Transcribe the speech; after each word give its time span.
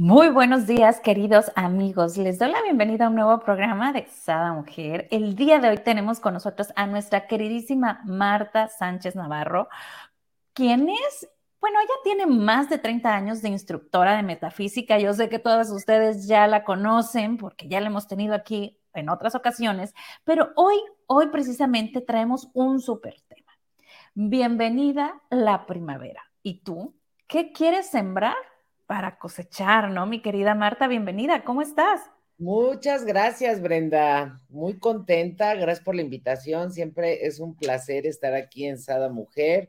Muy 0.00 0.28
buenos 0.28 0.68
días, 0.68 1.00
queridos 1.00 1.50
amigos. 1.56 2.16
Les 2.16 2.38
doy 2.38 2.52
la 2.52 2.62
bienvenida 2.62 3.06
a 3.06 3.08
un 3.08 3.16
nuevo 3.16 3.40
programa 3.40 3.92
de 3.92 4.06
Sada 4.06 4.52
Mujer. 4.52 5.08
El 5.10 5.34
día 5.34 5.58
de 5.58 5.70
hoy 5.70 5.78
tenemos 5.78 6.20
con 6.20 6.34
nosotros 6.34 6.68
a 6.76 6.86
nuestra 6.86 7.26
queridísima 7.26 8.00
Marta 8.04 8.68
Sánchez 8.68 9.16
Navarro, 9.16 9.68
quien 10.52 10.88
es, 10.88 11.28
bueno, 11.60 11.80
ella 11.80 11.94
tiene 12.04 12.26
más 12.26 12.70
de 12.70 12.78
30 12.78 13.12
años 13.12 13.42
de 13.42 13.48
instructora 13.48 14.16
de 14.16 14.22
metafísica. 14.22 15.00
Yo 15.00 15.12
sé 15.14 15.28
que 15.28 15.40
todos 15.40 15.68
ustedes 15.70 16.28
ya 16.28 16.46
la 16.46 16.62
conocen 16.62 17.36
porque 17.36 17.66
ya 17.66 17.80
la 17.80 17.88
hemos 17.88 18.06
tenido 18.06 18.36
aquí 18.36 18.78
en 18.94 19.08
otras 19.08 19.34
ocasiones, 19.34 19.94
pero 20.22 20.52
hoy, 20.54 20.76
hoy 21.08 21.26
precisamente 21.26 22.00
traemos 22.02 22.48
un 22.54 22.80
súper 22.80 23.16
tema. 23.26 23.52
Bienvenida 24.14 25.20
la 25.28 25.66
primavera. 25.66 26.22
¿Y 26.44 26.62
tú? 26.62 26.94
¿Qué 27.26 27.50
quieres 27.50 27.88
sembrar? 27.90 28.36
Para 28.88 29.18
cosechar, 29.18 29.90
¿no? 29.90 30.06
Mi 30.06 30.22
querida 30.22 30.54
Marta, 30.54 30.88
bienvenida, 30.88 31.44
¿cómo 31.44 31.60
estás? 31.60 32.00
Muchas 32.38 33.04
gracias, 33.04 33.60
Brenda. 33.60 34.40
Muy 34.48 34.78
contenta, 34.78 35.54
gracias 35.54 35.84
por 35.84 35.94
la 35.94 36.00
invitación. 36.00 36.72
Siempre 36.72 37.26
es 37.26 37.38
un 37.38 37.54
placer 37.54 38.06
estar 38.06 38.32
aquí 38.32 38.64
en 38.64 38.78
Sada 38.78 39.10
Mujer 39.10 39.68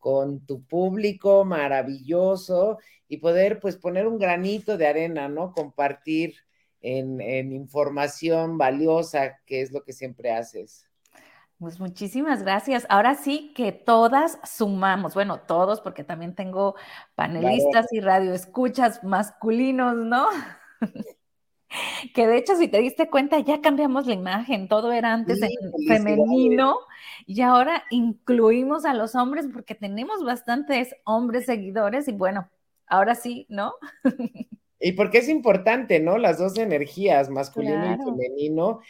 con 0.00 0.44
tu 0.44 0.64
público 0.66 1.44
maravilloso 1.44 2.78
y 3.06 3.18
poder 3.18 3.60
pues 3.60 3.76
poner 3.76 4.08
un 4.08 4.18
granito 4.18 4.76
de 4.76 4.88
arena, 4.88 5.28
¿no? 5.28 5.52
Compartir 5.52 6.34
en, 6.80 7.20
en 7.20 7.52
información 7.52 8.58
valiosa, 8.58 9.38
que 9.46 9.60
es 9.60 9.70
lo 9.70 9.84
que 9.84 9.92
siempre 9.92 10.32
haces. 10.32 10.85
Pues 11.58 11.80
muchísimas 11.80 12.42
gracias. 12.42 12.86
Ahora 12.90 13.14
sí 13.14 13.52
que 13.54 13.72
todas 13.72 14.38
sumamos, 14.44 15.14
bueno, 15.14 15.40
todos, 15.40 15.80
porque 15.80 16.04
también 16.04 16.34
tengo 16.34 16.74
panelistas 17.14 17.90
y 17.92 18.00
radioescuchas 18.00 19.02
masculinos, 19.02 19.96
¿no? 19.96 20.26
que 22.14 22.26
de 22.26 22.36
hecho, 22.36 22.56
si 22.56 22.68
te 22.68 22.78
diste 22.78 23.08
cuenta, 23.08 23.38
ya 23.38 23.62
cambiamos 23.62 24.06
la 24.06 24.12
imagen, 24.12 24.68
todo 24.68 24.92
era 24.92 25.14
antes 25.14 25.40
en 25.40 25.86
femenino 25.88 26.78
y 27.24 27.40
ahora 27.40 27.84
incluimos 27.90 28.84
a 28.84 28.92
los 28.92 29.14
hombres 29.14 29.46
porque 29.50 29.74
tenemos 29.74 30.24
bastantes 30.24 30.94
hombres 31.04 31.46
seguidores 31.46 32.06
y 32.06 32.12
bueno, 32.12 32.50
ahora 32.86 33.14
sí, 33.14 33.46
¿no? 33.48 33.74
y 34.78 34.92
porque 34.92 35.18
es 35.18 35.30
importante, 35.30 36.00
¿no? 36.00 36.18
Las 36.18 36.36
dos 36.36 36.58
energías, 36.58 37.30
masculino 37.30 37.94
y 37.94 37.96
femenino. 37.96 38.80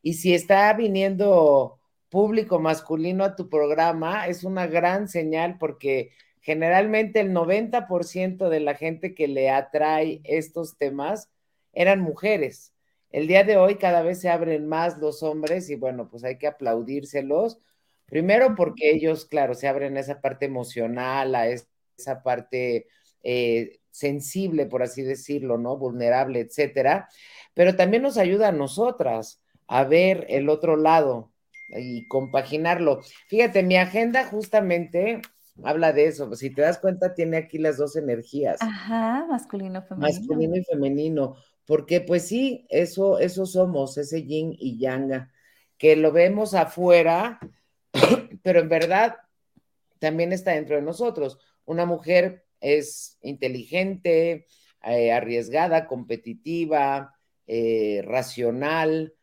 Y 0.00 0.14
si 0.14 0.34
está 0.34 0.72
viniendo 0.72 1.80
público 2.14 2.60
masculino 2.60 3.24
a 3.24 3.34
tu 3.34 3.48
programa 3.48 4.28
es 4.28 4.44
una 4.44 4.68
gran 4.68 5.08
señal 5.08 5.58
porque 5.58 6.12
generalmente 6.42 7.18
el 7.18 7.32
90% 7.32 8.48
de 8.48 8.60
la 8.60 8.76
gente 8.76 9.16
que 9.16 9.26
le 9.26 9.50
atrae 9.50 10.20
estos 10.22 10.78
temas 10.78 11.28
eran 11.72 12.00
mujeres. 12.00 12.72
El 13.10 13.26
día 13.26 13.42
de 13.42 13.56
hoy 13.56 13.78
cada 13.78 14.02
vez 14.02 14.20
se 14.20 14.28
abren 14.28 14.68
más 14.68 14.98
los 14.98 15.24
hombres 15.24 15.68
y 15.70 15.74
bueno, 15.74 16.08
pues 16.08 16.22
hay 16.22 16.38
que 16.38 16.46
aplaudírselos. 16.46 17.58
Primero 18.06 18.54
porque 18.54 18.92
ellos, 18.92 19.26
claro, 19.26 19.54
se 19.54 19.66
abren 19.66 19.96
a 19.96 20.00
esa 20.00 20.20
parte 20.20 20.46
emocional, 20.46 21.34
a 21.34 21.48
esa 21.48 22.22
parte 22.22 22.86
eh, 23.24 23.80
sensible, 23.90 24.66
por 24.66 24.84
así 24.84 25.02
decirlo, 25.02 25.58
¿no? 25.58 25.76
Vulnerable, 25.76 26.38
etcétera. 26.38 27.08
Pero 27.54 27.74
también 27.74 28.04
nos 28.04 28.18
ayuda 28.18 28.50
a 28.50 28.52
nosotras 28.52 29.42
a 29.66 29.82
ver 29.82 30.26
el 30.28 30.48
otro 30.48 30.76
lado, 30.76 31.33
y 31.74 32.06
compaginarlo. 32.08 33.00
Fíjate, 33.28 33.62
mi 33.62 33.76
agenda 33.76 34.24
justamente 34.24 35.22
habla 35.62 35.92
de 35.92 36.06
eso. 36.06 36.34
Si 36.34 36.50
te 36.50 36.62
das 36.62 36.78
cuenta, 36.78 37.14
tiene 37.14 37.36
aquí 37.36 37.58
las 37.58 37.76
dos 37.76 37.96
energías. 37.96 38.60
Ajá, 38.60 39.26
masculino, 39.28 39.82
femenino. 39.82 40.20
Masculino 40.20 40.56
y 40.56 40.64
femenino. 40.64 41.36
Porque 41.66 42.00
pues 42.00 42.26
sí, 42.26 42.66
eso, 42.68 43.18
eso 43.18 43.46
somos, 43.46 43.96
ese 43.96 44.24
yin 44.24 44.54
y 44.58 44.78
yang, 44.78 45.30
que 45.78 45.96
lo 45.96 46.12
vemos 46.12 46.54
afuera, 46.54 47.38
pero 48.42 48.60
en 48.60 48.68
verdad 48.68 49.16
también 49.98 50.32
está 50.32 50.52
dentro 50.52 50.76
de 50.76 50.82
nosotros. 50.82 51.38
Una 51.64 51.86
mujer 51.86 52.44
es 52.60 53.18
inteligente, 53.22 54.46
eh, 54.82 55.12
arriesgada, 55.12 55.86
competitiva, 55.86 57.14
eh, 57.46 58.02
racional, 58.04 59.14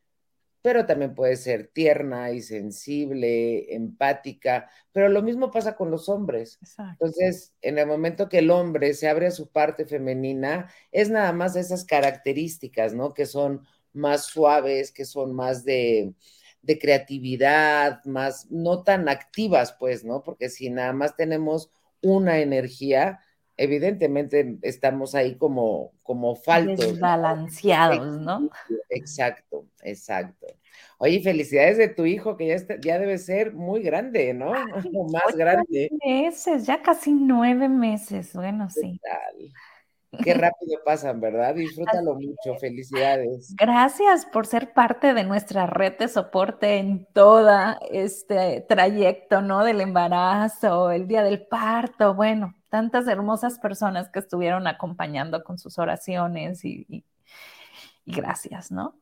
pero 0.62 0.86
también 0.86 1.16
puede 1.16 1.38
ser 1.38 1.68
tierna 1.68 2.32
y 2.32 2.42
sensible, 2.42 3.74
empática, 3.74 4.70
pero 4.92 5.10
lo 5.10 5.22
mismo 5.24 5.52
pasa 5.52 5.76
con 5.76 5.92
los 5.92 6.10
hombres. 6.10 6.62
Entonces, 7.00 7.54
en 7.62 7.80
el 7.80 7.88
momento 7.88 8.30
que 8.30 8.40
el 8.40 8.52
hombre 8.52 8.94
se 8.94 9.10
abre 9.10 9.28
a 9.28 9.32
su 9.32 9.50
parte 9.50 9.86
femenina, 9.86 10.72
es 10.92 11.10
nada 11.10 11.34
más 11.34 11.56
esas 11.56 11.84
características, 11.86 12.94
¿no? 12.94 13.14
Que 13.14 13.26
son 13.26 13.66
más 13.94 14.26
suaves, 14.26 14.92
que 14.92 15.06
son 15.06 15.34
más 15.34 15.66
de, 15.66 16.14
de 16.62 16.78
creatividad, 16.80 18.04
más, 18.06 18.50
no 18.52 18.84
tan 18.84 19.10
activas, 19.10 19.76
pues, 19.80 20.04
¿no? 20.04 20.24
Porque 20.24 20.50
si 20.50 20.70
nada 20.70 20.94
más 20.94 21.16
tenemos 21.16 21.72
una 22.02 22.40
energía, 22.40 23.20
evidentemente 23.62 24.58
estamos 24.62 25.16
ahí 25.16 25.36
como, 25.36 25.92
como 26.04 26.36
faltos. 26.36 26.94
Desbalanceados, 26.94 28.20
¿no? 28.20 28.50
Exacto, 28.90 29.66
exacto. 29.84 30.48
Oye, 30.98 31.22
felicidades 31.22 31.78
de 31.78 31.88
tu 31.88 32.06
hijo, 32.06 32.38
que 32.38 32.48
ya, 32.48 32.58
ya 32.80 33.00
debe 33.00 33.18
ser 33.18 33.54
muy 33.54 33.82
grande, 33.82 34.34
¿no? 34.34 34.52
más 35.12 35.36
grande. 35.36 35.90
meses, 36.04 36.66
ya 36.66 36.82
casi 36.82 37.12
nueve 37.12 37.70
meses, 37.70 38.34
bueno, 38.34 38.70
sí. 38.70 39.00
Qué 40.24 40.34
rápido 40.34 40.80
pasan, 40.84 41.22
¿verdad? 41.22 41.56
Disfrútalo 41.56 42.16
mucho, 42.16 42.60
felicidades. 42.60 43.56
Gracias 43.58 44.26
por 44.26 44.46
ser 44.46 44.74
parte 44.74 45.14
de 45.14 45.24
nuestra 45.24 45.68
red 45.68 45.98
de 45.98 46.10
soporte 46.10 46.78
en 46.78 47.08
todo 47.14 47.50
este 47.90 48.66
trayecto, 48.68 49.42
¿no? 49.42 49.64
Del 49.64 49.80
embarazo, 49.80 50.92
el 50.92 51.08
día 51.08 51.24
del 51.24 51.48
parto, 51.48 52.14
bueno, 52.14 52.54
tantas 52.68 53.08
hermosas 53.08 53.58
personas 53.60 54.10
que 54.10 54.20
estuvieron 54.20 54.68
acompañando 54.68 55.44
con 55.44 55.58
sus 55.58 55.80
oraciones 55.80 56.66
y, 56.66 57.06
gracias, 58.06 58.72
¿no? 58.72 59.00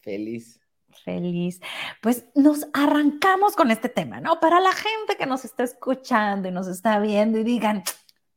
Feliz. 0.00 0.60
Feliz. 1.04 1.60
Pues 2.02 2.26
nos 2.34 2.66
arrancamos 2.72 3.56
con 3.56 3.70
este 3.70 3.88
tema, 3.88 4.20
¿no? 4.20 4.40
Para 4.40 4.60
la 4.60 4.72
gente 4.72 5.16
que 5.18 5.26
nos 5.26 5.44
está 5.44 5.64
escuchando 5.64 6.48
y 6.48 6.52
nos 6.52 6.68
está 6.68 6.98
viendo 7.00 7.38
y 7.38 7.44
digan, 7.44 7.82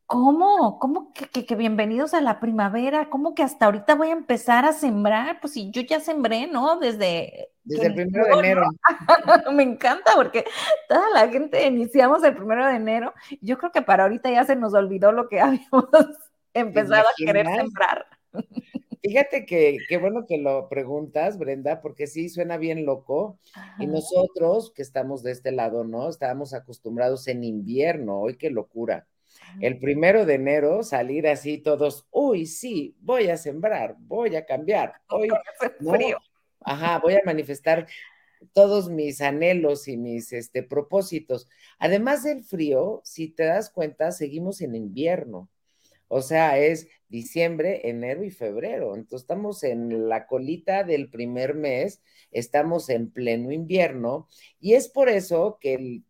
¿cómo? 0.07 0.79
¿Cómo 0.79 1.13
que, 1.13 1.55
bienvenidos 1.55 2.13
a 2.13 2.21
la 2.21 2.39
primavera? 2.39 3.09
¿Cómo 3.09 3.35
que 3.35 3.43
hasta 3.43 3.65
ahorita 3.65 3.93
voy 3.95 4.07
a 4.07 4.13
empezar 4.13 4.65
a 4.65 4.73
sembrar? 4.73 5.39
Pues 5.41 5.53
si 5.53 5.69
yo 5.69 5.81
ya 5.81 5.99
sembré, 5.99 6.47
¿no? 6.47 6.79
Desde 6.79 7.49
desde 7.65 7.87
el 7.87 7.93
primero 7.93 8.25
de 8.25 8.31
enero. 8.31 8.63
Me 9.53 9.63
encanta 9.63 10.11
porque 10.15 10.45
toda 10.87 11.09
la 11.13 11.27
gente 11.27 11.67
iniciamos 11.67 12.23
el 12.23 12.35
primero 12.35 12.65
de 12.65 12.75
enero. 12.75 13.13
Yo 13.41 13.57
creo 13.57 13.71
que 13.71 13.81
para 13.81 14.03
ahorita 14.03 14.31
ya 14.31 14.45
se 14.45 14.55
nos 14.55 14.73
olvidó 14.73 15.11
lo 15.11 15.27
que 15.27 15.39
habíamos 15.41 15.85
empezado 16.53 17.07
a 17.07 17.13
querer 17.17 17.45
sembrar. 17.45 18.05
Fíjate 19.03 19.45
que 19.45 19.77
qué 19.87 19.97
bueno 19.97 20.25
que 20.25 20.37
lo 20.37 20.69
preguntas, 20.69 21.37
Brenda, 21.37 21.81
porque 21.81 22.07
sí 22.07 22.29
suena 22.29 22.57
bien 22.57 22.85
loco. 22.85 23.37
Y 23.79 23.87
nosotros 23.87 24.71
que 24.73 24.81
estamos 24.81 25.21
de 25.21 25.31
este 25.31 25.51
lado, 25.51 25.83
¿no? 25.83 26.09
Estábamos 26.09 26.53
acostumbrados 26.53 27.27
en 27.27 27.43
invierno, 27.43 28.21
hoy 28.21 28.37
qué 28.37 28.49
locura. 28.49 29.05
El 29.59 29.79
primero 29.79 30.25
de 30.25 30.35
enero 30.35 30.83
salir 30.83 31.27
así 31.27 31.57
todos, 31.57 32.07
uy, 32.11 32.45
sí, 32.45 32.95
voy 32.99 33.29
a 33.29 33.37
sembrar, 33.37 33.95
voy 33.99 34.35
a 34.35 34.45
cambiar. 34.45 34.93
Hoy, 35.09 35.29
frío. 35.79 36.17
Ajá, 36.61 36.99
voy 36.99 37.15
a 37.15 37.21
manifestar 37.25 37.87
todos 38.53 38.89
mis 38.89 39.21
anhelos 39.21 39.87
y 39.87 39.97
mis 39.97 40.33
este, 40.33 40.63
propósitos. 40.63 41.47
Además 41.79 42.23
del 42.23 42.43
frío, 42.43 43.01
si 43.03 43.29
te 43.29 43.43
das 43.43 43.69
cuenta, 43.69 44.11
seguimos 44.11 44.61
en 44.61 44.75
invierno. 44.75 45.49
O 46.09 46.21
sea, 46.21 46.57
es 46.57 46.87
diciembre, 47.09 47.89
enero 47.89 48.23
y 48.23 48.31
febrero. 48.31 48.95
Entonces 48.95 49.23
estamos 49.23 49.63
en 49.63 50.09
la 50.09 50.27
colita 50.27 50.83
del 50.83 51.09
primer 51.09 51.53
mes, 51.53 52.01
estamos 52.31 52.89
en 52.89 53.11
pleno 53.11 53.51
invierno 53.51 54.27
y 54.59 54.73
es 54.73 54.87
por 54.87 55.09
eso 55.09 55.57
que 55.59 55.73
el 55.73 56.03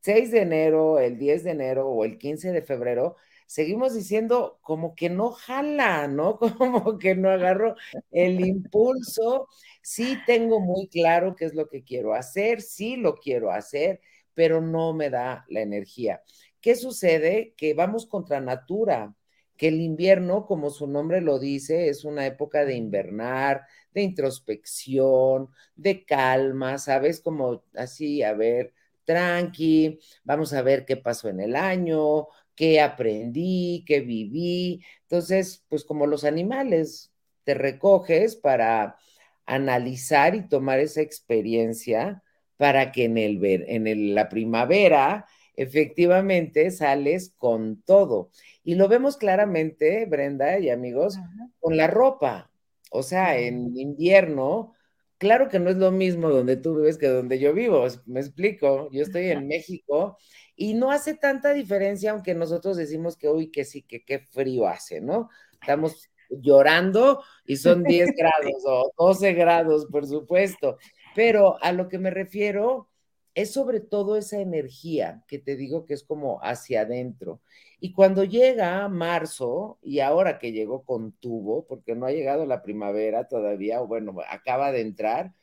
6 0.00 0.30
de 0.30 0.40
enero, 0.42 0.98
el 0.98 1.18
10 1.18 1.44
de 1.44 1.50
enero 1.52 1.88
o 1.88 2.04
el 2.04 2.18
15 2.18 2.52
de 2.52 2.62
febrero 2.62 3.16
seguimos 3.46 3.94
diciendo 3.94 4.58
como 4.62 4.94
que 4.94 5.08
no 5.10 5.30
jala, 5.30 6.08
¿no? 6.08 6.38
Como 6.58 6.98
que 6.98 7.14
no 7.14 7.30
agarro 7.30 7.76
el 8.10 8.44
impulso. 8.44 9.48
Sí 9.82 10.18
tengo 10.26 10.60
muy 10.60 10.88
claro 10.88 11.36
qué 11.36 11.44
es 11.46 11.54
lo 11.54 11.68
que 11.68 11.84
quiero 11.84 12.14
hacer, 12.14 12.60
sí 12.60 12.96
lo 12.96 13.16
quiero 13.16 13.50
hacer, 13.52 14.00
pero 14.34 14.60
no 14.60 14.92
me 14.92 15.10
da 15.10 15.44
la 15.48 15.60
energía. 15.60 16.22
¿Qué 16.60 16.74
sucede? 16.74 17.54
Que 17.56 17.74
vamos 17.74 18.06
contra 18.06 18.40
natura, 18.40 19.14
que 19.56 19.68
el 19.68 19.80
invierno, 19.80 20.46
como 20.46 20.70
su 20.70 20.86
nombre 20.86 21.20
lo 21.20 21.38
dice, 21.38 21.88
es 21.88 22.04
una 22.04 22.26
época 22.26 22.64
de 22.64 22.74
invernar, 22.74 23.62
de 23.94 24.02
introspección, 24.02 25.48
de 25.76 26.04
calma, 26.04 26.78
¿sabes? 26.78 27.20
Como 27.20 27.62
así, 27.74 28.22
a 28.22 28.34
ver, 28.34 28.74
tranqui, 29.06 29.98
vamos 30.24 30.52
a 30.52 30.60
ver 30.60 30.84
qué 30.84 30.98
pasó 30.98 31.30
en 31.30 31.40
el 31.40 31.56
año, 31.56 32.28
qué 32.54 32.80
aprendí, 32.82 33.84
qué 33.86 34.00
viví. 34.00 34.84
Entonces, 35.02 35.64
pues 35.68 35.84
como 35.84 36.06
los 36.06 36.24
animales, 36.24 37.12
te 37.44 37.54
recoges 37.54 38.36
para 38.36 38.98
analizar 39.46 40.34
y 40.34 40.48
tomar 40.48 40.80
esa 40.80 41.00
experiencia 41.00 42.22
para 42.56 42.92
que 42.92 43.04
en, 43.04 43.16
el, 43.16 43.42
en 43.44 44.14
la 44.14 44.28
primavera 44.28 45.26
efectivamente 45.56 46.70
sales 46.70 47.32
con 47.36 47.82
todo. 47.82 48.30
Y 48.62 48.74
lo 48.74 48.88
vemos 48.88 49.16
claramente, 49.16 50.04
Brenda 50.06 50.58
y 50.58 50.70
amigos, 50.70 51.18
con 51.60 51.76
la 51.76 51.86
ropa. 51.86 52.50
O 52.90 53.02
sea, 53.02 53.38
en 53.38 53.76
invierno, 53.76 54.74
claro 55.18 55.48
que 55.48 55.58
no 55.58 55.70
es 55.70 55.76
lo 55.76 55.90
mismo 55.92 56.30
donde 56.30 56.56
tú 56.56 56.76
vives 56.76 56.98
que 56.98 57.08
donde 57.08 57.38
yo 57.38 57.52
vivo. 57.52 57.86
Me 58.06 58.20
explico, 58.20 58.88
yo 58.92 59.02
estoy 59.02 59.30
en 59.30 59.46
México 59.46 60.18
y 60.54 60.74
no 60.74 60.90
hace 60.90 61.14
tanta 61.14 61.52
diferencia, 61.52 62.12
aunque 62.12 62.34
nosotros 62.34 62.76
decimos 62.76 63.16
que, 63.16 63.28
uy, 63.28 63.50
que 63.50 63.64
sí, 63.64 63.82
que 63.82 64.04
qué 64.04 64.20
frío 64.20 64.66
hace, 64.66 65.00
¿no? 65.00 65.28
Estamos 65.60 66.10
llorando 66.30 67.22
y 67.44 67.56
son 67.56 67.82
10 67.82 68.10
grados 68.16 68.62
o 68.66 68.92
12 68.98 69.34
grados, 69.34 69.86
por 69.86 70.06
supuesto. 70.06 70.78
Pero 71.14 71.62
a 71.62 71.72
lo 71.72 71.88
que 71.88 71.98
me 71.98 72.10
refiero 72.10 72.90
es 73.34 73.52
sobre 73.52 73.80
todo 73.80 74.16
esa 74.16 74.40
energía 74.40 75.22
que 75.28 75.38
te 75.38 75.56
digo 75.56 75.84
que 75.84 75.94
es 75.94 76.02
como 76.02 76.40
hacia 76.42 76.82
adentro. 76.82 77.42
Y 77.78 77.92
cuando 77.92 78.24
llega 78.24 78.88
marzo, 78.88 79.78
y 79.82 80.00
ahora 80.00 80.38
que 80.38 80.52
llegó 80.52 80.82
con 80.84 81.12
tubo, 81.12 81.66
porque 81.66 81.94
no 81.94 82.06
ha 82.06 82.12
llegado 82.12 82.46
la 82.46 82.62
primavera 82.62 83.28
todavía, 83.28 83.82
o 83.82 83.86
bueno, 83.86 84.14
acaba 84.28 84.72
de 84.72 84.80
entrar, 84.80 85.34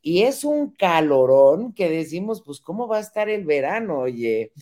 y 0.00 0.22
es 0.22 0.44
un 0.44 0.70
calorón 0.72 1.72
que 1.74 1.90
decimos, 1.90 2.42
pues, 2.44 2.60
¿cómo 2.60 2.86
va 2.88 2.98
a 2.98 3.00
estar 3.00 3.28
el 3.28 3.44
verano? 3.44 4.00
Oye, 4.00 4.52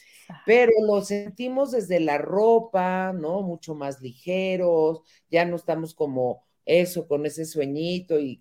pero 0.46 0.72
lo 0.87 1.02
sentimos 1.02 1.72
desde 1.72 2.00
la 2.00 2.19
ropa, 2.19 3.12
¿no? 3.12 3.42
Mucho 3.42 3.75
más 3.75 4.00
ligeros, 4.00 5.02
ya 5.31 5.44
no 5.44 5.56
estamos 5.56 5.94
como 5.94 6.44
eso, 6.66 7.06
con 7.06 7.24
ese 7.24 7.44
sueñito 7.46 8.18
y, 8.18 8.38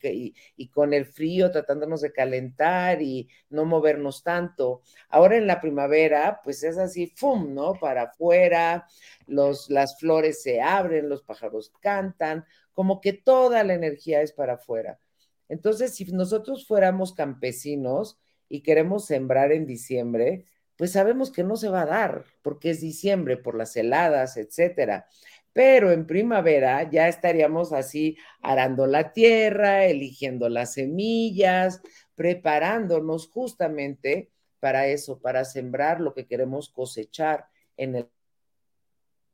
y, 0.57 0.67
con 0.69 0.93
el 0.93 1.05
frío 1.05 1.51
tratándonos 1.51 2.01
de 2.01 2.11
calentar 2.11 3.01
y 3.01 3.29
no 3.49 3.65
movernos 3.65 4.23
tanto. 4.23 4.81
Ahora 5.09 5.37
en 5.37 5.47
la 5.47 5.61
primavera, 5.61 6.41
pues 6.43 6.63
es 6.63 6.77
así, 6.77 7.13
¡fum!, 7.15 7.53
¿no? 7.53 7.75
Para 7.75 8.03
afuera, 8.03 8.87
los, 9.27 9.69
las 9.69 9.99
flores 9.99 10.41
se 10.41 10.59
abren, 10.61 11.07
los 11.07 11.21
pájaros 11.23 11.71
cantan, 11.79 12.45
como 12.73 12.99
que 12.99 13.13
toda 13.13 13.63
la 13.63 13.75
energía 13.75 14.21
es 14.21 14.33
para 14.33 14.55
afuera. 14.55 14.99
Entonces, 15.47 15.93
si 15.95 16.05
nosotros 16.05 16.67
fuéramos 16.67 17.13
campesinos 17.13 18.19
y 18.49 18.61
queremos 18.63 19.05
sembrar 19.05 19.51
en 19.51 19.65
diciembre, 19.65 20.45
pues 20.77 20.91
sabemos 20.91 21.31
que 21.31 21.43
no 21.43 21.55
se 21.55 21.69
va 21.69 21.83
a 21.83 21.85
dar 21.85 22.25
porque 22.41 22.71
es 22.71 22.81
diciembre 22.81 23.37
por 23.37 23.55
las 23.55 23.75
heladas, 23.75 24.37
etcétera. 24.37 25.07
Pero 25.55 25.93
en 25.93 26.05
primavera 26.05 26.83
ya 26.91 27.07
estaríamos 27.07 27.71
así 27.71 28.17
arando 28.41 28.87
la 28.87 29.13
tierra, 29.13 29.85
eligiendo 29.85 30.49
las 30.49 30.73
semillas, 30.73 31.81
preparándonos 32.13 33.29
justamente 33.29 34.31
para 34.59 34.87
eso, 34.87 35.21
para 35.21 35.45
sembrar 35.45 36.01
lo 36.01 36.13
que 36.13 36.27
queremos 36.27 36.67
cosechar 36.69 37.47
en 37.77 37.95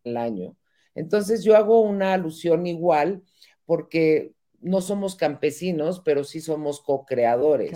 el, 0.03 0.15
año. 0.15 0.56
Entonces 0.94 1.44
yo 1.44 1.57
hago 1.57 1.81
una 1.81 2.13
alusión 2.13 2.67
igual 2.67 3.24
porque 3.65 4.35
no 4.59 4.81
somos 4.81 5.15
campesinos, 5.15 6.01
pero 6.06 6.24
sí 6.24 6.39
somos 6.39 6.81
co-creadores. 6.81 7.71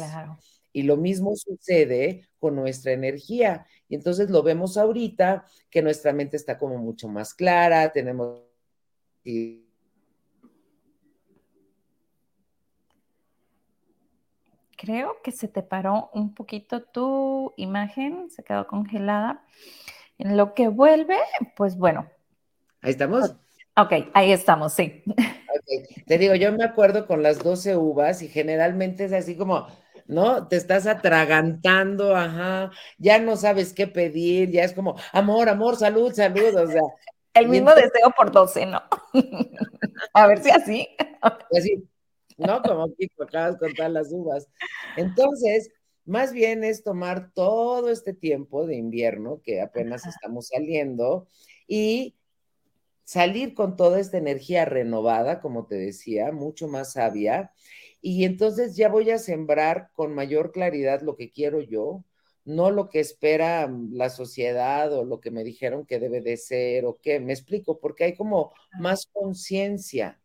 Y 0.75 0.83
lo 0.83 0.97
mismo 0.97 1.37
sucede 1.37 2.27
con 2.37 2.53
nuestra 2.57 2.91
energía. 2.91 3.65
Y 3.87 3.95
entonces 3.95 4.29
lo 4.29 4.43
vemos 4.43 4.75
ahorita, 4.75 5.45
que 5.69 5.81
nuestra 5.81 6.11
mente 6.11 6.35
está 6.35 6.57
como 6.57 6.77
mucho 6.77 7.07
más 7.07 7.33
clara, 7.33 7.93
tenemos... 7.93 8.41
Creo 14.75 15.21
que 15.23 15.31
se 15.31 15.47
te 15.47 15.63
paró 15.63 16.09
un 16.13 16.33
poquito 16.33 16.83
tu 16.83 17.53
imagen, 17.55 18.29
se 18.29 18.43
quedó 18.43 18.67
congelada. 18.67 19.45
En 20.17 20.35
lo 20.35 20.53
que 20.53 20.67
vuelve, 20.67 21.15
pues 21.55 21.77
bueno. 21.77 22.05
Ahí 22.81 22.91
estamos. 22.91 23.33
Ok, 23.77 24.09
ahí 24.13 24.33
estamos, 24.33 24.73
sí. 24.73 25.03
Te 26.05 26.17
digo, 26.17 26.35
yo 26.35 26.51
me 26.51 26.65
acuerdo 26.65 27.07
con 27.07 27.23
las 27.23 27.41
12 27.41 27.77
uvas 27.77 28.21
y 28.21 28.27
generalmente 28.27 29.05
es 29.05 29.13
así 29.13 29.37
como, 29.37 29.67
¿no? 30.05 30.47
Te 30.47 30.55
estás 30.55 30.87
atragantando, 30.87 32.15
ajá, 32.15 32.71
ya 32.97 33.19
no 33.19 33.35
sabes 33.35 33.73
qué 33.73 33.87
pedir, 33.87 34.51
ya 34.51 34.63
es 34.63 34.73
como, 34.73 34.95
amor, 35.11 35.49
amor, 35.49 35.75
salud, 35.75 36.13
salud, 36.13 36.55
o 36.55 36.67
sea. 36.67 36.81
El 37.33 37.49
mismo 37.49 37.75
deseo 37.75 38.11
por 38.15 38.31
12, 38.31 38.65
¿no? 38.65 38.81
A 40.13 40.27
ver 40.27 40.41
si 40.41 40.51
así. 40.51 40.87
Así, 41.51 41.83
¿no? 42.37 42.61
Como 42.61 42.85
aquí 42.85 43.09
acabas 43.21 43.53
de 43.53 43.59
contar 43.59 43.91
las 43.91 44.07
uvas. 44.11 44.47
Entonces, 44.95 45.69
más 46.05 46.31
bien 46.31 46.63
es 46.63 46.83
tomar 46.83 47.31
todo 47.33 47.89
este 47.89 48.13
tiempo 48.13 48.65
de 48.65 48.75
invierno 48.75 49.41
que 49.43 49.59
apenas 49.59 50.05
estamos 50.05 50.47
saliendo 50.47 51.27
y 51.67 52.15
salir 53.03 53.53
con 53.53 53.75
toda 53.75 53.99
esta 53.99 54.17
energía 54.17 54.65
renovada, 54.65 55.41
como 55.41 55.65
te 55.65 55.75
decía, 55.75 56.31
mucho 56.31 56.67
más 56.67 56.93
sabia, 56.93 57.51
y 58.05 58.23
entonces 58.25 58.75
ya 58.75 58.87
voy 58.87 59.09
a 59.09 59.17
sembrar 59.17 59.89
con 59.93 60.13
mayor 60.13 60.51
claridad 60.51 61.01
lo 61.01 61.15
que 61.15 61.31
quiero 61.31 61.59
yo, 61.59 62.03
no 62.43 62.69
lo 62.69 62.87
que 62.87 62.99
espera 62.99 63.67
la 63.91 64.11
sociedad 64.11 64.93
o 64.93 65.03
lo 65.03 65.19
que 65.19 65.31
me 65.31 65.43
dijeron 65.43 65.87
que 65.87 65.99
debe 65.99 66.21
de 66.21 66.37
ser 66.37 66.85
o 66.85 66.99
qué, 67.01 67.19
me 67.19 67.33
explico, 67.33 67.79
porque 67.79 68.03
hay 68.03 68.15
como 68.15 68.53
más 68.79 69.07
conciencia. 69.11 70.21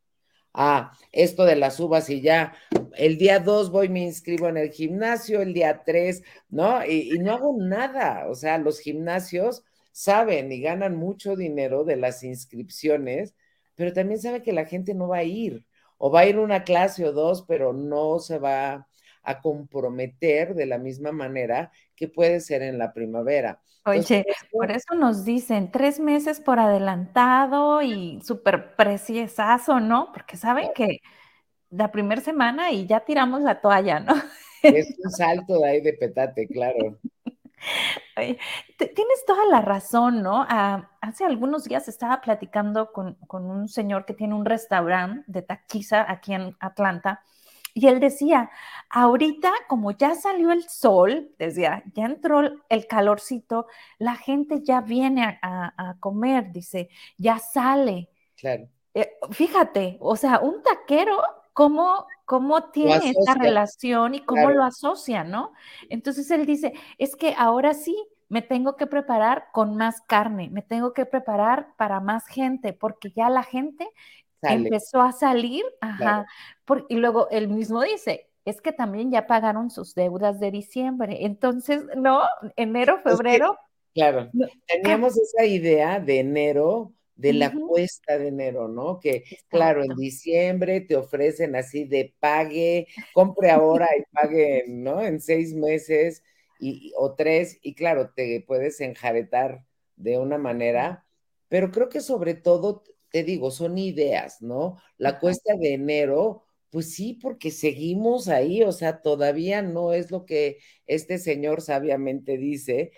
Ah, 0.52 0.92
esto 1.10 1.46
de 1.46 1.56
las 1.56 1.80
uvas 1.80 2.10
y 2.10 2.20
ya, 2.20 2.54
el 2.98 3.16
día 3.16 3.38
dos 3.38 3.70
voy, 3.70 3.88
me 3.88 4.02
inscribo 4.02 4.48
en 4.48 4.58
el 4.58 4.72
gimnasio, 4.72 5.40
el 5.40 5.54
día 5.54 5.82
tres, 5.82 6.22
¿no? 6.50 6.84
Y, 6.84 7.14
y 7.14 7.18
no 7.18 7.32
hago 7.32 7.56
nada, 7.58 8.28
o 8.28 8.34
sea, 8.34 8.58
los 8.58 8.80
gimnasios 8.80 9.64
saben 9.92 10.52
y 10.52 10.60
ganan 10.60 10.96
mucho 10.96 11.34
dinero 11.34 11.84
de 11.84 11.96
las 11.96 12.24
inscripciones, 12.24 13.34
pero 13.74 13.94
también 13.94 14.20
saben 14.20 14.42
que 14.42 14.52
la 14.52 14.66
gente 14.66 14.92
no 14.92 15.08
va 15.08 15.18
a 15.18 15.24
ir 15.24 15.64
o 16.02 16.10
va 16.10 16.20
a 16.20 16.26
ir 16.26 16.38
una 16.38 16.64
clase 16.64 17.04
o 17.06 17.12
dos, 17.12 17.44
pero 17.46 17.74
no 17.74 18.18
se 18.18 18.38
va 18.38 18.88
a 19.22 19.40
comprometer 19.42 20.54
de 20.54 20.64
la 20.64 20.78
misma 20.78 21.12
manera 21.12 21.70
que 21.94 22.08
puede 22.08 22.40
ser 22.40 22.62
en 22.62 22.78
la 22.78 22.94
primavera. 22.94 23.60
Oye, 23.84 24.24
por 24.50 24.70
eso 24.70 24.94
nos 24.94 25.26
dicen 25.26 25.70
tres 25.70 26.00
meses 26.00 26.40
por 26.40 26.58
adelantado 26.58 27.82
y 27.82 28.18
súper 28.22 28.76
preciosazo, 28.76 29.78
¿no? 29.78 30.10
Porque 30.14 30.38
saben 30.38 30.70
que 30.74 31.00
la 31.68 31.92
primera 31.92 32.22
semana 32.22 32.70
y 32.72 32.86
ya 32.86 33.00
tiramos 33.00 33.42
la 33.42 33.60
toalla, 33.60 34.00
¿no? 34.00 34.14
Es 34.62 34.94
un 35.04 35.10
salto 35.10 35.58
de 35.58 35.68
ahí 35.68 35.80
de 35.82 35.92
petate, 35.92 36.46
claro. 36.46 36.98
Tienes 38.16 39.24
toda 39.26 39.46
la 39.46 39.60
razón, 39.60 40.22
¿no? 40.22 40.44
Ah, 40.48 40.90
hace 41.00 41.24
algunos 41.24 41.64
días 41.64 41.88
estaba 41.88 42.20
platicando 42.20 42.92
con, 42.92 43.16
un 43.30 43.68
señor 43.68 44.04
que 44.04 44.14
tiene 44.14 44.34
un 44.34 44.44
restaurante 44.44 45.24
de 45.26 45.42
taquiza 45.42 46.10
aquí 46.10 46.34
en 46.34 46.56
Atlanta 46.60 47.22
y 47.74 47.86
él 47.86 48.00
decía, 48.00 48.50
ahorita 48.88 49.52
como 49.68 49.92
ya 49.92 50.14
salió 50.14 50.50
el 50.52 50.68
sol, 50.68 51.30
decía, 51.38 51.82
ya 51.94 52.04
entró 52.04 52.40
el 52.68 52.86
calorcito, 52.86 53.66
la 53.98 54.16
gente 54.16 54.62
ya 54.62 54.80
viene 54.80 55.38
a, 55.42 55.96
comer, 56.00 56.50
dice, 56.52 56.88
ya 57.16 57.38
sale. 57.38 58.10
Claro. 58.36 58.68
Eh, 58.92 59.12
fíjate, 59.30 59.98
o 60.00 60.16
sea, 60.16 60.40
un 60.40 60.62
taquero 60.62 61.20
cómo, 61.60 62.06
cómo 62.24 62.70
tiene 62.70 63.10
esta 63.10 63.34
relación 63.34 64.14
y 64.14 64.20
cómo 64.20 64.50
lo 64.50 64.64
asocia, 64.64 65.24
¿no? 65.24 65.52
Entonces 65.90 66.30
él 66.30 66.46
dice, 66.46 66.72
es 66.96 67.16
que 67.16 67.34
ahora 67.36 67.74
sí 67.74 67.94
me 68.30 68.40
tengo 68.40 68.76
que 68.76 68.86
preparar 68.86 69.48
con 69.52 69.76
más 69.76 70.00
carne, 70.00 70.48
me 70.50 70.62
tengo 70.62 70.94
que 70.94 71.04
preparar 71.04 71.74
para 71.76 72.00
más 72.00 72.26
gente, 72.26 72.72
porque 72.72 73.12
ya 73.14 73.28
la 73.28 73.42
gente 73.42 73.86
empezó 74.40 75.02
a 75.02 75.12
salir, 75.12 75.62
ajá, 75.82 76.26
y 76.88 76.94
luego 76.94 77.28
él 77.28 77.48
mismo 77.48 77.82
dice, 77.82 78.30
es 78.46 78.62
que 78.62 78.72
también 78.72 79.10
ya 79.10 79.26
pagaron 79.26 79.68
sus 79.68 79.94
deudas 79.94 80.40
de 80.40 80.50
diciembre, 80.50 81.26
entonces, 81.26 81.84
¿no? 81.94 82.22
Enero, 82.56 83.02
febrero. 83.04 83.58
claro, 83.92 84.30
teníamos 84.66 85.14
esa 85.18 85.44
idea 85.44 86.00
de 86.00 86.20
enero 86.20 86.94
de 87.20 87.32
la 87.34 87.52
cuesta 87.52 88.18
de 88.18 88.28
enero, 88.28 88.68
¿no? 88.68 88.98
Que 89.00 89.24
claro, 89.48 89.82
en 89.84 89.94
diciembre 89.96 90.80
te 90.80 90.96
ofrecen 90.96 91.56
así 91.56 91.84
de 91.84 92.14
pague, 92.20 92.86
compre 93.12 93.50
ahora 93.50 93.88
y 93.98 94.02
pague, 94.12 94.64
¿no? 94.68 95.02
En 95.02 95.20
seis 95.20 95.54
meses. 95.54 96.22
y, 96.58 96.92
o 96.96 97.14
tres, 97.14 97.58
y 97.62 97.74
claro, 97.74 98.10
te 98.14 98.44
puedes 98.46 98.80
enjaretar 98.80 99.64
de 99.96 100.18
una 100.18 100.38
manera, 100.38 101.06
pero 101.48 101.70
creo 101.70 101.88
que 101.88 102.00
sobre 102.00 102.34
todo, 102.34 102.84
te 103.10 103.24
digo, 103.24 103.50
son 103.50 103.78
ideas, 103.78 104.40
¿no? 104.42 104.76
La 104.98 105.18
cuesta 105.18 105.54
de 105.56 105.74
enero, 105.74 106.44
pues 106.70 106.94
sí, 106.94 107.14
porque 107.20 107.50
seguimos 107.50 108.28
ahí, 108.28 108.62
o 108.62 108.72
sea, 108.72 109.02
todavía 109.02 109.62
no 109.62 109.92
es 109.92 110.10
lo 110.10 110.24
que 110.26 110.58
este 110.86 111.18
señor 111.18 111.62
sabiamente 111.62 112.36
dice, 112.38 112.92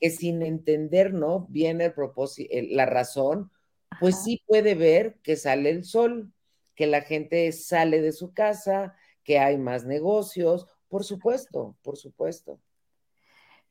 que 0.00 0.10
sin 0.10 0.42
entender, 0.42 1.12
¿no? 1.14 1.46
Viene 1.50 1.86
el 1.86 1.94
propósito, 1.94 2.50
la 2.70 2.86
razón, 2.86 3.50
pues 3.98 4.22
sí 4.22 4.42
puede 4.46 4.74
ver 4.74 5.18
que 5.22 5.36
sale 5.36 5.70
el 5.70 5.84
sol, 5.84 6.32
que 6.74 6.86
la 6.86 7.02
gente 7.02 7.50
sale 7.52 8.00
de 8.00 8.12
su 8.12 8.32
casa, 8.32 8.96
que 9.24 9.38
hay 9.38 9.58
más 9.58 9.84
negocios, 9.84 10.66
por 10.88 11.04
supuesto, 11.04 11.76
por 11.82 11.96
supuesto. 11.96 12.60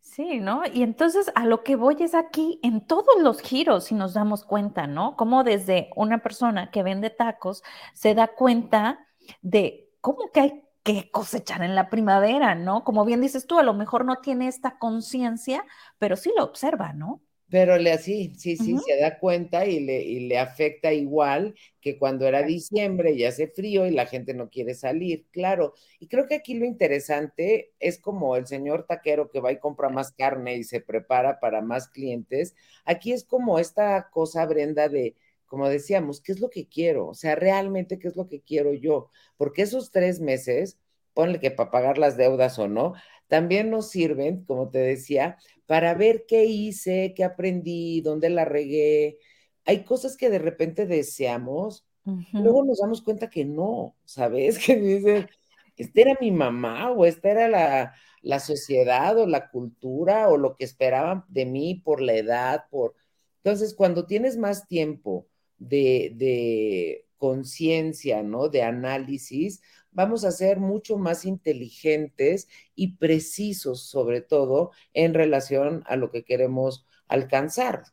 Sí, 0.01 0.39
¿no? 0.39 0.63
Y 0.71 0.83
entonces 0.83 1.31
a 1.35 1.45
lo 1.45 1.63
que 1.63 1.75
voy 1.75 1.97
es 1.99 2.15
aquí 2.15 2.59
en 2.63 2.85
todos 2.85 3.21
los 3.21 3.41
giros, 3.41 3.85
si 3.85 3.95
nos 3.95 4.13
damos 4.13 4.43
cuenta, 4.43 4.87
¿no? 4.87 5.15
Como 5.15 5.43
desde 5.43 5.89
una 5.95 6.23
persona 6.23 6.71
que 6.71 6.83
vende 6.83 7.09
tacos 7.09 7.63
se 7.93 8.15
da 8.15 8.27
cuenta 8.27 9.07
de 9.41 9.91
cómo 10.01 10.31
que 10.33 10.39
hay 10.39 10.63
que 10.83 11.11
cosechar 11.11 11.61
en 11.61 11.75
la 11.75 11.89
primavera, 11.89 12.55
¿no? 12.55 12.83
Como 12.83 13.05
bien 13.05 13.21
dices 13.21 13.45
tú, 13.45 13.59
a 13.59 13.63
lo 13.63 13.73
mejor 13.73 14.05
no 14.05 14.17
tiene 14.17 14.47
esta 14.47 14.79
conciencia, 14.79 15.65
pero 15.97 16.15
sí 16.15 16.31
lo 16.35 16.43
observa, 16.45 16.93
¿no? 16.93 17.21
Pero 17.49 17.77
le 17.77 17.91
así, 17.91 18.33
sí, 18.37 18.57
sí, 18.57 18.77
se 18.77 18.97
da 18.99 19.17
cuenta 19.17 19.65
y 19.65 19.79
le, 19.79 20.03
y 20.03 20.27
le 20.27 20.37
afecta 20.37 20.93
igual 20.93 21.55
que 21.81 21.97
cuando 21.97 22.27
era 22.27 22.43
diciembre 22.43 23.13
y 23.13 23.25
hace 23.25 23.47
frío 23.47 23.87
y 23.87 23.91
la 23.91 24.05
gente 24.05 24.35
no 24.35 24.49
quiere 24.49 24.75
salir, 24.75 25.25
claro. 25.31 25.73
Y 25.99 26.07
creo 26.07 26.27
que 26.27 26.35
aquí 26.35 26.53
lo 26.53 26.65
interesante 26.65 27.71
es 27.79 27.99
como 27.99 28.35
el 28.35 28.45
señor 28.45 28.85
taquero 28.85 29.29
que 29.31 29.39
va 29.39 29.51
y 29.51 29.59
compra 29.59 29.89
más 29.89 30.11
carne 30.11 30.57
y 30.57 30.63
se 30.63 30.79
prepara 30.79 31.39
para 31.39 31.61
más 31.61 31.87
clientes. 31.89 32.55
Aquí 32.85 33.13
es 33.13 33.23
como 33.25 33.57
esta 33.57 34.09
cosa, 34.11 34.45
Brenda, 34.45 34.87
de, 34.87 35.15
como 35.47 35.67
decíamos, 35.67 36.21
¿qué 36.21 36.33
es 36.33 36.39
lo 36.39 36.49
que 36.51 36.67
quiero? 36.67 37.07
O 37.07 37.13
sea, 37.15 37.35
realmente, 37.35 37.97
¿qué 37.97 38.07
es 38.07 38.15
lo 38.15 38.27
que 38.27 38.41
quiero 38.41 38.73
yo? 38.73 39.09
Porque 39.37 39.63
esos 39.63 39.89
tres 39.91 40.19
meses, 40.21 40.77
ponle 41.15 41.39
que 41.39 41.49
para 41.51 41.71
pagar 41.71 41.97
las 41.97 42.15
deudas 42.15 42.59
o 42.59 42.67
no, 42.67 42.93
también 43.27 43.69
nos 43.69 43.89
sirven, 43.89 44.43
como 44.45 44.69
te 44.69 44.79
decía, 44.79 45.37
para 45.69 45.93
ver 45.93 46.25
qué 46.27 46.45
hice, 46.45 47.13
qué 47.15 47.23
aprendí, 47.23 48.01
dónde 48.01 48.31
la 48.31 48.43
regué. 48.43 49.19
Hay 49.65 49.83
cosas 49.83 50.17
que 50.17 50.31
de 50.31 50.39
repente 50.39 50.87
deseamos, 50.87 51.85
luego 52.33 52.65
nos 52.65 52.79
damos 52.79 53.03
cuenta 53.03 53.29
que 53.29 53.45
no, 53.45 53.95
¿sabes? 54.03 54.57
Que 54.65 54.77
dicen, 54.77 55.29
esta 55.77 56.01
era 56.01 56.17
mi 56.19 56.31
mamá 56.31 56.89
o 56.89 57.05
esta 57.05 57.29
era 57.29 57.47
la, 57.47 57.93
la 58.23 58.39
sociedad 58.39 59.15
o 59.19 59.27
la 59.27 59.51
cultura 59.51 60.29
o 60.29 60.37
lo 60.37 60.55
que 60.55 60.65
esperaban 60.65 61.23
de 61.27 61.45
mí 61.45 61.75
por 61.75 62.01
la 62.01 62.15
edad, 62.15 62.63
por... 62.71 62.95
Entonces, 63.43 63.75
cuando 63.75 64.07
tienes 64.07 64.37
más 64.37 64.67
tiempo 64.67 65.27
de, 65.59 66.13
de 66.15 67.05
conciencia, 67.17 68.23
¿no? 68.23 68.49
De 68.49 68.63
análisis, 68.63 69.61
vamos 69.91 70.23
a 70.25 70.31
ser 70.31 70.59
mucho 70.59 70.97
más 70.97 71.25
inteligentes 71.25 72.47
y 72.75 72.97
precisos, 72.97 73.83
sobre 73.83 74.21
todo 74.21 74.71
en 74.93 75.13
relación 75.13 75.83
a 75.87 75.95
lo 75.95 76.11
que 76.11 76.23
queremos 76.23 76.85
alcanzar. 77.07 77.83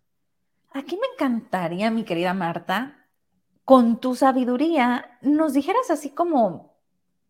Aquí 0.73 0.97
me 0.97 1.07
encantaría, 1.15 1.91
mi 1.91 2.05
querida 2.05 2.35
Marta, 2.35 3.07
con 3.65 3.99
tu 3.99 4.15
sabiduría, 4.15 5.19
nos 5.23 5.55
dijeras 5.55 5.91
así 5.91 6.11
como 6.11 6.77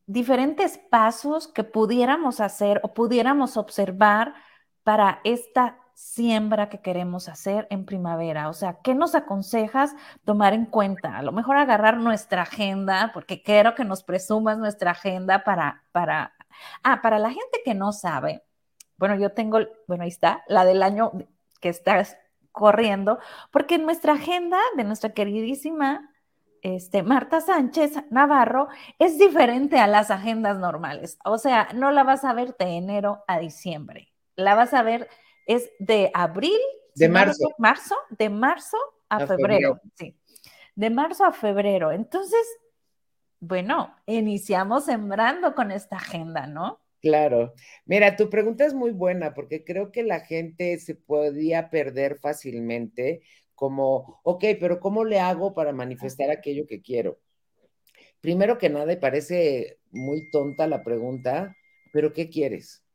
diferentes 0.07 0.79
pasos 0.79 1.49
que 1.49 1.65
pudiéramos 1.65 2.41
hacer 2.41 2.81
o 2.83 2.93
pudiéramos 2.95 3.57
observar 3.57 4.35
para 4.83 5.21
esta 5.25 5.81
siembra 5.97 6.69
que 6.69 6.83
queremos 6.83 7.26
hacer 7.26 7.67
en 7.71 7.87
primavera? 7.87 8.50
O 8.50 8.53
sea, 8.53 8.79
¿qué 8.85 8.95
nos 8.95 9.15
aconsejas 9.15 9.97
tomar 10.26 10.53
en 10.53 10.67
cuenta? 10.67 11.17
A 11.17 11.23
lo 11.23 11.33
mejor 11.33 11.57
agarrar 11.57 11.97
nuestra 11.97 12.43
agenda, 12.43 13.11
porque 13.15 13.43
quiero 13.43 13.75
que 13.75 13.85
nos 13.85 14.03
presumas 14.05 14.59
nuestra 14.59 14.91
agenda 14.91 15.43
para, 15.43 15.85
para, 15.93 16.35
ah, 16.83 17.00
para 17.00 17.19
la 17.19 17.31
gente 17.31 17.62
que 17.65 17.75
no 17.75 17.93
sabe. 17.93 18.45
Bueno, 18.99 19.17
yo 19.17 19.33
tengo, 19.33 19.61
bueno, 19.88 20.03
ahí 20.05 20.11
está, 20.11 20.45
la 20.49 20.67
del 20.67 20.83
año 20.83 21.12
que 21.62 21.71
estás 21.71 22.19
corriendo, 22.53 23.19
porque 23.50 23.79
nuestra 23.79 24.12
agenda 24.15 24.59
de 24.76 24.85
nuestra 24.85 25.15
queridísima 25.15 26.11
este, 26.61 27.03
Marta 27.03 27.41
Sánchez 27.41 28.05
Navarro 28.11 28.69
es 28.99 29.19
diferente 29.19 29.79
a 29.79 29.87
las 29.87 30.11
agendas 30.11 30.59
normales. 30.59 31.19
O 31.25 31.38
sea, 31.38 31.69
no 31.75 31.91
la 31.91 32.05
vas 32.05 32.23
a 32.25 32.35
ver 32.35 32.55
de 32.59 32.76
enero 32.76 33.25
a 33.26 33.38
diciembre, 33.38 34.12
la 34.35 34.55
vas 34.55 34.75
a 34.75 34.83
ver 34.83 35.09
es 35.47 35.71
de 35.79 36.11
abril, 36.12 36.59
de 36.95 37.09
marzo. 37.09 37.49
marzo, 37.59 37.95
de 38.11 38.29
marzo 38.29 38.76
a, 39.09 39.26
febrero, 39.26 39.81
sí. 39.95 40.17
De 40.75 40.91
marzo 40.91 41.25
a 41.25 41.33
febrero. 41.33 41.93
Entonces, 41.93 42.47
bueno, 43.41 43.95
iniciamos 44.07 44.87
sembrando 44.87 45.55
con 45.55 45.71
esta 45.71 45.97
agenda, 45.97 46.47
¿no? 46.47 46.81
Claro. 47.00 47.55
Mira, 47.85 48.17
tu 48.17 48.29
pregunta 48.29 48.65
es 48.67 48.75
muy 48.75 48.91
buena 48.91 49.35
porque 49.35 49.65
creo 49.65 49.93
que 49.93 50.03
la 50.03 50.21
gente 50.21 50.79
se 50.79 50.95
podía 50.95 51.71
perder 51.71 52.19
fácilmente 52.19 53.23
como, 53.55 54.21
ok, 54.25 54.45
pero 54.59 54.81
¿cómo 54.81 55.05
le 55.05 55.21
hago 55.21 55.55
para 55.55 55.73
manifestar 55.73 56.31
aquello 56.31 56.67
que 56.67 56.83
quiero? 56.83 57.21
Primero 58.21 58.59
que 58.59 58.71
nada, 58.71 58.93
y 58.93 58.97
parece 58.97 59.79
muy 59.91 60.31
tonta 60.31 60.67
la 60.67 60.83
pregunta, 60.83 61.57
pero 61.93 62.12
¿qué 62.12 62.29
quieres? 62.29 62.86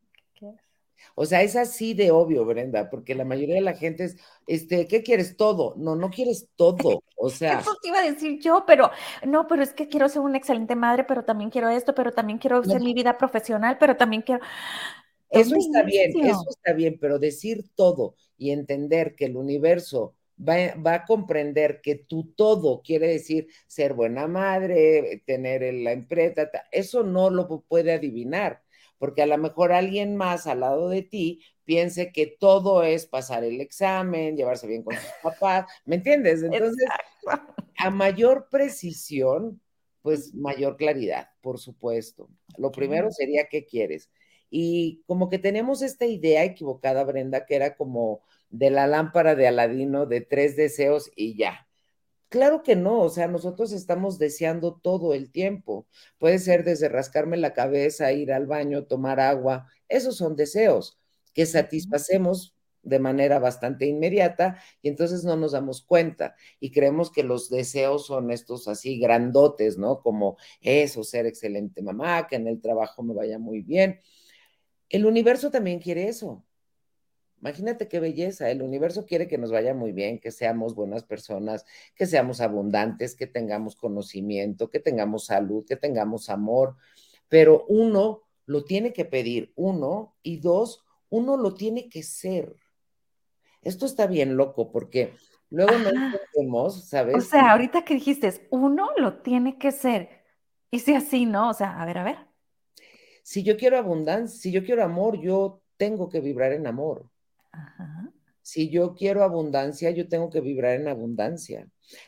O 1.16 1.26
sea, 1.26 1.42
es 1.42 1.56
así 1.56 1.94
de 1.94 2.12
obvio, 2.12 2.46
Brenda, 2.46 2.90
porque 2.90 3.16
la 3.16 3.26
mayoría 3.26 3.56
de 3.56 3.62
la 3.62 3.74
gente 3.74 4.06
es, 4.06 4.18
este, 4.48 4.88
¿qué 4.88 5.04
quieres? 5.04 5.38
Todo. 5.38 5.76
No, 5.78 5.96
no 5.96 6.10
quieres 6.10 6.50
todo. 6.56 7.04
O 7.16 7.30
sea. 7.30 7.60
Eso 7.60 7.76
te 7.82 7.90
iba 7.90 8.00
a 8.00 8.12
decir 8.12 8.40
yo, 8.40 8.64
pero 8.66 8.92
no, 9.26 9.48
pero 9.48 9.64
es 9.64 9.74
que 9.74 9.88
quiero 9.88 10.10
ser 10.10 10.22
una 10.22 10.38
excelente 10.38 10.76
madre, 10.76 11.04
pero 11.04 11.24
también 11.24 11.50
quiero 11.50 11.70
esto, 11.70 11.94
pero 11.94 12.12
también 12.12 12.40
quiero 12.40 12.58
hacer 12.58 12.82
mi 12.82 12.94
vida 12.94 13.18
profesional, 13.18 13.78
pero 13.80 13.98
también 13.98 14.22
quiero. 14.22 14.42
Eso 15.30 15.56
está 15.56 15.84
bien, 15.84 16.12
eso 16.26 16.46
está 16.50 16.74
bien, 16.74 16.98
pero 17.00 17.18
decir 17.18 17.64
todo 17.76 18.16
y 18.38 18.52
entender 18.52 19.16
que 19.16 19.26
el 19.26 19.38
universo 19.38 20.16
Va, 20.44 20.74
va, 20.76 20.96
a 20.96 21.06
comprender 21.06 21.82
que 21.82 21.94
tu 21.94 22.34
todo 22.36 22.82
quiere 22.82 23.08
decir 23.08 23.48
ser 23.68 23.94
buena 23.94 24.28
madre, 24.28 25.22
tener 25.28 25.72
la 25.76 25.92
empresa, 25.92 26.50
eso 26.72 27.04
no 27.04 27.30
lo 27.30 27.62
puede 27.68 27.94
adivinar 27.94 28.61
porque 29.02 29.24
a 29.24 29.26
lo 29.26 29.40
mejor 29.40 29.72
alguien 29.72 30.16
más 30.16 30.46
al 30.46 30.60
lado 30.60 30.88
de 30.88 31.02
ti 31.02 31.42
piense 31.66 32.12
que 32.12 32.28
todo 32.28 32.84
es 32.84 33.08
pasar 33.08 33.44
el 33.44 33.60
examen, 33.60 34.38
llevarse 34.38 34.68
bien 34.68 34.84
con 34.84 34.94
sus 34.94 35.12
papás, 35.24 35.66
¿me 35.86 35.96
entiendes? 35.96 36.44
Entonces, 36.44 36.88
a 37.78 37.90
mayor 37.90 38.48
precisión, 38.52 39.60
pues 40.04 40.36
mayor 40.36 40.78
claridad, 40.78 41.30
por 41.42 41.58
supuesto. 41.58 42.30
Lo 42.60 42.72
primero 42.72 43.10
sería, 43.10 43.48
¿qué 43.50 43.66
quieres? 43.66 44.12
Y 44.52 45.02
como 45.08 45.30
que 45.30 45.40
tenemos 45.40 45.82
esta 45.82 46.06
idea 46.06 46.44
equivocada, 46.44 47.04
Brenda, 47.04 47.48
que 47.48 47.56
era 47.56 47.76
como 47.76 48.22
de 48.52 48.70
la 48.70 48.86
lámpara 48.86 49.34
de 49.34 49.48
Aladino 49.48 50.06
de 50.06 50.22
tres 50.22 50.56
deseos 50.56 51.10
y 51.16 51.36
ya. 51.36 51.68
Claro 52.32 52.64
que 52.64 52.78
no, 52.78 53.02
o 53.02 53.10
sea, 53.10 53.28
nosotros 53.28 53.74
estamos 53.74 54.18
deseando 54.18 54.80
todo 54.82 55.14
el 55.14 55.32
tiempo. 55.34 55.86
Puede 56.18 56.40
ser 56.40 56.64
desde 56.64 56.88
rascarme 56.88 57.36
la 57.36 57.54
cabeza, 57.54 58.14
ir 58.14 58.32
al 58.32 58.48
baño, 58.48 58.86
tomar 58.86 59.20
agua. 59.20 59.68
Esos 59.90 60.16
son 60.16 60.38
deseos 60.38 60.98
que 61.34 61.46
satisfacemos 61.46 62.56
de 62.84 63.00
manera 63.00 63.38
bastante 63.40 63.86
inmediata 63.86 64.58
y 64.82 64.88
entonces 64.88 65.26
no 65.26 65.36
nos 65.36 65.52
damos 65.52 65.82
cuenta 65.84 66.36
y 66.62 66.72
creemos 66.72 67.12
que 67.12 67.24
los 67.24 67.50
deseos 67.50 68.06
son 68.06 68.32
estos 68.32 68.70
así 68.70 68.98
grandotes, 68.98 69.78
¿no? 69.78 70.00
Como 70.02 70.38
eso, 70.62 71.04
ser 71.04 71.26
excelente 71.26 71.82
mamá, 71.82 72.28
que 72.28 72.38
en 72.38 72.48
el 72.48 72.62
trabajo 72.62 73.04
me 73.04 73.14
vaya 73.14 73.40
muy 73.40 73.62
bien. 73.62 74.00
El 74.90 75.06
universo 75.06 75.52
también 75.52 75.80
quiere 75.80 76.08
eso. 76.10 76.46
Imagínate 77.42 77.88
qué 77.88 78.00
belleza. 78.00 78.52
El 78.52 78.62
universo 78.62 79.06
quiere 79.06 79.28
que 79.28 79.40
nos 79.40 79.52
vaya 79.52 79.74
muy 79.74 79.92
bien, 79.92 80.20
que 80.20 80.32
seamos 80.32 80.76
buenas 80.76 81.04
personas, 81.04 81.66
que 81.96 82.06
seamos 82.06 82.40
abundantes, 82.40 83.16
que 83.16 83.26
tengamos 83.26 83.76
conocimiento, 83.76 84.70
que 84.70 84.80
tengamos 84.80 85.26
salud, 85.26 85.66
que 85.66 85.76
tengamos 85.76 86.30
amor. 86.30 86.78
Pero 87.30 87.66
uno 87.68 88.22
lo 88.46 88.64
tiene 88.64 88.94
que 88.94 89.06
pedir, 89.06 89.54
uno, 89.56 90.16
y 90.22 90.38
dos, 90.38 90.86
uno 91.10 91.36
lo 91.36 91.56
tiene 91.56 91.90
que 91.90 92.04
ser. 92.04 92.56
Esto 93.64 93.86
está 93.86 94.06
bien 94.06 94.38
loco 94.38 94.72
porque 94.72 95.14
luego 95.50 95.78
no 95.80 95.90
entendemos, 95.90 96.88
¿sabes? 96.88 97.16
O 97.16 97.22
sea, 97.22 97.52
ahorita 97.52 97.84
que 97.84 97.96
dijiste, 97.96 98.48
uno 98.52 98.90
lo 98.98 99.22
tiene 99.22 99.58
que 99.58 99.72
ser. 99.72 100.10
Y 100.70 100.80
si 100.80 100.94
así, 100.94 101.26
¿no? 101.26 101.50
O 101.50 101.54
sea, 101.54 101.82
a 101.82 101.86
ver, 101.86 101.98
a 101.98 102.04
ver. 102.04 102.18
Si 103.24 103.44
yo 103.44 103.58
quiero 103.58 103.78
abundancia, 103.78 104.40
si 104.40 104.52
yo 104.52 104.64
quiero 104.64 104.84
amor, 104.84 105.20
yo 105.20 105.62
tengo 105.78 106.10
que 106.10 106.22
vibrar 106.22 106.54
en 106.54 106.68
amor. 106.68 107.11
Si 108.42 108.70
yo 108.70 108.96
quiero 108.96 109.24
abundancia, 109.24 109.92
yo 109.92 110.08
tengo 110.10 110.30
que 110.30 110.42
vibrar 110.42 110.76
en 110.76 110.88
abundancia. 110.88 111.68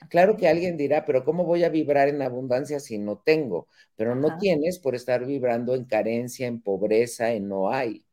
Claro 0.09 0.35
que 0.35 0.47
alguien 0.47 0.77
dirá, 0.77 1.05
pero 1.05 1.23
¿cómo 1.23 1.45
voy 1.45 1.63
a 1.63 1.69
vibrar 1.69 2.07
en 2.09 2.21
abundancia 2.21 2.79
si 2.79 2.97
no 2.97 3.19
tengo? 3.19 3.67
Pero 3.95 4.15
no 4.15 4.38
tienes 4.38 4.79
por 4.79 4.95
estar 4.95 5.25
vibrando 5.25 5.75
en 5.75 5.85
carencia, 5.85 6.47
en 6.47 6.62
pobreza, 6.62 7.31
en 7.33 7.47
no 7.47 7.71
hay. 7.71 8.05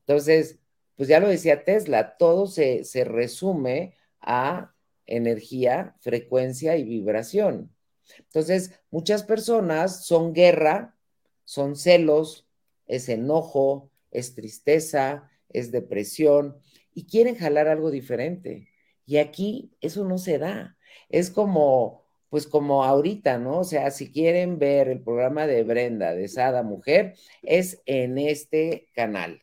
Entonces, 0.00 0.58
pues 0.96 1.08
ya 1.08 1.20
lo 1.20 1.28
decía 1.28 1.64
Tesla, 1.64 2.16
todo 2.16 2.46
se, 2.46 2.84
se 2.84 3.04
resume 3.04 3.94
a 4.20 4.74
energía, 5.06 5.94
frecuencia 6.00 6.76
y 6.76 6.84
vibración. 6.84 7.74
Entonces, 8.18 8.80
muchas 8.90 9.22
personas 9.22 10.04
son 10.06 10.32
guerra, 10.32 10.96
son 11.44 11.76
celos, 11.76 12.46
es 12.86 13.08
enojo, 13.08 13.90
es 14.10 14.34
tristeza, 14.34 15.30
es 15.50 15.70
depresión 15.72 16.56
y 16.94 17.06
quieren 17.06 17.36
jalar 17.36 17.68
algo 17.68 17.90
diferente. 17.90 18.68
Y 19.06 19.16
aquí 19.18 19.72
eso 19.80 20.04
no 20.04 20.18
se 20.18 20.38
da. 20.38 20.76
Es 21.08 21.30
como, 21.30 22.04
pues 22.28 22.46
como 22.46 22.84
ahorita, 22.84 23.38
¿no? 23.38 23.60
O 23.60 23.64
sea, 23.64 23.90
si 23.90 24.10
quieren 24.12 24.58
ver 24.58 24.88
el 24.88 25.02
programa 25.02 25.46
de 25.46 25.62
Brenda, 25.62 26.14
de 26.14 26.28
Sada 26.28 26.62
Mujer, 26.62 27.14
es 27.42 27.82
en 27.86 28.18
este 28.18 28.88
canal. 28.94 29.42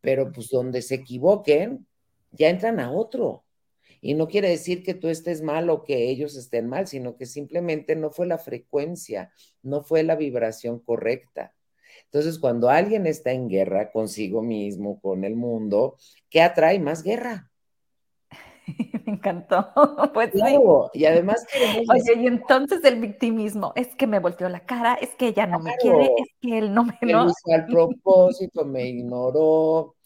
Pero 0.00 0.32
pues 0.32 0.48
donde 0.50 0.82
se 0.82 0.96
equivoquen, 0.96 1.86
ya 2.32 2.48
entran 2.48 2.80
a 2.80 2.90
otro. 2.90 3.44
Y 4.00 4.14
no 4.14 4.28
quiere 4.28 4.50
decir 4.50 4.82
que 4.82 4.94
tú 4.94 5.08
estés 5.08 5.40
mal 5.40 5.70
o 5.70 5.82
que 5.82 6.10
ellos 6.10 6.36
estén 6.36 6.68
mal, 6.68 6.86
sino 6.86 7.16
que 7.16 7.24
simplemente 7.24 7.96
no 7.96 8.10
fue 8.10 8.26
la 8.26 8.36
frecuencia, 8.36 9.32
no 9.62 9.82
fue 9.82 10.02
la 10.02 10.16
vibración 10.16 10.78
correcta. 10.78 11.54
Entonces, 12.14 12.38
cuando 12.38 12.70
alguien 12.70 13.08
está 13.08 13.32
en 13.32 13.48
guerra 13.48 13.90
consigo 13.90 14.40
mismo, 14.40 15.00
con 15.00 15.24
el 15.24 15.34
mundo, 15.34 15.96
¿qué 16.30 16.42
atrae 16.42 16.78
más 16.78 17.02
guerra? 17.02 17.50
Me 19.04 19.14
encantó. 19.14 19.66
Pues 20.14 20.30
claro, 20.30 20.90
y 20.94 21.06
además 21.06 21.44
Oye, 21.90 22.22
y 22.22 22.28
entonces 22.28 22.84
el 22.84 23.00
victimismo, 23.00 23.72
es 23.74 23.96
que 23.96 24.06
me 24.06 24.20
volteó 24.20 24.48
la 24.48 24.60
cara, 24.60 24.94
es 24.94 25.16
que 25.16 25.26
ella 25.26 25.48
no 25.48 25.58
me 25.58 25.74
quiere, 25.74 26.04
es 26.04 26.28
que 26.40 26.58
él 26.58 26.72
no 26.72 26.84
me... 26.84 26.96
¿no? 27.02 27.32
al 27.52 27.66
propósito, 27.66 28.64
me 28.64 28.86
ignoró. 28.86 29.96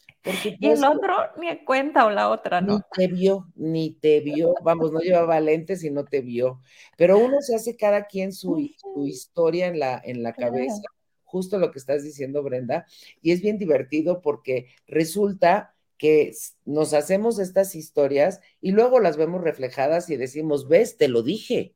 Y 0.58 0.66
el 0.66 0.82
otro 0.84 1.14
ni 1.38 1.62
cuenta 1.66 2.06
o 2.06 2.10
la 2.10 2.30
otra, 2.30 2.62
¿no? 2.62 2.76
Ni 2.76 2.80
te 2.96 3.06
vio, 3.12 3.48
ni 3.54 3.90
te 3.92 4.20
vio. 4.20 4.54
Vamos, 4.62 4.92
no 4.92 5.00
llevaba 5.00 5.40
lentes 5.40 5.84
y 5.84 5.90
no 5.90 6.06
te 6.06 6.22
vio. 6.22 6.62
Pero 6.96 7.18
uno 7.18 7.36
se 7.40 7.54
hace 7.54 7.76
cada 7.76 8.06
quien 8.06 8.32
su, 8.32 8.58
historia 9.04 9.66
en 9.66 9.78
la, 9.78 10.00
en 10.02 10.22
la 10.22 10.32
cabeza 10.32 10.82
justo 11.28 11.58
lo 11.58 11.70
que 11.70 11.78
estás 11.78 12.02
diciendo, 12.02 12.42
Brenda, 12.42 12.86
y 13.22 13.32
es 13.32 13.40
bien 13.40 13.58
divertido 13.58 14.20
porque 14.20 14.68
resulta 14.86 15.74
que 15.98 16.32
nos 16.64 16.94
hacemos 16.94 17.38
estas 17.38 17.74
historias 17.74 18.40
y 18.60 18.70
luego 18.70 19.00
las 19.00 19.16
vemos 19.16 19.42
reflejadas 19.42 20.08
y 20.10 20.16
decimos, 20.16 20.68
ves, 20.68 20.96
te 20.96 21.08
lo 21.08 21.22
dije. 21.22 21.74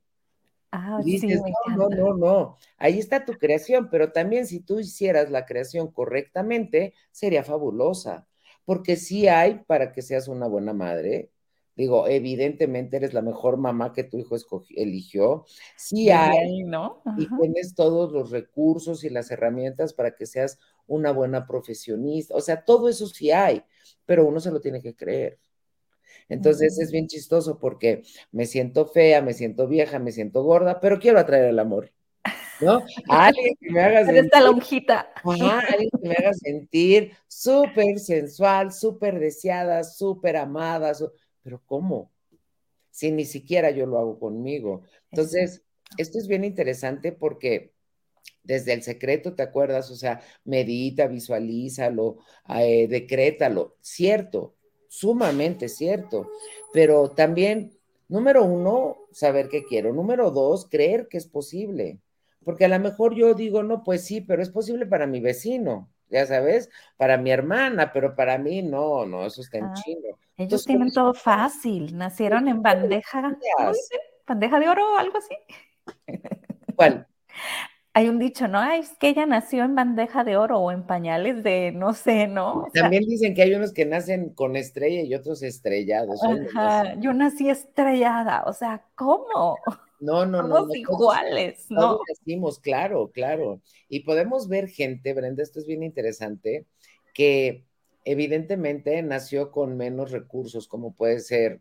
Ah, 0.71 1.01
dices, 1.05 1.43
no, 1.77 1.89
no, 1.89 1.89
no, 1.91 2.17
no, 2.17 2.57
ahí 2.79 2.99
está 2.99 3.27
tu 3.27 3.35
creación, 3.35 3.91
pero 3.91 4.11
también 4.11 4.47
si 4.47 4.61
tú 4.61 4.81
hicieras 4.81 5.31
la 5.31 5.45
creación 5.45 5.93
correctamente, 5.93 6.95
sería 7.11 7.45
fabulosa, 7.45 8.27
porque 8.65 8.97
sí 8.97 9.29
hay 9.29 9.61
para 9.67 9.93
que 9.93 10.01
seas 10.01 10.29
una 10.29 10.47
buena 10.47 10.73
madre, 10.73 11.32
Digo, 11.83 12.07
evidentemente 12.07 12.99
eres 12.99 13.13
la 13.13 13.23
mejor 13.23 13.57
mamá 13.57 13.93
que 13.93 14.05
tu 14.05 14.17
hijo 14.17 14.37
eligió. 14.77 15.47
Sí 15.77 16.11
hay, 16.11 16.63
¿no? 16.63 17.03
Y 17.19 17.27
tienes 17.41 17.75
todos 17.75 18.13
los 18.13 18.31
recursos 18.31 19.03
y 19.03 19.11
las 19.11 19.33
herramientas 19.33 19.93
para 19.93 20.15
que 20.15 20.27
seas 20.27 20.61
una 20.87 21.11
buena 21.11 21.45
profesionista. 21.45 22.37
O 22.37 22.41
sea, 22.41 22.65
todo 22.65 22.89
eso 22.89 23.09
sí 23.09 23.33
hay, 23.33 23.65
pero 24.07 24.25
uno 24.25 24.39
se 24.39 24.53
lo 24.53 24.61
tiene 24.61 24.81
que 24.81 24.95
creer. 24.95 25.41
Entonces 26.29 26.79
es 26.79 26.93
bien 26.93 27.09
chistoso 27.09 27.59
porque 27.59 28.05
me 28.31 28.47
siento 28.47 28.87
fea, 28.87 29.21
me 29.21 29.33
siento 29.33 29.67
vieja, 29.67 29.99
me 29.99 30.13
siento 30.13 30.45
gorda, 30.45 30.79
pero 30.79 31.01
quiero 31.01 31.19
atraer 31.19 31.47
el 31.47 31.59
amor. 31.59 31.91
¿No? 32.61 32.81
alguien 33.09 33.57
que 33.61 33.73
me 33.73 33.81
haga 33.81 34.05
sentir. 34.05 34.25
Esta 34.25 34.41
lonjita. 34.41 35.13
alguien 35.25 35.91
que 36.01 36.09
me 36.09 36.15
haga 36.15 36.33
sentir 36.33 37.13
súper 37.27 37.99
sensual, 37.99 38.73
súper 38.73 39.19
deseada, 39.19 39.83
súper 39.83 40.37
amada 40.37 40.95
pero 41.43 41.63
¿cómo? 41.67 42.11
Si 42.91 43.11
ni 43.11 43.25
siquiera 43.25 43.71
yo 43.71 43.87
lo 43.87 43.99
hago 43.99 44.19
conmigo. 44.19 44.83
Entonces, 45.11 45.63
esto 45.97 46.19
es 46.19 46.29
bien 46.29 46.45
interesante 46.45 47.13
porque 47.13 47.73
desde 48.43 48.73
el 48.73 48.83
secreto, 48.83 49.35
¿te 49.35 49.43
acuerdas? 49.43 49.91
O 49.91 49.97
sea, 49.97 50.21
medita, 50.45 51.07
visualízalo, 51.07 52.19
eh, 52.49 52.87
decrétalo. 52.89 53.77
Cierto, 53.81 54.57
sumamente 54.89 55.69
cierto. 55.69 56.31
Pero 56.73 57.11
también, 57.11 57.79
número 58.09 58.45
uno, 58.45 58.99
saber 59.13 59.49
qué 59.49 59.65
quiero. 59.65 59.93
Número 59.93 60.31
dos, 60.31 60.69
creer 60.69 61.09
que 61.09 61.19
es 61.19 61.27
posible. 61.27 62.01
Porque 62.45 62.65
a 62.65 62.69
lo 62.69 62.79
mejor 62.79 63.15
yo 63.15 63.35
digo, 63.35 63.63
no, 63.63 63.85
pues 63.85 64.05
sí, 64.05 64.21
pero 64.21 64.43
es 64.43 64.51
posible 64.51 64.87
para 64.87 65.07
mi 65.07 65.21
vecino 65.21 65.93
ya 66.13 66.27
sabes, 66.27 66.69
para 66.99 67.17
mi 67.17 67.31
hermana, 67.31 67.91
pero 67.93 68.15
para 68.15 68.37
mí 68.37 68.63
no, 68.63 69.07
no, 69.07 69.27
eso 69.27 69.41
está 69.41 69.59
en 69.59 69.65
ah, 69.65 69.75
chino. 69.75 70.19
Ellos 70.37 70.65
tienen 70.65 70.93
todo 70.93 71.15
fácil, 71.15 71.97
nacieron 71.97 72.49
en 72.49 72.63
bandeja, 72.63 73.37
bandeja 74.27 74.61
de 74.61 74.69
oro 74.69 74.95
o 74.95 74.97
algo 74.97 75.19
así. 75.19 75.37
¿Cuál? 76.75 77.07
Hay 77.95 78.09
un 78.09 78.19
dicho, 78.19 78.49
¿no? 78.49 78.59
Ay, 78.59 78.81
es 78.81 78.97
que 78.99 79.11
ella 79.11 79.27
nació 79.27 79.65
en 79.65 79.75
bandeja 79.75 80.25
de 80.25 80.39
oro 80.39 80.59
o 80.61 80.73
en 80.73 80.87
pañales 80.87 81.43
de, 81.45 81.73
no 81.73 81.93
sé, 81.93 82.27
¿no? 82.27 82.69
También 82.73 83.05
dicen 83.05 83.35
que 83.35 83.43
hay 83.43 83.53
unos 83.53 83.75
que 83.75 83.85
nacen 83.85 84.31
con 84.31 84.57
estrella 84.57 85.03
y 85.03 85.15
otros 85.15 85.43
estrellados. 85.43 86.19
Ajá, 86.25 86.95
yo 86.95 87.13
nací 87.13 87.51
estrellada, 87.51 88.45
o 88.47 88.55
sea, 88.55 88.87
¿cómo? 88.95 89.59
No, 90.01 90.25
no, 90.25 90.43
no. 90.43 90.67
no 90.67 90.75
iguales, 90.75 91.67
¿no? 91.69 91.81
Todos 91.81 92.01
decimos, 92.09 92.59
claro, 92.61 93.11
claro. 93.13 93.61
Y 93.91 94.01
podemos 94.01 94.49
ver 94.49 94.69
gente, 94.69 95.13
Brenda, 95.13 95.43
esto 95.43 95.59
es 95.59 95.67
bien 95.67 95.83
interesante, 95.83 96.65
que 97.13 97.67
evidentemente 98.05 99.03
nació 99.03 99.51
con 99.51 99.77
menos 99.77 100.11
recursos, 100.11 100.69
como 100.69 100.95
puede 100.95 101.21
ser, 101.21 101.61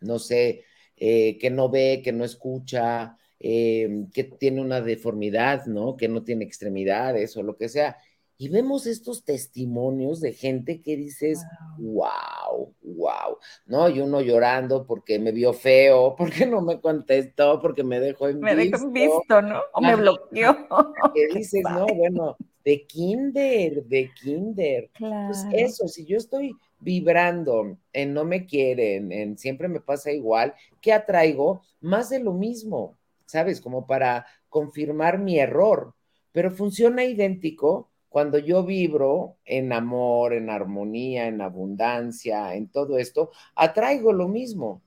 no 0.00 0.18
sé, 0.18 0.64
eh, 0.96 1.38
que 1.38 1.50
no 1.50 1.68
ve, 1.68 2.00
que 2.04 2.12
no 2.12 2.24
escucha, 2.24 3.16
eh, 3.40 4.06
que 4.12 4.24
tiene 4.24 4.60
una 4.60 4.80
deformidad, 4.80 5.66
¿no? 5.66 5.96
Que 5.96 6.08
no 6.08 6.22
tiene 6.22 6.44
extremidades 6.44 7.36
o 7.36 7.42
lo 7.42 7.56
que 7.56 7.68
sea. 7.68 7.96
Y 8.38 8.48
vemos 8.48 8.86
estos 8.86 9.24
testimonios 9.24 10.20
de 10.20 10.32
gente 10.32 10.80
que 10.80 10.96
dices, 10.96 11.44
wow, 11.78 12.74
wow, 12.82 13.38
¿no? 13.66 13.88
Y 13.88 14.00
uno 14.00 14.20
llorando 14.20 14.84
porque 14.84 15.18
me 15.18 15.32
vio 15.32 15.52
feo, 15.52 16.14
porque 16.18 16.46
no 16.46 16.60
me 16.60 16.80
contestó, 16.80 17.60
porque 17.60 17.84
me 17.84 18.00
dejó 18.00 18.28
en 18.28 18.40
me 18.40 18.54
visto. 18.54 18.78
Me 18.78 18.84
dejó 18.84 18.86
en 18.86 18.92
visto, 18.92 19.42
¿no? 19.42 19.60
O 19.72 19.80
me 19.80 19.96
bloqueó. 19.96 20.56
Que 21.14 21.38
dices, 21.38 21.62
no, 21.62 21.86
bueno, 21.86 22.36
de 22.64 22.86
kinder, 22.86 23.84
de 23.84 24.10
kinder. 24.12 24.90
Pues 24.98 25.46
eso, 25.52 25.88
si 25.88 26.04
yo 26.04 26.16
estoy 26.16 26.54
vibrando 26.80 27.78
en 27.92 28.12
no 28.12 28.24
me 28.24 28.46
quieren, 28.46 29.12
en 29.12 29.38
siempre 29.38 29.68
me 29.68 29.80
pasa 29.80 30.10
igual, 30.10 30.54
¿qué 30.80 30.92
atraigo? 30.92 31.62
Más 31.80 32.10
de 32.10 32.20
lo 32.20 32.32
mismo, 32.32 32.96
¿sabes? 33.26 33.60
Como 33.60 33.86
para 33.86 34.26
confirmar 34.48 35.18
mi 35.18 35.38
error, 35.38 35.94
pero 36.32 36.50
funciona 36.50 37.04
idéntico 37.04 37.90
cuando 38.08 38.38
yo 38.38 38.62
vibro 38.62 39.36
en 39.44 39.72
amor, 39.72 40.34
en 40.34 40.50
armonía, 40.50 41.28
en 41.28 41.40
abundancia, 41.40 42.54
en 42.54 42.68
todo 42.68 42.98
esto, 42.98 43.30
atraigo 43.54 44.12
lo 44.12 44.28
mismo. 44.28 44.82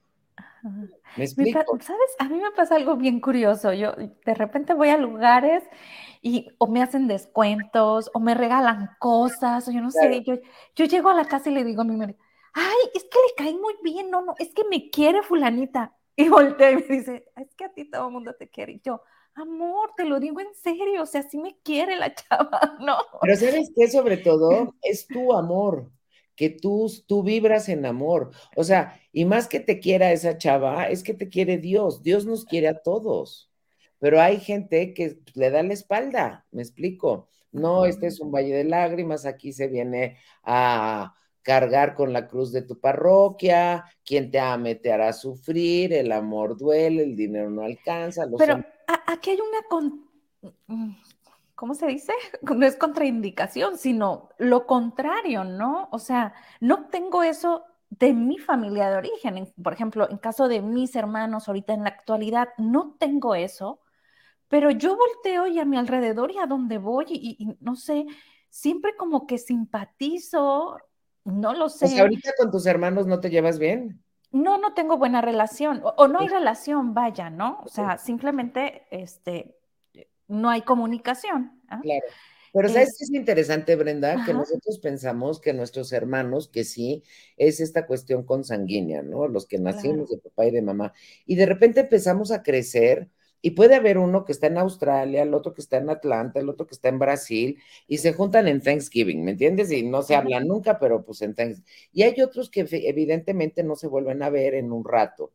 ¿Me 1.17 1.24
explico? 1.24 1.60
¿Sabes? 1.80 2.15
A 2.19 2.28
mí 2.28 2.38
me 2.38 2.52
pasa 2.52 2.76
algo 2.76 2.95
bien 2.98 3.19
curioso. 3.19 3.74
Yo 3.74 3.93
de 3.93 4.34
repente 4.34 4.74
voy 4.74 4.89
a 4.89 4.98
lugares 4.98 5.63
y 6.21 6.50
o 6.58 6.67
me 6.67 6.82
hacen 6.82 7.08
descuentos 7.08 8.10
o 8.13 8.19
me 8.19 8.34
regalan 8.34 8.89
cosas 9.00 9.67
o 9.67 9.71
yo 9.71 9.82
no 9.82 9.91
sé. 9.91 10.24
Yo, 10.24 10.36
yo 10.76 10.86
llego 10.86 11.10
a 11.10 11.13
la 11.13 11.26
casa 11.26 11.50
y 11.50 11.54
le 11.54 11.63
digo 11.63 11.82
a 11.82 11.86
mi 11.86 11.95
marido, 11.95 12.19
ay, 12.54 12.89
es 12.93 13.04
que 13.04 13.17
le 13.17 13.36
cae 13.38 13.54
muy 13.54 13.76
bien, 13.84 14.10
no, 14.10 14.24
no, 14.24 14.34
es 14.39 14.54
que 14.54 14.63
me 14.69 14.89
quiere 14.89 15.21
fulanita. 15.21 15.95
Y 16.17 16.30
voltea 16.30 16.71
y 16.71 16.76
me 16.78 16.82
dice, 16.84 17.26
es 17.36 17.54
que 17.56 17.65
a 17.65 17.74
ti 17.74 17.89
todo 17.89 18.08
el 18.08 18.13
mundo 18.13 18.34
te 18.39 18.50
quiere. 18.50 18.71
Y 18.71 18.82
yo, 18.82 19.02
amor, 19.34 19.91
te 19.98 20.06
lo 20.06 20.21
digo 20.21 20.39
en 20.39 20.54
serio, 20.56 21.02
o 21.04 21.06
sea, 21.06 21.24
sí 21.24 21.38
me 21.38 21.58
quiere 21.62 21.98
la 21.98 22.15
chava, 22.15 22.78
¿no? 22.80 22.95
Pero 23.21 23.36
sabes 23.36 23.69
qué, 23.76 23.89
sobre 23.89 24.15
todo, 24.15 24.74
es 24.82 25.08
tu 25.08 25.34
amor, 25.34 25.91
que 26.36 26.50
tú, 26.50 26.91
tú 27.08 27.24
vibras 27.24 27.69
en 27.69 27.86
amor. 27.86 28.32
O 28.56 28.63
sea, 28.63 29.00
y 29.12 29.26
más 29.26 29.48
que 29.48 29.60
te 29.60 29.80
quiera 29.80 30.12
esa 30.12 30.38
chava, 30.38 30.89
es 30.89 31.04
que 31.04 31.13
te 31.13 31.30
quiere 31.30 31.58
Dios. 31.58 32.04
Dios 32.04 32.26
nos 32.26 32.45
quiere 32.45 32.67
a 32.67 32.82
todos. 32.82 33.50
Pero 34.00 34.21
hay 34.21 34.39
gente 34.39 34.93
que 34.93 35.19
le 35.34 35.50
da 35.50 35.63
la 35.63 35.74
espalda, 35.74 36.45
me 36.52 36.62
explico. 36.62 37.30
No, 37.52 37.86
este 37.86 38.08
es 38.08 38.19
un 38.19 38.32
valle 38.32 38.54
de 38.54 38.65
lágrimas, 38.65 39.26
aquí 39.26 39.54
se 39.54 39.67
viene 39.67 40.17
a 40.43 41.15
cargar 41.41 41.93
con 41.93 42.12
la 42.12 42.28
cruz 42.28 42.52
de 42.52 42.63
tu 42.63 42.80
parroquia, 42.80 43.86
quien 44.04 44.32
te 44.32 44.39
ame 44.39 44.76
te 44.76 44.91
hará 44.91 45.13
sufrir, 45.13 45.93
el 45.93 46.12
amor 46.12 46.58
duele, 46.58 47.04
el 47.04 47.15
dinero 47.15 47.50
no 47.50 47.62
alcanza. 47.62 48.28
Pero 48.38 48.63
aquí 49.08 49.30
hay 49.30 49.38
una, 49.39 50.52
mm, 50.67 50.95
¿cómo 51.56 51.74
se 51.74 51.88
dice? 51.88 52.13
No 52.56 52.65
es 52.65 52.76
contraindicación, 52.76 53.78
sino 53.78 54.30
lo 54.38 54.65
contrario, 54.65 55.44
¿no? 55.44 55.89
O 55.91 56.00
sea, 56.00 56.34
no 56.60 56.88
tengo 56.88 57.24
eso 57.24 57.63
de 57.89 58.13
mi 58.13 58.38
familia 58.38 58.89
de 58.89 58.98
origen. 58.98 59.54
Por 59.62 59.74
ejemplo, 59.74 60.10
en 60.10 60.18
caso 60.18 60.48
de 60.48 60.62
mis 60.62 60.96
hermanos 60.96 61.48
ahorita 61.48 61.74
en 61.74 61.84
la 61.84 61.89
actualidad, 61.89 62.50
no 62.58 62.96
tengo 63.00 63.36
eso, 63.36 63.80
pero 64.48 64.70
yo 64.72 64.96
volteo 64.96 65.48
y 65.48 65.60
a 65.60 65.65
mi 65.65 65.78
alrededor 65.78 66.32
y 66.32 66.38
a 66.38 66.46
donde 66.46 66.78
voy 66.78 67.06
y 67.10 67.58
no 67.60 67.76
sé, 67.76 68.06
siempre 68.56 68.96
como 68.96 69.28
que 69.28 69.38
simpatizo 69.38 70.78
No 71.26 71.54
lo 71.54 71.68
sé. 71.70 71.88
Pues 71.88 72.00
ahorita 72.00 72.32
con 72.38 72.52
tus 72.52 72.65
hermanos 72.65 73.06
no 73.06 73.20
te 73.20 73.30
llevas 73.30 73.60
bien. 73.60 74.02
No, 74.32 74.58
no 74.58 74.74
tengo 74.74 74.98
buena 74.98 75.22
relación, 75.22 75.82
o, 75.84 76.08
no 76.08 76.20
hay 76.20 76.28
relación, 76.28 76.94
vaya, 76.94 77.30
¿no? 77.30 77.62
O 77.63 77.70
sea, 77.70 77.98
simplemente, 77.98 78.86
este, 78.91 79.58
no 80.28 80.50
hay 80.50 80.62
comunicación. 80.62 81.60
¿ah? 81.70 81.80
Claro. 81.82 82.06
Pero 82.56 82.70
¿sabes 82.70 82.96
qué 82.98 83.04
es 83.04 83.12
interesante, 83.12 83.76
Brenda? 83.76 84.24
Que 84.26 84.34
nosotros 84.34 84.80
pensamos 84.80 85.42
que 85.42 85.52
nuestros 85.52 85.92
hermanos, 85.92 86.48
que 86.48 86.64
sí, 86.64 87.04
es 87.36 87.60
esta 87.60 87.86
cuestión 87.86 88.24
consanguínea, 88.24 89.02
¿no? 89.02 89.28
Los 89.28 89.46
que 89.46 89.60
nacimos 89.60 90.10
de 90.10 90.20
papá 90.20 90.46
y 90.46 90.52
de 90.52 90.62
mamá. 90.62 90.94
Y 91.26 91.36
de 91.36 91.48
repente 91.48 91.82
empezamos 91.82 92.32
a 92.32 92.44
crecer 92.44 93.10
y 93.42 93.52
puede 93.52 93.76
haber 93.76 93.98
uno 93.98 94.24
que 94.24 94.32
está 94.32 94.48
en 94.48 94.58
Australia, 94.58 95.24
el 95.24 95.34
otro 95.34 95.54
que 95.54 95.62
está 95.62 95.78
en 95.78 95.90
Atlanta, 95.90 96.40
el 96.40 96.48
otro 96.48 96.66
que 96.66 96.76
está 96.76 96.88
en 96.88 96.98
Brasil, 96.98 97.60
y 97.88 97.98
se 97.98 98.14
juntan 98.14 98.48
en 98.48 98.62
Thanksgiving, 98.62 99.24
¿me 99.24 99.32
entiendes? 99.32 99.70
Y 99.72 99.84
no 99.84 100.02
se 100.02 100.16
hablan 100.16 100.48
nunca, 100.48 100.80
pero 100.80 101.04
pues 101.04 101.22
en 101.24 101.36
Thanksgiving. 101.36 101.70
Y 101.92 102.04
hay 102.04 102.22
otros 102.22 102.50
que 102.50 102.66
evidentemente 102.72 103.64
no 103.64 103.76
se 103.76 103.88
vuelven 103.88 104.24
a 104.24 104.30
ver 104.30 104.54
en 104.54 104.72
un 104.72 104.86
rato. 104.86 105.34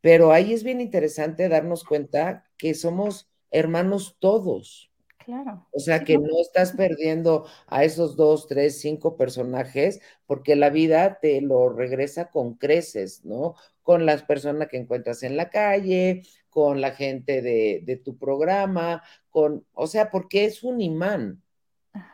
Pero 0.00 0.32
ahí 0.32 0.54
es 0.54 0.64
bien 0.64 0.80
interesante 0.80 1.48
darnos 1.50 1.84
cuenta 1.84 2.44
que 2.56 2.72
somos 2.72 3.28
hermanos 3.54 4.16
todos. 4.18 4.90
Claro. 5.24 5.66
O 5.72 5.80
sea 5.80 6.04
que 6.04 6.18
no 6.18 6.38
estás 6.38 6.72
perdiendo 6.72 7.46
a 7.66 7.84
esos 7.84 8.14
dos, 8.14 8.46
tres, 8.46 8.80
cinco 8.80 9.16
personajes, 9.16 10.00
porque 10.26 10.54
la 10.54 10.68
vida 10.68 11.18
te 11.20 11.40
lo 11.40 11.70
regresa 11.70 12.30
con 12.30 12.54
creces, 12.54 13.24
¿no? 13.24 13.54
Con 13.82 14.04
las 14.04 14.22
personas 14.22 14.68
que 14.68 14.76
encuentras 14.76 15.22
en 15.22 15.38
la 15.38 15.48
calle, 15.48 16.24
con 16.50 16.82
la 16.82 16.90
gente 16.90 17.40
de, 17.40 18.00
tu 18.04 18.18
programa, 18.18 19.02
con, 19.30 19.64
o 19.72 19.86
sea, 19.86 20.10
porque 20.10 20.44
es 20.44 20.62
un 20.62 20.82
imán, 20.82 21.42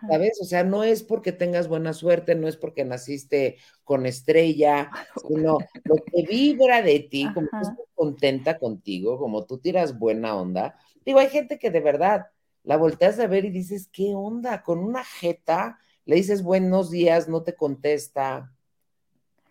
¿sabes? 0.09 0.39
O 0.41 0.45
sea, 0.45 0.63
no 0.63 0.85
es 0.85 1.03
porque 1.03 1.33
tengas 1.33 1.67
buena 1.67 1.93
suerte, 1.93 2.37
no 2.37 2.47
es 2.47 2.57
porque 2.57 2.85
naciste 2.85 3.57
con 3.83 4.07
estrella, 4.07 4.89
sino 5.29 5.59
lo 5.85 5.97
que 5.97 6.23
vibra 6.29 6.81
de 6.81 7.01
ti, 7.01 7.27
como 7.35 7.49
tú 7.49 7.57
estás 7.61 7.87
contenta 7.95 8.57
contigo, 8.59 9.19
como 9.19 9.47
tú 9.47 9.59
tiras 9.59 9.99
buena 9.99 10.37
onda. 10.37 10.79
Digo, 11.05 11.19
hay 11.19 11.29
gente 11.29 11.59
que 11.59 11.71
de 11.71 11.81
verdad 11.81 12.27
la 12.63 12.77
volteas 12.77 13.19
a 13.19 13.27
ver 13.27 13.45
y 13.45 13.51
dices, 13.51 13.89
¿qué 13.93 14.13
onda? 14.15 14.63
Con 14.63 14.79
una 14.79 15.05
jeta 15.05 15.79
le 16.05 16.17
dices 16.17 16.43
buenos 16.43 16.91
días, 16.91 17.29
no 17.29 17.43
te 17.43 17.55
contesta. 17.55 18.53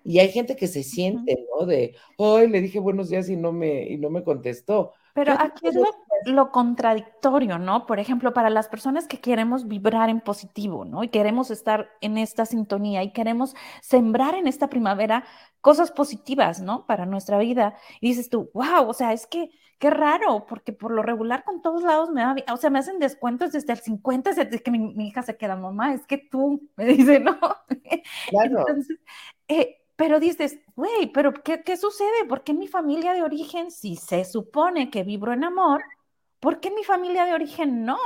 Y 0.04 0.20
hay 0.20 0.30
gente 0.30 0.56
que 0.56 0.68
se 0.68 0.84
siente, 0.84 1.46
¿no? 1.56 1.66
De, 1.66 1.96
hoy 2.18 2.48
le 2.48 2.62
dije 2.62 2.80
buenos 2.80 3.10
días 3.10 3.30
y 3.30 3.36
no 3.36 3.52
me, 3.52 3.84
y 3.84 3.98
no 3.98 4.10
me 4.10 4.24
contestó. 4.24 4.94
Pero 5.14 5.34
aquí 5.38 5.68
es 5.68 5.76
lo, 6.26 6.52
contradictorio, 6.52 7.58
¿no? 7.60 7.86
Por 7.86 8.00
ejemplo, 8.00 8.34
para 8.34 8.50
las 8.50 8.68
personas 8.68 9.08
que 9.08 9.20
queremos 9.20 9.68
vibrar 9.68 10.10
en 10.10 10.22
positivo, 10.22 10.86
¿no? 10.86 11.04
Y 11.04 11.10
queremos 11.10 11.52
estar 11.52 11.90
en 12.02 12.18
esta 12.18 12.46
sintonía 12.46 13.04
y 13.04 13.12
queremos 13.12 13.56
sembrar 13.82 14.36
en 14.36 14.48
esta 14.48 14.70
primavera 14.70 15.26
cosas 15.62 15.92
positivas, 15.92 16.62
¿no? 16.62 16.86
Para 16.86 17.06
nuestra 17.06 17.38
vida. 17.38 17.76
Y 18.02 18.10
dices 18.10 18.30
tú, 18.30 18.50
wow, 18.54 18.88
o 18.88 18.94
sea, 18.94 19.14
es 19.14 19.28
que 19.28 19.50
qué 19.80 19.90
raro, 19.90 20.46
porque 20.48 20.74
por 20.74 20.92
lo 20.92 21.02
regular 21.02 21.44
con 21.44 21.62
todos 21.62 21.82
lados 21.84 22.12
me 22.12 22.24
va 22.24 22.36
o 22.54 22.58
sea, 22.58 22.70
me 22.70 22.80
hacen 22.80 23.00
descuentos 23.00 23.54
desde 23.54 23.74
el 23.74 23.80
50, 23.80 24.34
desde 24.34 24.62
que 24.62 24.72
mi, 24.72 25.08
hija 25.08 25.24
se 25.24 25.38
queda, 25.38 25.56
mamá, 25.56 25.94
es 25.94 26.06
que 26.06 26.18
tú, 26.18 26.70
me 26.76 26.86
dice, 26.86 27.20
¿no? 27.20 27.40
Claro. 28.30 28.60
Entonces, 28.60 28.98
eh, 29.48 29.78
pero 29.96 30.20
dices, 30.20 30.60
güey, 30.76 31.12
pero 31.14 31.34
qué, 31.34 31.64
¿qué 31.64 31.76
sucede? 31.76 32.26
¿Por 32.28 32.44
qué 32.44 32.54
mi 32.54 32.68
familia 32.68 33.14
de 33.14 33.24
origen, 33.24 33.72
si 33.72 33.96
se 33.96 34.24
supone 34.26 34.90
que 34.90 35.04
vibro 35.04 35.34
en 35.34 35.44
amor, 35.44 35.82
¿por 36.40 36.60
qué 36.60 36.72
mi 36.72 36.84
familia 36.84 37.26
de 37.26 37.34
origen 37.34 37.84
no? 37.84 37.98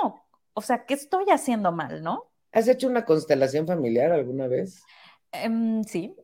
O 0.54 0.62
sea, 0.62 0.86
¿qué 0.86 0.94
estoy 0.94 1.26
haciendo 1.32 1.72
mal, 1.72 2.04
no? 2.04 2.32
¿Has 2.52 2.68
hecho 2.68 2.88
una 2.88 3.06
constelación 3.06 3.68
familiar 3.68 4.12
alguna 4.12 4.48
vez? 4.48 4.84
Em, 5.32 5.84
sí. 5.84 6.16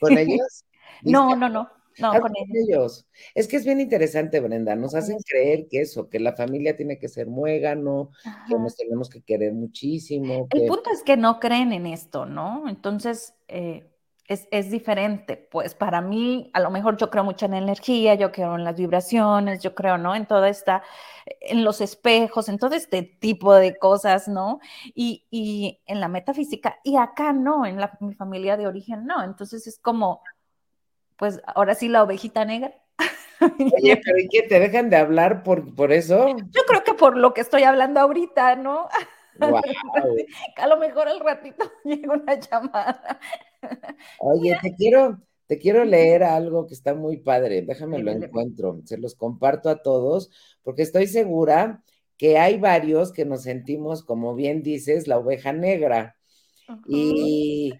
¿Con 0.00 0.16
ellos? 0.18 0.64
no, 1.02 1.34
no, 1.36 1.48
no. 1.48 1.75
No, 1.98 2.12
con 2.20 2.32
ellos. 2.36 3.06
Es 3.34 3.48
que 3.48 3.56
es 3.56 3.64
bien 3.64 3.80
interesante, 3.80 4.40
Brenda. 4.40 4.76
Nos 4.76 4.94
hacen 4.94 5.18
creer 5.26 5.66
que 5.68 5.80
eso, 5.80 6.08
que 6.08 6.20
la 6.20 6.34
familia 6.34 6.76
tiene 6.76 6.98
que 6.98 7.08
ser 7.08 7.26
muégano, 7.26 8.10
que 8.48 8.54
nos 8.56 8.76
tenemos 8.76 9.08
que 9.08 9.22
querer 9.22 9.52
muchísimo. 9.52 10.46
El 10.50 10.66
punto 10.66 10.90
es 10.92 11.02
que 11.02 11.16
no 11.16 11.40
creen 11.40 11.72
en 11.72 11.86
esto, 11.86 12.26
¿no? 12.26 12.68
Entonces, 12.68 13.34
eh, 13.48 13.88
es, 14.28 14.48
es, 14.50 14.70
diferente. 14.70 15.36
Pues 15.36 15.74
para 15.74 16.00
mí, 16.00 16.50
a 16.52 16.60
lo 16.60 16.70
mejor 16.70 16.96
yo 16.96 17.10
creo 17.10 17.24
mucho 17.24 17.46
en 17.46 17.52
la 17.52 17.58
energía, 17.58 18.14
yo 18.14 18.32
creo 18.32 18.56
en 18.56 18.64
las 18.64 18.76
vibraciones, 18.76 19.62
yo 19.62 19.74
creo, 19.74 19.98
¿no? 19.98 20.14
En 20.14 20.26
toda 20.26 20.48
esta, 20.48 20.82
en 21.40 21.64
los 21.64 21.80
espejos, 21.80 22.48
en 22.48 22.58
todo 22.58 22.74
este 22.74 23.02
tipo 23.02 23.54
de 23.54 23.78
cosas, 23.78 24.28
¿no? 24.28 24.60
Y, 24.94 25.26
y 25.30 25.80
en 25.86 26.00
la 26.00 26.08
metafísica. 26.08 26.78
Y 26.84 26.96
acá 26.96 27.32
no, 27.32 27.66
en 27.66 27.80
la, 27.80 27.96
mi 28.00 28.14
familia 28.14 28.56
de 28.56 28.66
origen 28.66 29.06
no. 29.06 29.22
Entonces 29.22 29.66
es 29.66 29.78
como 29.78 30.22
pues 31.16 31.40
ahora 31.46 31.74
sí 31.74 31.88
la 31.88 32.02
ovejita 32.02 32.44
negra. 32.44 32.74
Oye, 33.40 34.00
pero 34.02 34.18
¿y 34.18 34.28
qué? 34.28 34.42
¿Te 34.42 34.58
dejan 34.58 34.90
de 34.90 34.96
hablar 34.96 35.42
por, 35.42 35.74
por 35.74 35.92
eso? 35.92 36.28
Yo 36.28 36.62
creo 36.66 36.84
que 36.84 36.94
por 36.94 37.16
lo 37.16 37.34
que 37.34 37.42
estoy 37.42 37.64
hablando 37.64 38.00
ahorita, 38.00 38.56
¿no? 38.56 38.88
A 40.56 40.66
lo 40.66 40.78
mejor 40.78 41.08
al 41.08 41.20
ratito 41.20 41.70
llega 41.84 42.14
una 42.14 42.40
llamada. 42.40 43.20
Oye, 44.18 44.56
te 44.62 44.74
quiero, 44.74 45.20
te 45.46 45.58
quiero 45.58 45.84
leer 45.84 46.24
algo 46.24 46.66
que 46.66 46.74
está 46.74 46.94
muy 46.94 47.18
padre. 47.18 47.62
Déjame 47.62 47.98
lo 47.98 48.12
encuentro. 48.12 48.80
Se 48.84 48.96
los 48.96 49.14
comparto 49.14 49.68
a 49.68 49.82
todos, 49.82 50.30
porque 50.62 50.82
estoy 50.82 51.06
segura 51.06 51.82
que 52.16 52.38
hay 52.38 52.58
varios 52.58 53.12
que 53.12 53.26
nos 53.26 53.42
sentimos, 53.42 54.02
como 54.02 54.34
bien 54.34 54.62
dices, 54.62 55.06
la 55.06 55.18
oveja 55.18 55.52
negra. 55.52 56.16
Y 56.88 57.74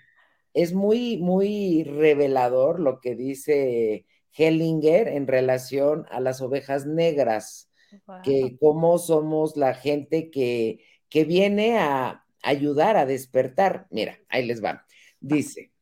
es 0.57 0.73
muy, 0.73 1.19
muy 1.19 1.85
revelador 1.85 2.81
lo 2.81 2.99
que 3.01 3.15
dice 3.15 4.07
Hellinger 4.33 5.07
en 5.07 5.27
relación 5.27 6.07
a 6.11 6.19
las 6.19 6.41
ovejas 6.41 6.87
negras, 6.87 7.71
que 8.25 8.57
cómo 8.59 8.97
somos 8.97 9.59
la 9.59 9.75
gente 9.75 10.31
que, 10.31 10.81
que 11.11 11.25
viene 11.25 11.79
a 11.79 12.25
ayudar 12.43 12.97
a 12.97 13.05
despertar. 13.05 13.87
Mira, 13.91 14.19
ahí 14.31 14.47
les 14.47 14.65
va. 14.65 14.87
Dice, 15.21 15.73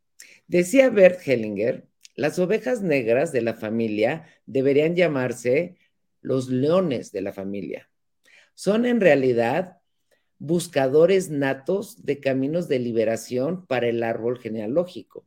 decía 0.49 0.91
Bert 0.91 1.21
Hellinger, 1.25 1.87
las 2.17 2.41
ovejas 2.41 2.83
negras 2.83 3.31
de 3.31 3.43
la 3.43 3.55
familia 3.55 4.27
deberían 4.45 4.97
llamarse 4.97 5.77
los 6.21 6.49
leones 6.49 7.13
de 7.13 7.21
la 7.23 7.33
familia. 7.33 7.89
Son 8.55 8.87
en 8.87 9.01
realidad 9.01 9.79
buscadores 10.47 11.31
natos 11.31 12.05
de 12.05 12.21
caminos 12.21 12.69
de 12.69 12.79
liberación 12.79 13.65
para 13.67 13.89
el 13.89 14.03
árbol 14.03 14.39
genealógico. 14.39 15.25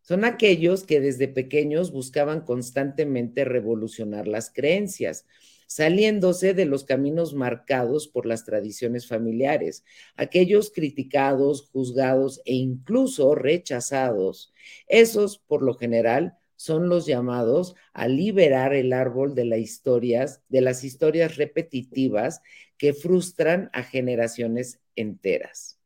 Son 0.00 0.24
aquellos 0.24 0.84
que 0.84 1.00
desde 1.00 1.28
pequeños 1.28 1.92
buscaban 1.92 2.40
constantemente 2.40 3.44
revolucionar 3.44 4.26
las 4.26 4.50
creencias, 4.50 5.26
saliéndose 5.66 6.54
de 6.54 6.64
los 6.64 6.84
caminos 6.84 7.34
marcados 7.34 8.08
por 8.08 8.24
las 8.24 8.44
tradiciones 8.44 9.06
familiares, 9.06 9.84
aquellos 10.16 10.70
criticados, 10.70 11.68
juzgados 11.70 12.40
e 12.46 12.54
incluso 12.54 13.34
rechazados. 13.34 14.52
Esos, 14.88 15.38
por 15.38 15.62
lo 15.62 15.74
general, 15.74 16.38
son 16.64 16.88
los 16.88 17.04
llamados 17.04 17.74
a 17.92 18.08
liberar 18.08 18.72
el 18.72 18.94
árbol 18.94 19.34
de 19.34 19.44
las 19.44 19.58
historias, 19.58 20.42
de 20.48 20.62
las 20.62 20.82
historias 20.82 21.36
repetitivas 21.36 22.40
que 22.78 22.94
frustran 22.94 23.68
a 23.74 23.82
generaciones 23.82 24.80
enteras. 24.96 25.78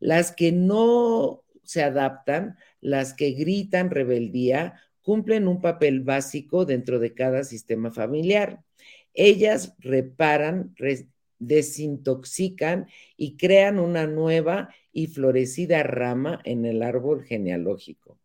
Las 0.00 0.32
que 0.32 0.52
no 0.52 1.44
se 1.62 1.82
adaptan, 1.82 2.58
las 2.82 3.14
que 3.14 3.30
gritan 3.30 3.90
rebeldía, 3.90 4.82
cumplen 5.00 5.48
un 5.48 5.62
papel 5.62 6.00
básico 6.00 6.66
dentro 6.66 6.98
de 6.98 7.14
cada 7.14 7.42
sistema 7.42 7.90
familiar. 7.90 8.62
Ellas 9.14 9.74
reparan, 9.78 10.74
desintoxican 11.38 12.86
y 13.16 13.38
crean 13.38 13.78
una 13.78 14.06
nueva 14.06 14.74
y 14.92 15.06
florecida 15.06 15.82
rama 15.82 16.40
en 16.44 16.64
el 16.64 16.82
árbol 16.82 17.24
genealógico. 17.24 18.18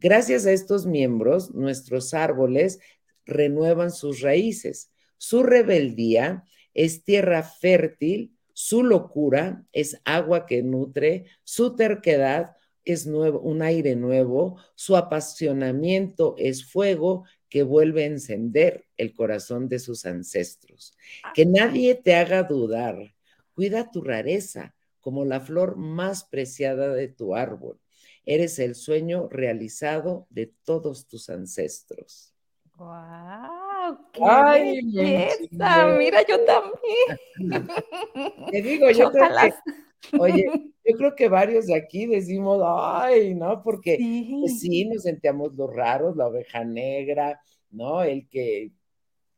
Gracias 0.00 0.46
a 0.46 0.52
estos 0.52 0.86
miembros, 0.86 1.54
nuestros 1.54 2.14
árboles 2.14 2.80
renuevan 3.26 3.90
sus 3.90 4.20
raíces. 4.20 4.90
Su 5.18 5.42
rebeldía 5.42 6.44
es 6.72 7.04
tierra 7.04 7.42
fértil, 7.42 8.32
su 8.52 8.82
locura 8.82 9.64
es 9.72 10.00
agua 10.04 10.46
que 10.46 10.62
nutre, 10.62 11.26
su 11.42 11.76
terquedad 11.76 12.56
es 12.84 13.06
nuevo, 13.06 13.40
un 13.40 13.62
aire 13.62 13.96
nuevo, 13.96 14.58
su 14.74 14.96
apasionamiento 14.96 16.34
es 16.38 16.64
fuego 16.64 17.24
que 17.48 17.62
vuelve 17.62 18.04
a 18.04 18.08
encender 18.08 18.84
el 18.96 19.14
corazón 19.14 19.68
de 19.68 19.78
sus 19.78 20.06
ancestros. 20.06 20.96
Que 21.34 21.46
nadie 21.46 21.94
te 21.94 22.14
haga 22.14 22.42
dudar. 22.42 23.14
Cuida 23.54 23.90
tu 23.90 24.02
rareza 24.02 24.74
como 25.04 25.26
la 25.26 25.38
flor 25.38 25.76
más 25.76 26.24
preciada 26.24 26.94
de 26.94 27.08
tu 27.08 27.36
árbol. 27.36 27.78
Eres 28.24 28.58
el 28.58 28.74
sueño 28.74 29.28
realizado 29.28 30.26
de 30.30 30.50
todos 30.64 31.06
tus 31.06 31.28
ancestros. 31.28 32.32
¡Wow! 32.78 33.98
¡Qué 34.14 34.80
belleza! 34.80 35.94
Mira, 35.98 36.24
yo 36.26 36.40
también. 36.46 37.68
Te 38.50 38.62
digo, 38.62 38.90
yo 38.92 39.12
creo 39.12 39.28
que 39.28 40.18
Oye, 40.18 40.46
yo 40.86 40.96
creo 40.96 41.14
que 41.14 41.28
varios 41.28 41.66
de 41.66 41.76
aquí 41.76 42.06
decimos, 42.06 42.62
ay, 42.64 43.34
¿no? 43.34 43.62
Porque 43.62 43.96
sí, 43.98 44.38
pues 44.40 44.60
sí 44.60 44.86
nos 44.86 45.02
sentíamos 45.02 45.54
los 45.54 45.70
raros, 45.70 46.16
la 46.16 46.28
oveja 46.28 46.64
negra, 46.64 47.42
¿no? 47.70 48.02
El 48.02 48.26
que 48.28 48.72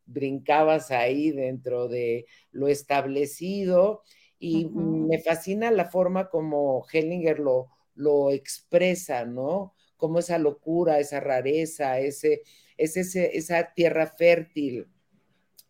brincabas 0.05 0.93
ahí 0.93 1.33
dentro 1.33 1.89
de 1.89 2.27
lo 2.53 2.69
establecido 2.69 4.03
y 4.39 4.67
me 4.67 5.19
fascina 5.21 5.71
la 5.71 5.87
forma 5.87 6.29
como 6.29 6.85
Hellinger 6.93 7.39
lo, 7.39 7.69
lo 7.95 8.31
expresa, 8.31 9.25
¿no? 9.25 9.75
Como 9.97 10.19
esa 10.19 10.39
locura, 10.39 10.99
esa 10.99 11.21
rareza, 11.21 11.99
ese, 11.99 12.43
ese, 12.77 13.37
esa 13.37 13.73
tierra 13.75 14.07
fértil, 14.07 14.89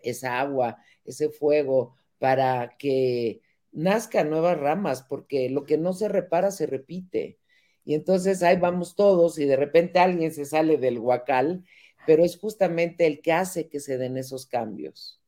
esa 0.01 0.41
agua, 0.41 0.79
ese 1.05 1.31
fuego, 1.31 1.95
para 2.19 2.77
que 2.79 3.43
nazcan 3.73 4.31
nuevas 4.31 4.59
ramas, 4.59 5.03
porque 5.03 5.51
lo 5.51 5.65
que 5.65 5.79
no 5.79 5.93
se 5.93 6.09
repara 6.09 6.51
se 6.51 6.67
repite. 6.67 7.39
Y 7.85 7.95
entonces 7.95 8.43
ahí 8.43 8.57
vamos 8.57 8.97
todos 8.97 9.39
y 9.39 9.45
de 9.45 9.57
repente 9.57 10.01
alguien 10.01 10.33
se 10.33 10.45
sale 10.45 10.77
del 10.79 10.99
huacal, 10.99 11.65
pero 12.07 12.25
es 12.25 12.39
justamente 12.39 13.07
el 13.07 13.21
que 13.21 13.33
hace 13.33 13.69
que 13.69 13.81
se 13.81 13.99
den 13.99 14.17
esos 14.17 14.47
cambios. 14.47 15.21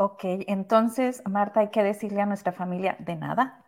Ok, 0.00 0.20
entonces, 0.46 1.22
Marta, 1.28 1.58
hay 1.58 1.70
que 1.70 1.82
decirle 1.82 2.20
a 2.20 2.26
nuestra 2.26 2.52
familia 2.52 2.94
de 3.00 3.16
nada. 3.16 3.64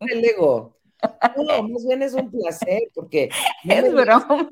el 0.00 0.24
ego. 0.24 0.76
No, 1.36 1.62
más 1.62 1.86
bien 1.86 2.02
es 2.02 2.12
un 2.12 2.28
placer, 2.28 2.90
porque 2.92 3.30
es 3.62 3.92
broma. 3.92 4.50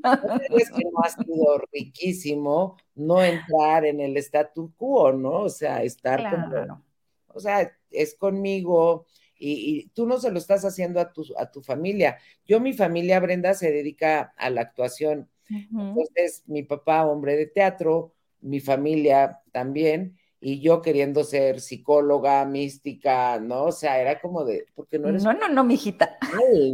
es 0.56 0.70
que 0.70 0.84
no 0.84 1.00
ha 1.02 1.08
sido 1.08 1.58
riquísimo 1.72 2.76
no 2.94 3.20
entrar 3.20 3.84
en 3.84 4.00
el 4.00 4.16
statu 4.18 4.72
quo, 4.76 5.12
¿no? 5.12 5.40
O 5.40 5.48
sea, 5.48 5.82
estar 5.82 6.30
como, 6.30 6.84
o 7.26 7.40
sea, 7.40 7.68
es 7.90 8.14
conmigo 8.14 9.06
y, 9.36 9.88
tú 9.88 10.06
no 10.06 10.20
se 10.20 10.30
lo 10.30 10.38
estás 10.38 10.64
haciendo 10.64 11.00
a 11.00 11.12
tu, 11.12 11.24
a 11.36 11.50
tu 11.50 11.62
familia. 11.62 12.18
Yo, 12.44 12.60
mi 12.60 12.74
familia, 12.74 13.18
Brenda, 13.18 13.54
se 13.54 13.72
dedica 13.72 14.34
a 14.36 14.50
la 14.50 14.60
actuación. 14.60 15.28
Entonces, 15.48 16.44
mi 16.46 16.62
papá, 16.62 17.04
hombre 17.06 17.36
de 17.36 17.46
teatro, 17.46 18.12
mi 18.40 18.60
familia 18.60 19.40
también, 19.52 20.16
y 20.40 20.60
yo 20.60 20.82
queriendo 20.82 21.24
ser 21.24 21.60
psicóloga, 21.60 22.44
mística, 22.44 23.40
¿no? 23.40 23.64
O 23.64 23.72
sea, 23.72 24.00
era 24.00 24.20
como 24.20 24.44
de, 24.44 24.66
porque 24.74 24.98
no 24.98 25.08
eres... 25.08 25.24
No, 25.24 25.32
no, 25.32 25.48
no, 25.48 25.64
mijita. 25.64 26.18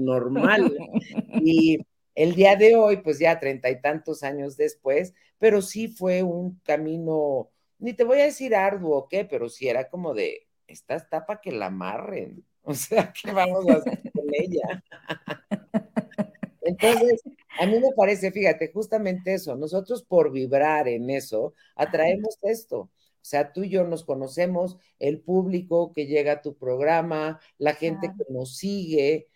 Normal, 0.00 0.04
normal. 0.04 0.76
y 1.42 1.78
el 2.14 2.34
día 2.34 2.56
de 2.56 2.76
hoy, 2.76 2.98
pues 2.98 3.18
ya 3.18 3.38
treinta 3.38 3.70
y 3.70 3.80
tantos 3.80 4.22
años 4.22 4.56
después, 4.56 5.14
pero 5.38 5.62
sí 5.62 5.88
fue 5.88 6.22
un 6.22 6.60
camino, 6.64 7.50
ni 7.78 7.94
te 7.94 8.04
voy 8.04 8.20
a 8.20 8.24
decir 8.24 8.54
arduo, 8.54 9.08
¿qué? 9.08 9.24
Pero 9.24 9.48
sí 9.48 9.68
era 9.68 9.88
como 9.88 10.12
de, 10.12 10.46
esta 10.66 10.94
está 10.94 11.24
para 11.26 11.40
que 11.40 11.52
la 11.52 11.66
amarren. 11.66 12.44
O 12.64 12.74
sea, 12.74 13.12
¿qué 13.12 13.32
vamos 13.32 13.68
a 13.68 13.72
hacer 13.72 14.00
con 14.12 14.24
ella? 14.32 14.84
Entonces, 16.64 17.22
a 17.60 17.66
mí 17.66 17.78
me 17.78 17.92
parece, 17.96 18.30
fíjate, 18.30 18.70
justamente 18.72 19.34
eso, 19.34 19.56
nosotros 19.56 20.02
por 20.04 20.30
vibrar 20.32 20.88
en 20.88 21.10
eso, 21.10 21.54
atraemos 21.74 22.38
esto. 22.42 22.90
O 23.22 23.24
sea, 23.24 23.52
tú 23.52 23.62
y 23.62 23.68
yo 23.68 23.84
nos 23.84 24.04
conocemos, 24.04 24.78
el 24.98 25.20
público 25.20 25.92
que 25.92 26.06
llega 26.06 26.32
a 26.32 26.42
tu 26.42 26.56
programa, 26.56 27.40
la 27.58 27.74
gente 27.74 28.08
que 28.08 28.32
nos 28.32 28.56
sigue. 28.56 29.28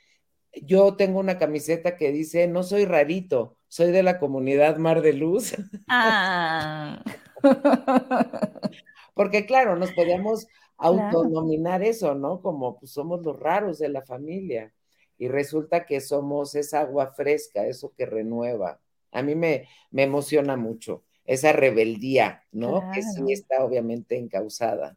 Yo 0.53 0.97
tengo 0.97 1.21
una 1.21 1.39
camiseta 1.39 1.97
que 1.97 2.11
dice, 2.11 2.49
no 2.49 2.65
soy 2.65 2.85
rarito, 2.85 3.57
soy 3.69 3.93
de 3.93 4.03
la 4.03 4.19
comunidad 4.19 4.79
Mar 4.79 5.03
de 5.03 5.13
Luz. 5.13 5.55
Ah. 5.89 7.03
Porque 9.15 9.47
claro, 9.47 9.77
nos 9.77 9.93
podíamos 9.93 10.49
autonominar 10.79 11.83
eso, 11.83 12.15
¿no? 12.15 12.41
Como 12.43 12.79
pues 12.79 12.91
somos 12.91 13.23
los 13.23 13.39
raros 13.39 13.79
de 13.79 13.89
la 13.89 14.03
familia. 14.03 14.73
Y 15.19 15.29
resulta 15.29 15.87
que 15.87 16.01
somos 16.01 16.55
esa 16.55 16.81
agua 16.81 17.09
fresca, 17.09 17.67
eso 17.67 17.93
que 17.97 18.07
renueva. 18.07 18.81
A 19.13 19.23
mí 19.23 19.35
me, 19.35 19.69
me 19.91 20.03
emociona 20.03 20.57
mucho 20.57 21.05
esa 21.25 21.53
rebeldía, 21.53 22.45
¿no? 22.53 22.91
Que 22.93 23.03
sí 23.03 23.33
está 23.33 23.65
obviamente 23.65 24.17
encausada. 24.17 24.97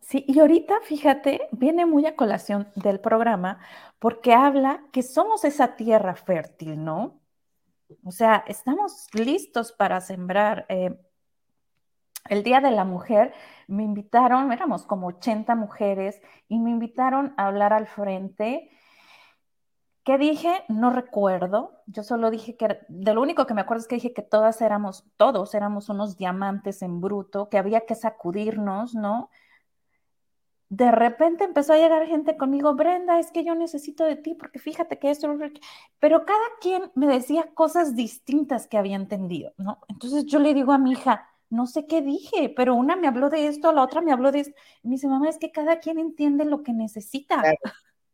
Sí, 0.00 0.24
y 0.28 0.38
ahorita, 0.38 0.80
fíjate, 0.82 1.48
viene 1.52 1.84
muy 1.86 2.06
a 2.06 2.14
colación 2.14 2.68
del 2.76 3.00
programa 3.00 3.58
porque 3.98 4.34
habla 4.34 4.84
que 4.92 5.02
somos 5.02 5.44
esa 5.44 5.76
tierra 5.76 6.14
fértil, 6.14 6.84
¿no? 6.84 7.20
O 8.04 8.12
sea, 8.12 8.44
estamos 8.46 9.08
listos 9.12 9.72
para 9.72 10.00
sembrar. 10.00 10.66
Eh, 10.68 10.96
el 12.28 12.42
Día 12.42 12.60
de 12.60 12.72
la 12.72 12.84
Mujer 12.84 13.32
me 13.68 13.84
invitaron, 13.84 14.52
éramos 14.52 14.84
como 14.84 15.08
80 15.08 15.54
mujeres, 15.54 16.20
y 16.48 16.58
me 16.58 16.70
invitaron 16.70 17.34
a 17.36 17.46
hablar 17.46 17.72
al 17.72 17.86
frente 17.86 18.70
¿Qué 20.06 20.18
dije? 20.18 20.64
No 20.68 20.90
recuerdo. 20.90 21.82
Yo 21.86 22.04
solo 22.04 22.30
dije 22.30 22.56
que, 22.56 22.78
de 22.88 23.12
lo 23.12 23.20
único 23.20 23.44
que 23.44 23.54
me 23.54 23.62
acuerdo 23.62 23.80
es 23.80 23.88
que 23.88 23.96
dije 23.96 24.12
que 24.12 24.22
todas 24.22 24.60
éramos, 24.60 25.04
todos 25.16 25.52
éramos 25.52 25.88
unos 25.88 26.16
diamantes 26.16 26.80
en 26.82 27.00
bruto, 27.00 27.48
que 27.48 27.58
había 27.58 27.86
que 27.86 27.96
sacudirnos, 27.96 28.94
¿no? 28.94 29.30
De 30.68 30.92
repente 30.92 31.42
empezó 31.42 31.72
a 31.72 31.78
llegar 31.78 32.06
gente 32.06 32.36
conmigo, 32.36 32.76
Brenda, 32.76 33.18
es 33.18 33.32
que 33.32 33.42
yo 33.42 33.56
necesito 33.56 34.04
de 34.04 34.14
ti, 34.14 34.34
porque 34.34 34.60
fíjate 34.60 35.00
que 35.00 35.10
esto, 35.10 35.28
pero 35.98 36.24
cada 36.24 36.46
quien 36.60 36.92
me 36.94 37.08
decía 37.08 37.52
cosas 37.52 37.96
distintas 37.96 38.68
que 38.68 38.78
había 38.78 38.94
entendido, 38.94 39.54
¿no? 39.58 39.80
Entonces 39.88 40.24
yo 40.26 40.38
le 40.38 40.54
digo 40.54 40.70
a 40.70 40.78
mi 40.78 40.92
hija, 40.92 41.28
no 41.50 41.66
sé 41.66 41.88
qué 41.88 42.00
dije, 42.00 42.52
pero 42.54 42.76
una 42.76 42.94
me 42.94 43.08
habló 43.08 43.28
de 43.28 43.48
esto, 43.48 43.72
la 43.72 43.82
otra 43.82 44.02
me 44.02 44.12
habló 44.12 44.30
de 44.30 44.40
esto. 44.40 44.54
Y 44.84 44.88
me 44.88 44.94
dice, 44.94 45.08
mamá, 45.08 45.28
es 45.28 45.38
que 45.38 45.50
cada 45.50 45.80
quien 45.80 45.98
entiende 45.98 46.44
lo 46.44 46.62
que 46.62 46.72
necesita. 46.72 47.42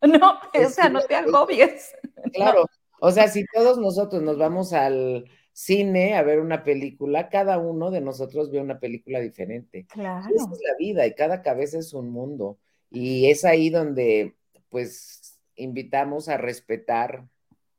No, 0.21 0.41
o 0.55 0.69
sea, 0.69 0.88
no 0.88 1.01
te 1.03 1.15
agobies. 1.15 1.95
Claro, 2.33 2.67
o 3.01 3.11
sea, 3.11 3.29
si 3.29 3.45
todos 3.53 3.79
nosotros 3.79 4.23
nos 4.23 4.38
vamos 4.38 4.73
al 4.73 5.27
cine 5.53 6.17
a 6.17 6.23
ver 6.23 6.41
una 6.41 6.65
película, 6.65 7.29
cada 7.29 7.59
uno 7.59 7.91
de 7.91 8.01
nosotros 8.01 8.51
ve 8.51 8.61
una 8.61 8.79
película 8.79 9.21
diferente. 9.21 9.87
Claro. 9.87 10.35
Esa 10.35 10.51
es 10.53 10.61
la 10.62 10.77
vida 10.79 11.07
y 11.07 11.15
cada 11.15 11.43
cabeza 11.43 11.79
es 11.79 11.93
un 11.93 12.11
mundo. 12.11 12.59
Y 12.91 13.31
es 13.31 13.45
ahí 13.45 13.71
donde, 13.71 14.37
pues, 14.71 15.41
invitamos 15.57 16.29
a 16.29 16.37
respetar, 16.37 17.27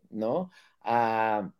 ¿no? 0.09 0.51
A 0.81 1.51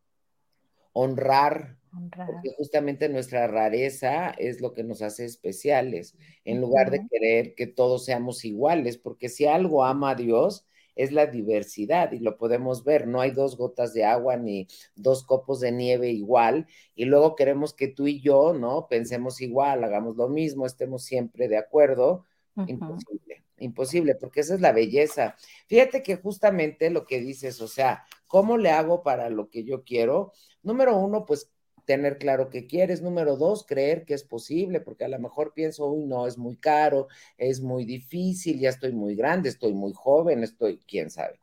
honrar 0.92 1.78
porque 1.94 2.56
justamente 2.58 3.08
nuestra 3.10 3.48
rareza 3.48 4.32
es 4.32 4.62
lo 4.62 4.74
que 4.74 4.84
nos 4.84 5.02
hace 5.02 5.26
especiales, 5.26 6.16
en 6.44 6.60
lugar 6.60 6.90
de 6.90 7.06
querer 7.08 7.56
que 7.56 7.68
todos 7.68 8.06
seamos 8.06 8.46
iguales, 8.46 8.98
porque 8.98 9.30
si 9.30 9.46
algo 9.46 9.84
ama 9.84 10.12
a 10.12 10.16
Dios 10.16 10.66
es 10.96 11.12
la 11.12 11.26
diversidad 11.26 12.12
y 12.12 12.20
lo 12.20 12.38
podemos 12.38 12.84
ver, 12.84 13.08
no 13.08 13.22
hay 13.22 13.32
dos 13.32 13.58
gotas 13.58 13.94
de 13.94 14.06
agua 14.06 14.38
ni 14.38 14.68
dos 14.96 15.24
copos 15.24 15.60
de 15.60 15.72
nieve 15.72 16.10
igual 16.10 16.68
y 16.96 17.06
luego 17.06 17.36
queremos 17.36 17.74
que 17.74 17.88
tú 17.88 18.08
y 18.08 18.22
yo, 18.22 18.54
¿no? 18.54 18.88
Pensemos 18.88 19.42
igual, 19.42 19.84
hagamos 19.84 20.16
lo 20.16 20.30
mismo, 20.30 20.66
estemos 20.66 21.04
siempre 21.04 21.48
de 21.48 21.58
acuerdo. 21.58 22.26
Imposible, 22.68 23.44
imposible, 23.58 24.16
porque 24.16 24.42
esa 24.42 24.54
es 24.54 24.62
la 24.62 24.72
belleza. 24.72 25.36
Fíjate 25.68 26.04
que 26.04 26.18
justamente 26.18 26.92
lo 26.92 27.08
que 27.08 27.20
dices, 27.20 27.60
o 27.62 27.68
sea, 27.68 28.04
¿cómo 28.28 28.58
le 28.58 28.70
hago 28.70 29.02
para 29.02 29.30
lo 29.32 29.50
que 29.50 29.64
yo 29.64 29.84
quiero? 29.84 30.34
Número 30.62 30.96
uno, 30.98 31.26
pues 31.26 31.53
tener 31.86 32.18
claro 32.18 32.50
qué 32.50 32.66
quieres. 32.66 33.02
Número 33.02 33.38
dos, 33.38 33.66
creer 33.66 34.06
que 34.06 34.14
es 34.14 34.24
posible, 34.24 34.80
porque 34.80 35.06
a 35.06 35.10
lo 35.10 35.20
mejor 35.20 35.54
pienso, 35.54 35.88
uy, 35.88 36.06
no, 36.06 36.28
es 36.28 36.38
muy 36.38 36.56
caro, 36.58 37.08
es 37.38 37.62
muy 37.62 37.86
difícil, 37.86 38.60
ya 38.60 38.70
estoy 38.70 38.92
muy 38.92 39.16
grande, 39.16 39.50
estoy 39.50 39.74
muy 39.74 39.94
joven, 39.94 40.44
estoy, 40.44 40.80
quién 40.88 41.10
sabe. 41.10 41.40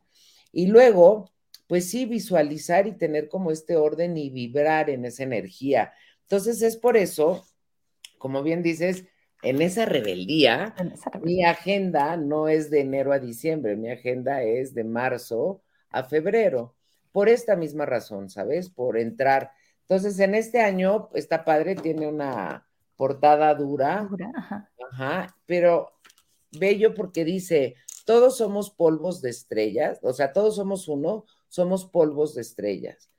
Y 0.51 0.67
luego, 0.67 1.29
pues 1.67 1.89
sí, 1.89 2.05
visualizar 2.05 2.87
y 2.87 2.93
tener 2.93 3.29
como 3.29 3.51
este 3.51 3.77
orden 3.77 4.17
y 4.17 4.29
vibrar 4.29 4.89
en 4.89 5.05
esa 5.05 5.23
energía. 5.23 5.93
Entonces 6.23 6.61
es 6.61 6.77
por 6.77 6.97
eso, 6.97 7.45
como 8.17 8.43
bien 8.43 8.63
dices, 8.63 9.05
en 9.43 9.61
esa 9.61 9.85
rebeldía, 9.85 10.75
mi 11.23 11.43
agenda 11.43 12.15
no 12.15 12.47
es 12.47 12.69
de 12.69 12.81
enero 12.81 13.11
a 13.11 13.19
diciembre, 13.19 13.75
mi 13.75 13.89
agenda 13.89 14.43
es 14.43 14.75
de 14.75 14.83
marzo 14.83 15.63
a 15.89 16.03
febrero. 16.03 16.75
Por 17.11 17.27
esta 17.27 17.55
misma 17.55 17.85
razón, 17.85 18.29
¿sabes? 18.29 18.69
Por 18.69 18.97
entrar 18.97 19.51
entonces, 19.91 20.17
en 20.21 20.35
este 20.35 20.61
año, 20.61 21.09
esta 21.15 21.43
padre 21.43 21.75
tiene 21.75 22.07
una 22.07 22.65
portada 22.95 23.53
dura. 23.55 24.07
ajá. 24.89 25.35
pero 25.45 25.91
bello 26.53 26.93
porque 26.93 27.25
dice, 27.25 27.75
todos 28.05 28.37
somos 28.37 28.69
polvos 28.69 29.21
de 29.21 29.31
estrellas, 29.31 29.99
o 30.01 30.13
sea, 30.13 30.31
todos 30.31 30.55
somos 30.55 30.87
uno, 30.87 31.25
somos 31.49 31.83
polvos 31.83 32.35
de 32.35 32.41
estrellas. 32.41 33.11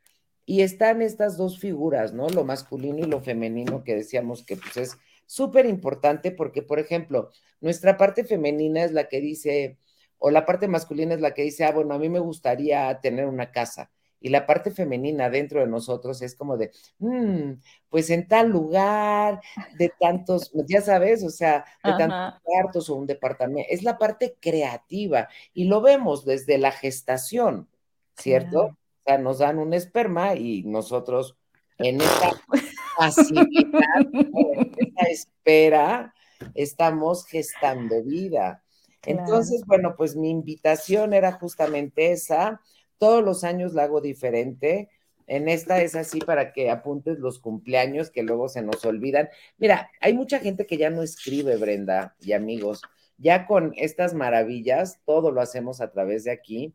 Y 0.47 0.63
están 0.63 1.03
estas 1.03 1.37
dos 1.37 1.59
figuras, 1.59 2.15
¿no? 2.15 2.31
Lo 2.31 2.43
masculino 2.43 3.01
y 3.01 3.11
lo 3.11 3.21
femenino 3.21 3.85
que 3.85 3.95
decíamos 3.95 4.43
que 4.43 4.57
pues 4.57 4.79
es 4.79 4.97
súper 5.27 5.67
importante 5.67 6.31
porque, 6.31 6.63
por 6.63 6.79
ejemplo, 6.79 7.33
nuestra 7.61 7.99
parte 7.99 8.25
femenina 8.25 8.83
es 8.83 8.93
la 8.93 9.11
que 9.11 9.21
dice, 9.21 9.77
o 10.17 10.31
la 10.31 10.47
parte 10.47 10.69
masculina 10.69 11.13
es 11.13 11.21
la 11.21 11.35
que 11.35 11.43
dice, 11.43 11.67
ah, 11.67 11.73
bueno, 11.73 11.93
a 11.93 11.99
mí 11.99 12.09
me 12.09 12.19
gustaría 12.21 12.99
tener 13.03 13.27
una 13.27 13.53
casa 13.53 13.91
y 14.23 14.29
la 14.29 14.47
parte 14.47 14.71
femenina 14.71 15.29
dentro 15.29 15.61
de 15.61 15.67
nosotros 15.67 16.23
es 16.23 16.35
como 16.35 16.57
de, 16.57 16.71
mm, 16.99 17.53
pues 17.89 18.11
en 18.11 18.27
tal 18.29 18.51
lugar, 18.51 19.41
de 19.79 19.93
tantos, 20.01 20.51
ya 20.67 20.81
sabes, 20.81 21.23
o 21.25 21.31
sea, 21.31 21.65
de 21.85 21.93
tantos 21.99 22.41
cuartos 22.43 22.91
o 22.91 22.95
un 22.95 23.07
departamento, 23.07 23.69
es 23.71 23.83
la 23.83 23.99
parte 23.99 24.37
creativa 24.41 25.29
y 25.53 25.65
lo 25.65 25.81
vemos 25.81 26.25
desde 26.25 26.59
la 26.59 26.71
gestación, 26.71 27.69
¿cierto? 28.17 28.65
O 28.65 28.77
sea, 29.05 29.19
nos 29.19 29.39
dan 29.39 29.59
un 29.59 29.75
esperma 29.75 30.35
y 30.35 30.63
nosotros 30.63 31.37
en 31.79 32.01
esta 32.01 32.31
facilidad, 32.97 34.07
en 34.13 34.77
esta 34.79 35.07
espera, 35.11 36.15
estamos 36.55 37.27
gestando 37.27 38.03
vida. 38.05 38.63
Entonces, 39.05 39.65
bueno, 39.67 39.95
pues 39.97 40.15
mi 40.17 40.31
invitación 40.31 41.13
era 41.13 41.33
justamente 41.33 42.13
esa. 42.13 42.61
Todos 43.03 43.25
los 43.25 43.43
años 43.43 43.75
la 43.75 43.83
hago 43.83 44.01
diferente. 44.01 44.88
En 45.27 45.49
esta 45.49 45.83
es 45.83 45.97
así 45.97 46.21
para 46.21 46.53
que 46.53 46.71
apuntes 46.71 47.19
los 47.19 47.41
cumpleaños 47.41 48.12
que 48.12 48.23
luego 48.23 48.49
se 48.49 48.62
nos 48.62 48.85
olvidan. 48.85 49.29
Mira, 49.59 49.91
hay 50.01 50.15
mucha 50.15 50.38
gente 50.38 50.67
que 50.67 50.77
ya 50.77 50.88
no 50.88 51.03
escribe, 51.03 51.57
Brenda 51.57 52.15
y 52.21 52.31
amigos. 52.31 52.81
Ya 53.19 53.49
con 53.49 53.73
estas 53.77 54.15
maravillas, 54.15 55.01
todo 55.05 55.33
lo 55.33 55.41
hacemos 55.41 55.81
a 55.81 55.91
través 55.91 56.23
de 56.23 56.31
aquí. 56.31 56.75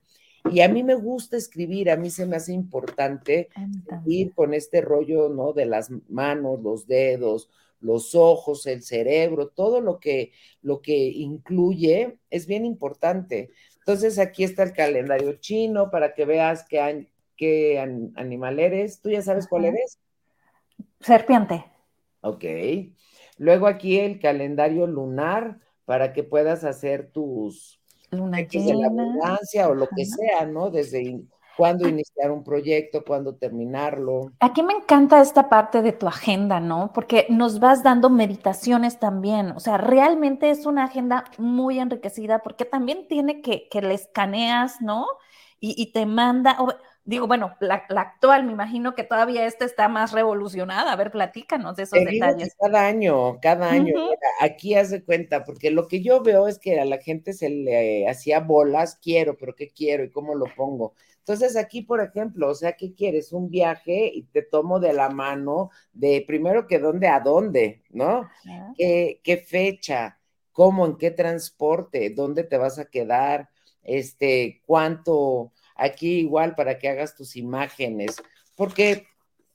Y 0.51 0.59
a 0.59 0.67
mí 0.67 0.83
me 0.83 0.95
gusta 0.95 1.37
escribir, 1.37 1.89
a 1.89 1.95
mí 1.95 2.09
se 2.09 2.25
me 2.25 2.35
hace 2.35 2.51
importante 2.51 3.47
ir 4.05 4.33
con 4.33 4.53
este 4.53 4.81
rollo, 4.81 5.29
¿no? 5.29 5.53
De 5.53 5.65
las 5.65 5.89
manos, 6.09 6.61
los 6.61 6.87
dedos, 6.87 7.49
los 7.79 8.15
ojos, 8.15 8.65
el 8.65 8.83
cerebro, 8.83 9.47
todo 9.47 9.79
lo 9.79 10.01
que, 10.01 10.33
lo 10.61 10.81
que 10.81 10.97
incluye 11.07 12.17
es 12.29 12.47
bien 12.47 12.65
importante. 12.65 13.49
Entonces 13.87 14.19
aquí 14.19 14.43
está 14.43 14.63
el 14.63 14.73
calendario 14.73 15.31
chino 15.35 15.89
para 15.89 16.13
que 16.13 16.25
veas 16.25 16.65
qué, 16.67 17.07
qué 17.37 17.79
animal 17.79 18.59
eres. 18.59 18.99
¿Tú 18.99 19.09
ya 19.09 19.21
sabes 19.21 19.47
cuál 19.47 19.63
eres? 19.63 19.97
Serpiente. 20.99 21.63
Ok. 22.19 22.43
Luego 23.37 23.65
aquí 23.65 23.97
el 23.97 24.19
calendario 24.19 24.87
lunar 24.87 25.59
para 25.85 26.11
que 26.11 26.23
puedas 26.23 26.65
hacer 26.65 27.11
tus 27.13 27.79
luna 28.11 28.41
llena, 28.41 28.65
de 28.65 28.73
la 28.73 28.87
abundancia 28.87 29.69
o 29.69 29.73
lo 29.73 29.87
que 29.87 30.03
sea, 30.03 30.45
¿no? 30.45 30.69
Desde 30.69 31.21
cuándo 31.57 31.87
iniciar 31.87 32.31
un 32.31 32.43
proyecto, 32.43 33.03
cuándo 33.03 33.35
terminarlo. 33.35 34.31
Aquí 34.39 34.63
me 34.63 34.73
encanta 34.73 35.21
esta 35.21 35.49
parte 35.49 35.81
de 35.81 35.91
tu 35.91 36.07
agenda, 36.07 36.59
¿no? 36.59 36.91
Porque 36.93 37.25
nos 37.29 37.59
vas 37.59 37.83
dando 37.83 38.09
meditaciones 38.09 38.99
también. 38.99 39.51
O 39.51 39.59
sea, 39.59 39.77
realmente 39.77 40.49
es 40.51 40.65
una 40.65 40.85
agenda 40.85 41.25
muy 41.37 41.79
enriquecida 41.79 42.39
porque 42.39 42.65
también 42.65 43.07
tiene 43.07 43.41
que, 43.41 43.67
que 43.69 43.81
le 43.81 43.95
escaneas, 43.95 44.81
¿no? 44.81 45.07
Y, 45.59 45.73
y 45.81 45.91
te 45.91 46.05
manda, 46.05 46.55
digo, 47.07 47.25
bueno, 47.25 47.55
la, 47.61 47.85
actual, 47.89 48.43
me 48.45 48.51
imagino 48.51 48.93
que 48.93 49.03
todavía 49.03 49.45
esta 49.45 49.63
está 49.63 49.87
más 49.87 50.11
revolucionada. 50.11 50.91
A 50.91 50.95
ver, 50.97 51.09
platícanos 51.09 51.77
de 51.77 51.83
esos 51.83 51.99
detalles. 52.03 52.53
Cada 52.59 52.85
año, 52.85 53.39
cada 53.41 53.71
año, 53.71 53.93
aquí 54.41 54.75
haz 54.75 54.91
de 54.91 55.03
cuenta, 55.03 55.45
porque 55.45 55.71
lo 55.71 55.87
que 55.87 56.03
yo 56.03 56.21
veo 56.21 56.49
es 56.49 56.59
que 56.59 56.79
a 56.79 56.85
la 56.85 56.97
gente 56.97 57.31
se 57.31 57.49
le 57.49 58.09
hacía 58.09 58.41
bolas, 58.41 58.99
quiero, 59.01 59.37
pero 59.37 59.55
¿qué 59.55 59.69
quiero 59.69 60.03
y 60.03 60.11
cómo 60.11 60.35
lo 60.35 60.45
pongo? 60.53 60.93
Entonces 61.27 61.57
aquí, 61.57 61.81
por 61.81 61.99
ejemplo, 61.99 62.47
o 62.47 62.55
sea, 62.55 62.77
¿qué 62.77 62.93
quieres? 62.93 63.33
Un 63.33 63.49
viaje 63.49 64.09
y 64.13 64.23
te 64.23 64.43
tomo 64.43 64.79
de 64.79 64.93
la 64.93 65.09
mano 65.09 65.71
de 65.91 66.23
primero 66.25 66.67
que 66.67 66.79
dónde 66.79 67.09
a 67.09 67.19
dónde, 67.19 67.83
¿no? 67.89 68.29
¿Qué, 68.77 69.19
¿Qué, 69.21 69.35
fecha? 69.35 70.17
¿Cómo? 70.53 70.85
¿En 70.85 70.95
qué 70.95 71.11
transporte? 71.11 72.11
¿Dónde 72.11 72.45
te 72.45 72.57
vas 72.57 72.79
a 72.79 72.85
quedar? 72.85 73.49
Este, 73.83 74.61
¿cuánto? 74.65 75.51
Aquí 75.75 76.19
igual 76.19 76.55
para 76.55 76.77
que 76.77 76.87
hagas 76.87 77.13
tus 77.13 77.35
imágenes, 77.35 78.15
porque 78.55 79.05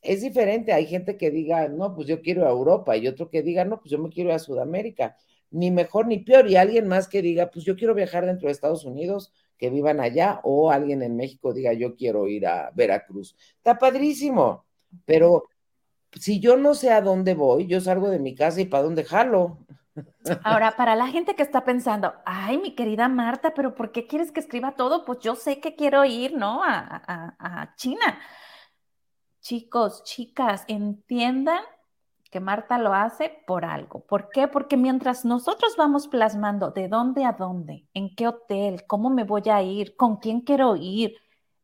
es 0.03 0.21
diferente. 0.21 0.75
Hay 0.75 0.85
gente 0.85 1.17
que 1.17 1.31
diga, 1.31 1.69
no, 1.69 1.95
pues 1.95 2.07
yo 2.07 2.21
quiero 2.21 2.47
a 2.47 2.51
Europa 2.51 2.99
y 2.99 3.09
otro 3.09 3.31
que 3.31 3.41
diga, 3.41 3.65
no, 3.65 3.81
pues 3.81 3.91
yo 3.91 3.99
me 3.99 4.11
quiero 4.11 4.35
a 4.35 4.39
Sudamérica. 4.39 5.17
Ni 5.51 5.71
mejor 5.71 6.07
ni 6.07 6.19
peor. 6.19 6.51
Y 6.51 6.57
alguien 6.57 6.87
más 6.87 7.09
que 7.09 7.23
diga, 7.23 7.51
pues 7.51 7.65
yo 7.65 7.77
quiero 7.77 7.95
viajar 7.95 8.27
dentro 8.27 8.49
de 8.49 8.53
Estados 8.53 8.85
Unidos 8.85 9.33
que 9.63 9.71
vivan 9.71 10.01
allá 10.01 10.41
o 10.43 10.73
alguien 10.73 11.05
en 11.05 11.15
México 11.15 11.53
diga 11.53 11.73
yo 11.73 11.95
quiero 11.95 12.27
ir 12.27 12.49
a 12.49 12.73
Veracruz. 12.75 13.37
Está 13.59 13.79
padrísimo, 13.79 14.65
pero 15.05 15.45
si 16.19 16.41
yo 16.41 16.57
no 16.57 16.75
sé 16.75 16.91
a 16.91 17.01
dónde 17.01 17.35
voy, 17.35 17.69
yo 17.69 17.81
salgo 17.81 18.11
de 18.11 18.19
mi 18.19 18.35
casa 18.35 18.61
y 18.61 18.65
para 18.65 18.83
dónde 18.83 19.05
jalo. 19.05 19.59
Ahora, 20.43 20.75
para 20.77 20.97
la 20.97 21.07
gente 21.07 21.37
que 21.37 21.45
está 21.45 21.65
pensando, 21.65 22.13
ay, 22.27 22.59
mi 22.59 22.75
querida 22.75 23.07
Marta, 23.07 23.55
pero 23.55 23.77
¿por 23.77 23.93
qué 23.93 24.09
quieres 24.09 24.33
que 24.33 24.41
escriba 24.41 24.75
todo? 24.75 25.05
Pues 25.05 25.21
yo 25.21 25.37
sé 25.37 25.61
que 25.61 25.77
quiero 25.77 26.05
ir, 26.05 26.37
¿no? 26.37 26.65
A, 26.65 27.05
a 27.39 27.77
China. 27.77 28.19
Chicos, 29.43 30.03
chicas, 30.03 30.65
entiendan 30.67 31.63
que 32.33 32.41
Marta 32.41 32.79
lo 32.79 32.95
hace 32.95 33.31
por 33.47 33.67
algo. 33.67 34.01
¿Por 34.07 34.31
qué? 34.31 34.49
Porque 34.49 34.79
mientras 34.79 35.27
nosotros 35.27 35.77
vamos 35.77 36.09
plasmando 36.09 36.71
de 36.71 36.89
dónde 36.89 37.27
a 37.27 37.33
dónde, 37.33 37.87
en 37.93 38.17
qué 38.17 38.27
hotel, 38.27 38.85
cómo 38.87 39.11
me 39.11 39.25
voy 39.25 39.43
a 39.51 39.63
ir, 39.63 39.97
con 39.97 40.17
quién 40.17 40.41
quiero 40.41 40.75
ir, 40.75 41.15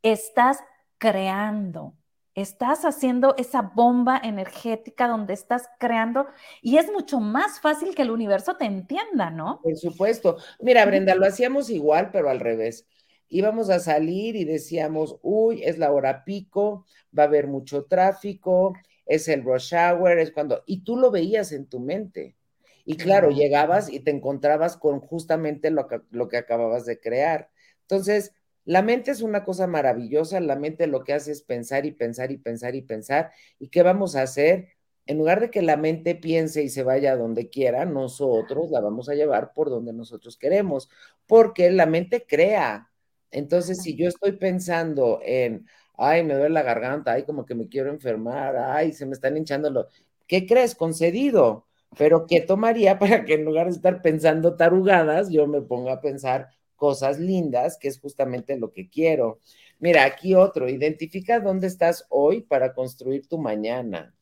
estás 0.03 0.59
creando, 0.99 1.95
estás 2.35 2.85
haciendo 2.85 3.35
esa 3.39 3.63
bomba 3.63 4.21
energética 4.23 5.09
donde 5.09 5.33
estás 5.33 5.71
creando 5.81 6.27
y 6.61 6.77
es 6.77 6.93
mucho 6.93 7.19
más 7.19 7.61
fácil 7.61 7.95
que 7.95 8.03
el 8.03 8.11
universo 8.11 8.57
te 8.57 8.67
entienda, 8.67 9.31
¿no? 9.31 9.61
Por 9.63 9.75
supuesto. 9.75 10.37
Mira, 10.61 10.85
Brenda, 10.85 11.15
lo 11.15 11.25
hacíamos 11.25 11.71
igual, 11.71 12.11
pero 12.13 12.29
al 12.29 12.41
revés. 12.41 12.87
Íbamos 13.31 13.71
a 13.71 13.79
salir 13.79 14.37
y 14.37 14.45
decíamos, 14.45 15.17
uy, 15.23 15.63
es 15.65 15.79
la 15.79 15.93
hora 15.93 16.25
pico, 16.25 16.85
va 17.19 17.23
a 17.23 17.27
haber 17.27 17.47
mucho 17.47 17.87
tráfico, 17.87 18.75
es 19.09 19.27
el 19.29 19.43
rush 19.43 19.75
hour, 19.75 20.19
es 20.19 20.31
cuando, 20.31 20.63
y 20.67 20.85
tú 20.85 20.97
lo 20.97 21.11
veías 21.11 21.51
en 21.53 21.67
tu 21.67 21.81
mente. 21.81 22.37
Y 22.85 22.97
claro, 22.97 23.31
llegabas 23.31 23.93
y 23.93 24.01
te 24.01 24.11
encontrabas 24.11 24.77
con 24.77 25.01
justamente 25.01 25.71
lo 25.71 25.89
que, 25.89 26.01
lo 26.11 26.29
que 26.29 26.39
acababas 26.39 26.87
de 26.87 27.01
crear. 27.01 27.51
Entonces, 27.83 28.33
la 28.65 28.83
mente 28.83 29.11
es 29.11 29.23
una 29.23 29.45
cosa 29.45 29.67
maravillosa, 29.67 30.41
la 30.41 30.57
mente 30.57 30.87
lo 30.87 31.05
que 31.05 31.15
hace 31.15 31.33
es 31.33 31.43
pensar 31.43 31.87
y 31.87 31.93
pensar 31.93 32.31
y 32.31 32.37
pensar 32.37 32.75
y 32.75 32.83
pensar. 32.83 33.31
¿Y 33.59 33.69
qué 33.69 33.83
vamos 33.83 34.15
a 34.15 34.23
hacer? 34.23 34.69
En 35.07 35.19
lugar 35.19 35.41
de 35.41 35.51
que 35.51 35.63
la 35.63 35.79
mente 35.79 36.15
piense 36.15 36.63
y 36.63 36.69
se 36.69 36.83
vaya 36.83 37.13
a 37.13 37.17
donde 37.17 37.49
quiera, 37.49 37.87
nosotros 37.87 38.71
la 38.71 38.81
vamos 38.81 39.09
a 39.09 39.15
llevar 39.15 39.53
por 39.55 39.71
donde 39.71 39.95
nosotros 39.95 40.37
queremos, 40.37 40.91
porque 41.27 41.71
la 41.71 41.87
mente 41.87 42.27
crea. 42.27 42.91
Entonces, 43.31 43.83
si 43.83 43.97
yo 43.97 44.09
estoy 44.09 44.33
pensando 44.33 45.21
en, 45.23 45.67
ay, 45.99 46.23
me 46.23 46.35
duele 46.35 46.51
la 46.51 46.63
garganta, 46.63 47.13
ay, 47.13 47.25
como 47.25 47.45
que 47.45 47.55
me 47.55 47.69
quiero 47.69 47.91
enfermar, 47.91 48.57
ay, 48.57 48.93
se 48.93 49.05
me 49.05 49.13
están 49.13 49.37
hinchando 49.37 49.69
los... 49.69 49.87
¿Qué 50.27 50.47
crees? 50.47 50.75
Concedido. 50.75 51.67
Pero 51.97 52.27
¿qué 52.27 52.41
tomaría 52.41 52.99
para 52.99 53.25
que 53.25 53.35
en 53.35 53.45
lugar 53.45 53.67
de 53.67 53.73
estar 53.73 54.01
pensando 54.01 54.57
tarugadas, 54.57 55.31
yo 55.31 55.47
me 55.47 55.61
ponga 55.61 55.95
a 55.95 56.01
pensar 56.01 56.49
cosas 56.77 57.19
lindas, 57.19 57.77
que 57.77 57.89
es 57.89 58.01
justamente 58.01 58.57
lo 58.57 58.73
que 58.73 58.89
quiero? 58.89 59.41
Mira, 59.81 60.05
aquí 60.05 60.35
otro, 60.35 60.69
identifica 60.69 61.41
dónde 61.41 61.67
estás 61.67 62.07
hoy 62.09 62.43
para 62.43 62.73
construir 62.73 63.27
tu 63.27 63.39
mañana. 63.39 64.15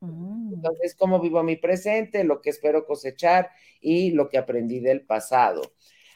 Mm. 0.00 0.54
Entonces, 0.54 0.94
cómo 0.94 1.20
vivo 1.20 1.42
mi 1.42 1.56
presente, 1.56 2.24
lo 2.24 2.40
que 2.40 2.50
espero 2.50 2.86
cosechar 2.86 3.50
y 3.80 4.12
lo 4.12 4.28
que 4.28 4.38
aprendí 4.38 4.80
del 4.80 5.02
pasado. 5.02 5.62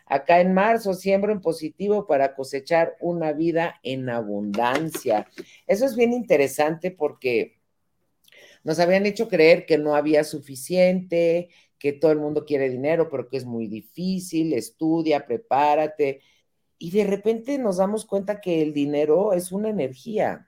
Acá 0.09 0.41
en 0.41 0.55
marzo 0.55 0.95
siembro 0.95 1.33
en 1.33 1.41
positivo 1.41 2.07
para 2.07 2.35
cosechar 2.35 2.97
una 3.01 3.33
vida 3.33 3.79
en 3.83 4.09
abundancia. 4.09 5.27
Eso 5.67 5.85
es 5.85 5.97
bien 5.97 6.13
interesante 6.13 6.91
porque 6.91 7.59
nos 8.65 8.79
habían 8.79 9.07
hecho 9.07 9.29
creer 9.29 9.67
que 9.67 9.79
no 9.79 9.95
había 9.95 10.25
suficiente, 10.25 11.49
que 11.79 11.93
todo 11.93 12.11
el 12.13 12.19
mundo 12.19 12.45
quiere 12.45 12.69
dinero, 12.69 13.09
pero 13.09 13.29
que 13.29 13.37
es 13.37 13.45
muy 13.45 13.67
difícil, 13.67 14.53
estudia, 14.53 15.27
prepárate. 15.27 16.21
Y 16.79 16.91
de 16.91 17.05
repente 17.05 17.59
nos 17.59 17.77
damos 17.77 18.05
cuenta 18.05 18.41
que 18.41 18.63
el 18.63 18.73
dinero 18.73 19.33
es 19.33 19.53
una 19.53 19.69
energía. 19.69 20.45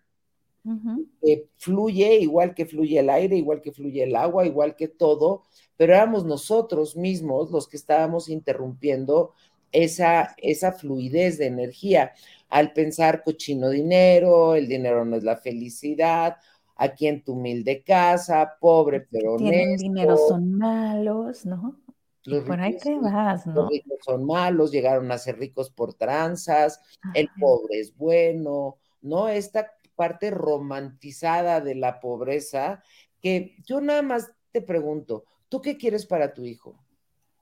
que 1.23 1.49
fluye 1.57 2.17
igual 2.21 2.55
que 2.55 2.67
fluye 2.67 2.99
el 2.99 3.09
aire, 3.09 3.37
igual 3.37 3.63
que 3.63 3.73
fluye 3.73 4.03
el 4.03 4.15
agua, 4.15 4.47
igual 4.47 4.77
que 4.77 4.89
todo, 4.89 5.45
pero 5.77 5.95
éramos 5.95 6.25
nosotros 6.27 6.97
mismos 6.97 7.51
los 7.51 7.67
que 7.67 7.79
estábamos 7.79 8.29
interrumpiendo 8.29 9.33
esa, 9.73 10.35
esa 10.39 10.73
fluidez 10.73 11.39
de 11.39 11.47
energía 11.47 12.13
al 12.49 12.73
pensar 12.73 13.23
cochino 13.23 13.71
dinero, 13.71 14.55
el 14.55 14.69
dinero 14.69 15.05
no 15.05 15.17
es 15.17 15.23
la 15.23 15.37
felicidad, 15.37 16.37
aquí 16.77 17.07
en 17.07 17.23
tu 17.23 17.35
humilde 17.35 17.83
casa, 17.83 18.57
pobre 18.61 19.07
pero 19.11 19.37
Tienen 19.37 19.77
dinero 19.77 20.17
son 20.17 20.59
malos, 20.59 21.47
¿no? 21.47 21.81
Los 22.25 22.45
por 22.45 22.61
ahí 22.61 22.77
te 22.77 22.99
vas, 22.99 23.47
¿no? 23.47 23.55
Los 23.55 23.71
ricos 23.71 23.99
son 24.05 24.27
malos, 24.27 24.73
llegaron 24.73 25.11
a 25.11 25.19
ser 25.19 25.39
ricos 25.39 25.71
por 25.71 25.95
tranzas, 25.95 26.81
el 27.15 27.29
pobre 27.39 27.81
es 27.81 27.97
bueno, 27.97 28.77
¿no? 29.01 29.29
Esta 29.29 29.73
parte 29.95 30.31
romantizada 30.31 31.61
de 31.61 31.75
la 31.77 32.01
pobreza, 32.01 32.83
que 33.21 33.57
yo 33.67 33.81
nada 33.81 34.03
más 34.03 34.33
te 34.51 34.61
pregunto, 34.61 35.25
¿tú 35.49 35.61
qué 35.61 35.77
quieres 35.77 36.05
para 36.05 36.35
tu 36.35 36.45
hijo? 36.45 36.75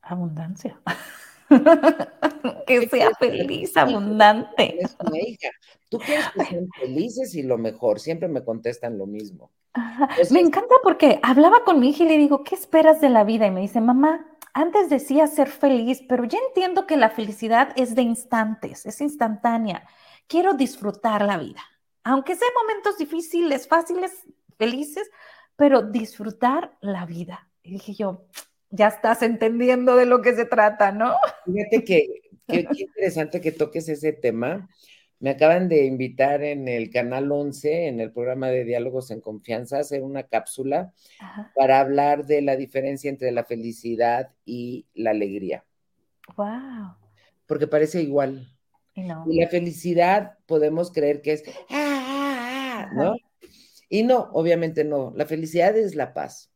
Abundancia. 0.03 0.81
que 2.67 2.89
sea 2.89 3.11
feliz, 3.19 3.77
abundante. 3.77 4.83
Es 4.83 4.97
una 5.01 5.19
hija. 5.19 5.49
Tú 5.89 5.99
quieres 5.99 6.27
que 6.35 6.45
sean 6.45 6.69
felices 6.81 7.35
y 7.35 7.43
lo 7.43 7.59
mejor. 7.59 8.01
Siempre 8.01 8.29
me 8.29 8.45
contestan 8.45 8.99
lo 8.99 9.07
mismo. 9.07 9.51
me 10.31 10.41
encanta 10.41 10.75
porque 10.83 11.19
hablaba 11.23 11.65
con 11.65 11.81
mi 11.81 11.91
hija 11.91 12.05
y 12.05 12.09
le 12.09 12.19
digo, 12.19 12.45
¿qué 12.45 12.55
esperas 12.55 13.01
de 13.01 13.09
la 13.09 13.25
vida? 13.25 13.47
Y 13.47 13.51
me 13.51 13.61
dice, 13.61 13.81
mamá, 13.81 14.27
antes 14.53 14.91
decía 14.91 15.27
ser 15.27 15.49
feliz, 15.49 16.03
pero 16.09 16.25
ya 16.25 16.39
entiendo 16.49 16.87
que 16.87 16.97
la 16.97 17.11
felicidad 17.11 17.73
es 17.77 17.95
de 17.95 18.03
instantes, 18.03 18.87
es 18.87 19.01
instantánea. 19.01 19.87
Quiero 20.27 20.55
disfrutar 20.55 21.23
la 21.23 21.39
vida, 21.39 21.63
aunque 22.05 22.35
sean 22.35 22.51
momentos 22.63 22.99
difíciles, 22.99 23.69
fáciles, 23.69 24.27
felices, 24.59 25.09
pero 25.57 25.83
disfrutar 25.83 26.77
la 26.81 27.07
vida. 27.07 27.49
Y 27.63 27.73
dije 27.73 27.95
yo, 27.95 28.27
ya 28.71 28.89
estás 28.89 29.23
entendiendo 29.23 29.97
de 29.97 30.07
lo 30.07 30.23
que 30.23 30.35
se 30.35 30.45
trata, 30.45 30.93
¿no? 30.93 31.17
Fíjate 31.45 31.85
que 31.85 32.07
qué 32.47 32.67
interesante 32.79 33.41
que 33.41 33.53
toques 33.53 33.89
ese 33.89 34.13
tema. 34.13 34.69
Me 35.21 35.31
acaban 35.31 35.69
de 35.69 35.85
invitar 35.85 36.45
en 36.45 36.69
el 36.69 36.91
canal 36.91 37.33
11, 37.33 37.89
en 37.89 38.01
el 38.01 38.13
programa 38.13 38.49
de 38.49 38.65
Diálogos 38.65 39.11
en 39.11 39.21
Confianza, 39.21 39.77
a 39.77 39.81
hacer 39.81 40.03
una 40.03 40.23
cápsula 40.23 40.93
para 41.57 41.81
hablar 41.81 42.25
de 42.27 42.41
la 42.41 42.57
diferencia 42.57 43.11
entre 43.11 43.33
la 43.33 43.45
felicidad 43.45 44.31
y 44.45 44.87
la 44.95 45.11
alegría. 45.11 45.65
Wow. 46.37 46.95
Porque 47.47 47.67
parece 47.67 48.01
igual. 48.01 48.55
Y, 48.95 49.03
la 49.03 49.49
felicidad 49.49 50.39
podemos 50.47 50.93
creer 50.93 51.21
que 51.23 51.33
es, 51.33 51.45
ah, 51.49 51.55
ah, 51.71 52.89
ah", 52.89 52.91
¿no? 52.95 53.17
Y 53.89 54.03
no, 54.03 54.29
obviamente 54.33 54.85
no. 54.85 55.13
La 55.17 55.27
felicidad 55.27 55.77
es 55.77 55.95
la 55.95 56.15
paz. 56.15 56.53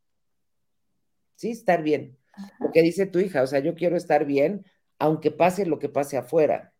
Sí, 1.36 1.50
estar 1.50 1.82
bien. 1.82 2.18
Lo 2.60 2.72
que 2.72 2.82
dice 2.82 3.06
tu 3.06 3.18
hija, 3.18 3.42
o 3.42 3.46
sea, 3.46 3.60
yo 3.60 3.74
quiero 3.74 3.96
estar 3.96 4.24
bien, 4.24 4.64
aunque 4.98 5.30
pase 5.30 5.66
lo 5.66 5.78
que 5.78 5.88
pase 5.88 6.16
afuera. 6.16 6.72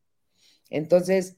Entonces, 0.71 1.37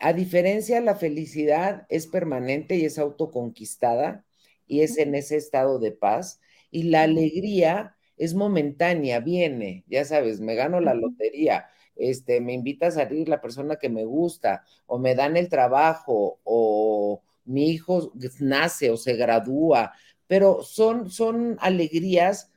a 0.00 0.12
diferencia, 0.12 0.80
la 0.80 0.96
felicidad 0.96 1.86
es 1.88 2.06
permanente 2.06 2.76
y 2.76 2.84
es 2.84 2.98
autoconquistada 2.98 4.24
y 4.66 4.80
es 4.80 4.98
en 4.98 5.14
ese 5.14 5.36
estado 5.36 5.78
de 5.78 5.92
paz. 5.92 6.40
Y 6.70 6.84
la 6.84 7.02
alegría 7.02 7.96
es 8.16 8.34
momentánea, 8.34 9.20
viene, 9.20 9.84
ya 9.86 10.04
sabes, 10.04 10.40
me 10.40 10.54
gano 10.54 10.80
la 10.80 10.94
lotería, 10.94 11.66
este, 11.94 12.40
me 12.40 12.54
invita 12.54 12.88
a 12.88 12.90
salir 12.90 13.28
la 13.28 13.40
persona 13.40 13.76
que 13.76 13.88
me 13.88 14.04
gusta, 14.04 14.64
o 14.86 14.98
me 14.98 15.14
dan 15.14 15.36
el 15.36 15.48
trabajo, 15.48 16.40
o 16.44 17.22
mi 17.44 17.70
hijo 17.70 18.12
nace 18.40 18.90
o 18.90 18.96
se 18.96 19.14
gradúa, 19.14 19.92
pero 20.26 20.62
son, 20.62 21.10
son 21.10 21.56
alegrías 21.60 22.52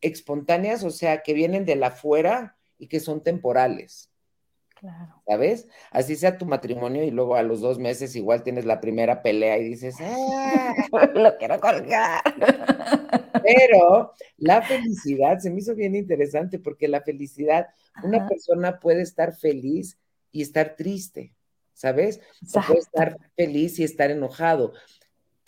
espontáneas, 0.00 0.84
o 0.84 0.90
sea, 0.90 1.22
que 1.22 1.34
vienen 1.34 1.64
de 1.64 1.76
la 1.76 1.88
afuera 1.88 2.56
y 2.78 2.86
que 2.88 3.00
son 3.00 3.22
temporales. 3.22 4.10
Claro. 4.80 5.22
¿Sabes? 5.26 5.68
Así 5.90 6.16
sea 6.16 6.38
tu 6.38 6.46
matrimonio 6.46 7.04
y 7.04 7.10
luego 7.10 7.36
a 7.36 7.42
los 7.42 7.60
dos 7.60 7.78
meses 7.78 8.16
igual 8.16 8.42
tienes 8.42 8.64
la 8.64 8.80
primera 8.80 9.20
pelea 9.20 9.58
y 9.58 9.64
dices, 9.64 9.96
¡ah! 10.00 10.74
Lo 11.14 11.36
quiero 11.36 11.60
colgar. 11.60 12.22
Pero 13.44 14.14
la 14.38 14.62
felicidad 14.62 15.38
se 15.38 15.50
me 15.50 15.58
hizo 15.58 15.74
bien 15.74 15.94
interesante 15.94 16.58
porque 16.58 16.88
la 16.88 17.02
felicidad, 17.02 17.68
una 18.02 18.26
persona 18.26 18.80
puede 18.80 19.02
estar 19.02 19.34
feliz 19.36 19.98
y 20.32 20.40
estar 20.42 20.76
triste, 20.76 21.34
¿sabes? 21.74 22.20
O 22.54 22.60
puede 22.62 22.80
estar 22.80 23.18
feliz 23.36 23.78
y 23.78 23.84
estar 23.84 24.10
enojado, 24.10 24.72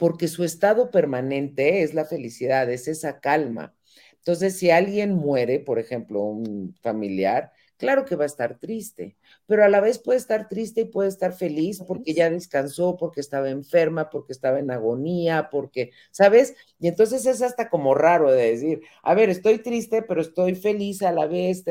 porque 0.02 0.26
su 0.26 0.42
estado 0.42 0.90
permanente 0.90 1.84
es 1.84 1.94
la 1.94 2.04
felicidad, 2.04 2.68
es 2.68 2.88
esa 2.88 3.20
calma. 3.20 3.72
Entonces, 4.16 4.58
si 4.58 4.68
alguien 4.68 5.14
muere, 5.14 5.60
por 5.60 5.78
ejemplo, 5.78 6.22
un 6.22 6.74
familiar, 6.82 7.52
claro 7.76 8.04
que 8.04 8.16
va 8.16 8.24
a 8.24 8.26
estar 8.26 8.58
triste, 8.58 9.16
pero 9.46 9.62
a 9.64 9.68
la 9.68 9.78
vez 9.80 10.00
puede 10.00 10.18
estar 10.18 10.48
triste 10.48 10.80
y 10.80 10.84
puede 10.86 11.08
estar 11.08 11.32
feliz 11.32 11.80
porque 11.86 12.14
ya 12.14 12.28
descansó, 12.30 12.96
porque 12.96 13.20
estaba 13.20 13.48
enferma, 13.50 14.10
porque 14.10 14.32
estaba 14.32 14.58
en 14.58 14.72
agonía, 14.72 15.48
porque, 15.52 15.92
¿sabes? 16.10 16.56
Y 16.80 16.88
entonces 16.88 17.24
es 17.26 17.40
hasta 17.40 17.68
como 17.70 17.94
raro 17.94 18.32
de 18.32 18.50
decir, 18.50 18.80
a 19.04 19.14
ver, 19.14 19.30
estoy 19.30 19.58
triste, 19.58 20.02
pero 20.02 20.20
estoy 20.20 20.56
feliz 20.56 21.02
a 21.02 21.12
la 21.12 21.26
vez. 21.28 21.62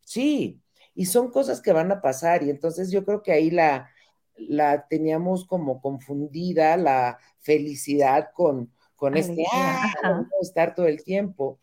Sí, 0.00 0.62
y 0.94 1.04
son 1.04 1.30
cosas 1.30 1.60
que 1.60 1.72
van 1.74 1.92
a 1.92 2.00
pasar 2.00 2.42
y 2.42 2.48
entonces 2.48 2.90
yo 2.90 3.04
creo 3.04 3.22
que 3.22 3.32
ahí 3.32 3.50
la, 3.50 3.90
la 4.38 4.86
teníamos 4.88 5.46
como 5.46 5.80
confundida, 5.80 6.76
la 6.76 7.18
felicidad 7.40 8.30
con, 8.34 8.72
con 8.94 9.16
este, 9.16 9.44
ah, 9.52 10.24
estar 10.40 10.74
todo 10.74 10.86
el 10.86 11.02
tiempo. 11.02 11.58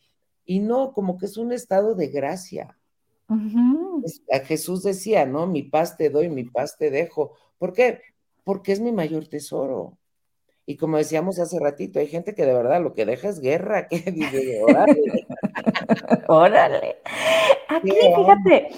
Y 0.46 0.60
no, 0.60 0.94
como 0.94 1.18
que 1.18 1.26
es 1.26 1.38
un 1.38 1.52
estado 1.52 1.96
de 1.96 2.08
gracia. 2.08 2.78
Jesús 4.46 4.84
decía, 4.84 5.26
¿no? 5.26 5.48
Mi 5.48 5.64
paz 5.64 5.98
te 5.98 6.10
doy, 6.10 6.30
mi 6.30 6.44
paz 6.44 6.78
te 6.78 6.92
dejo. 6.92 7.34
¿Por 7.58 7.74
qué? 7.74 8.02
Porque 8.44 8.72
es 8.72 8.80
mi 8.80 8.92
mayor 8.92 9.28
tesoro. 9.28 9.98
Y 10.66 10.78
como 10.78 10.98
decíamos 10.98 11.40
hace 11.40 11.60
ratito, 11.60 12.00
hay 12.00 12.08
gente 12.08 12.36
que 12.36 12.46
de 12.46 12.54
verdad 12.54 12.82
lo 12.82 12.94
que 12.94 13.06
deja 13.06 13.30
es 13.30 13.40
guerra, 13.40 13.88
que 13.90 14.00
dice, 14.12 14.62
órale. 14.64 15.28
órale. 16.28 16.98
Aquí, 17.68 17.92
fíjate, 17.92 18.70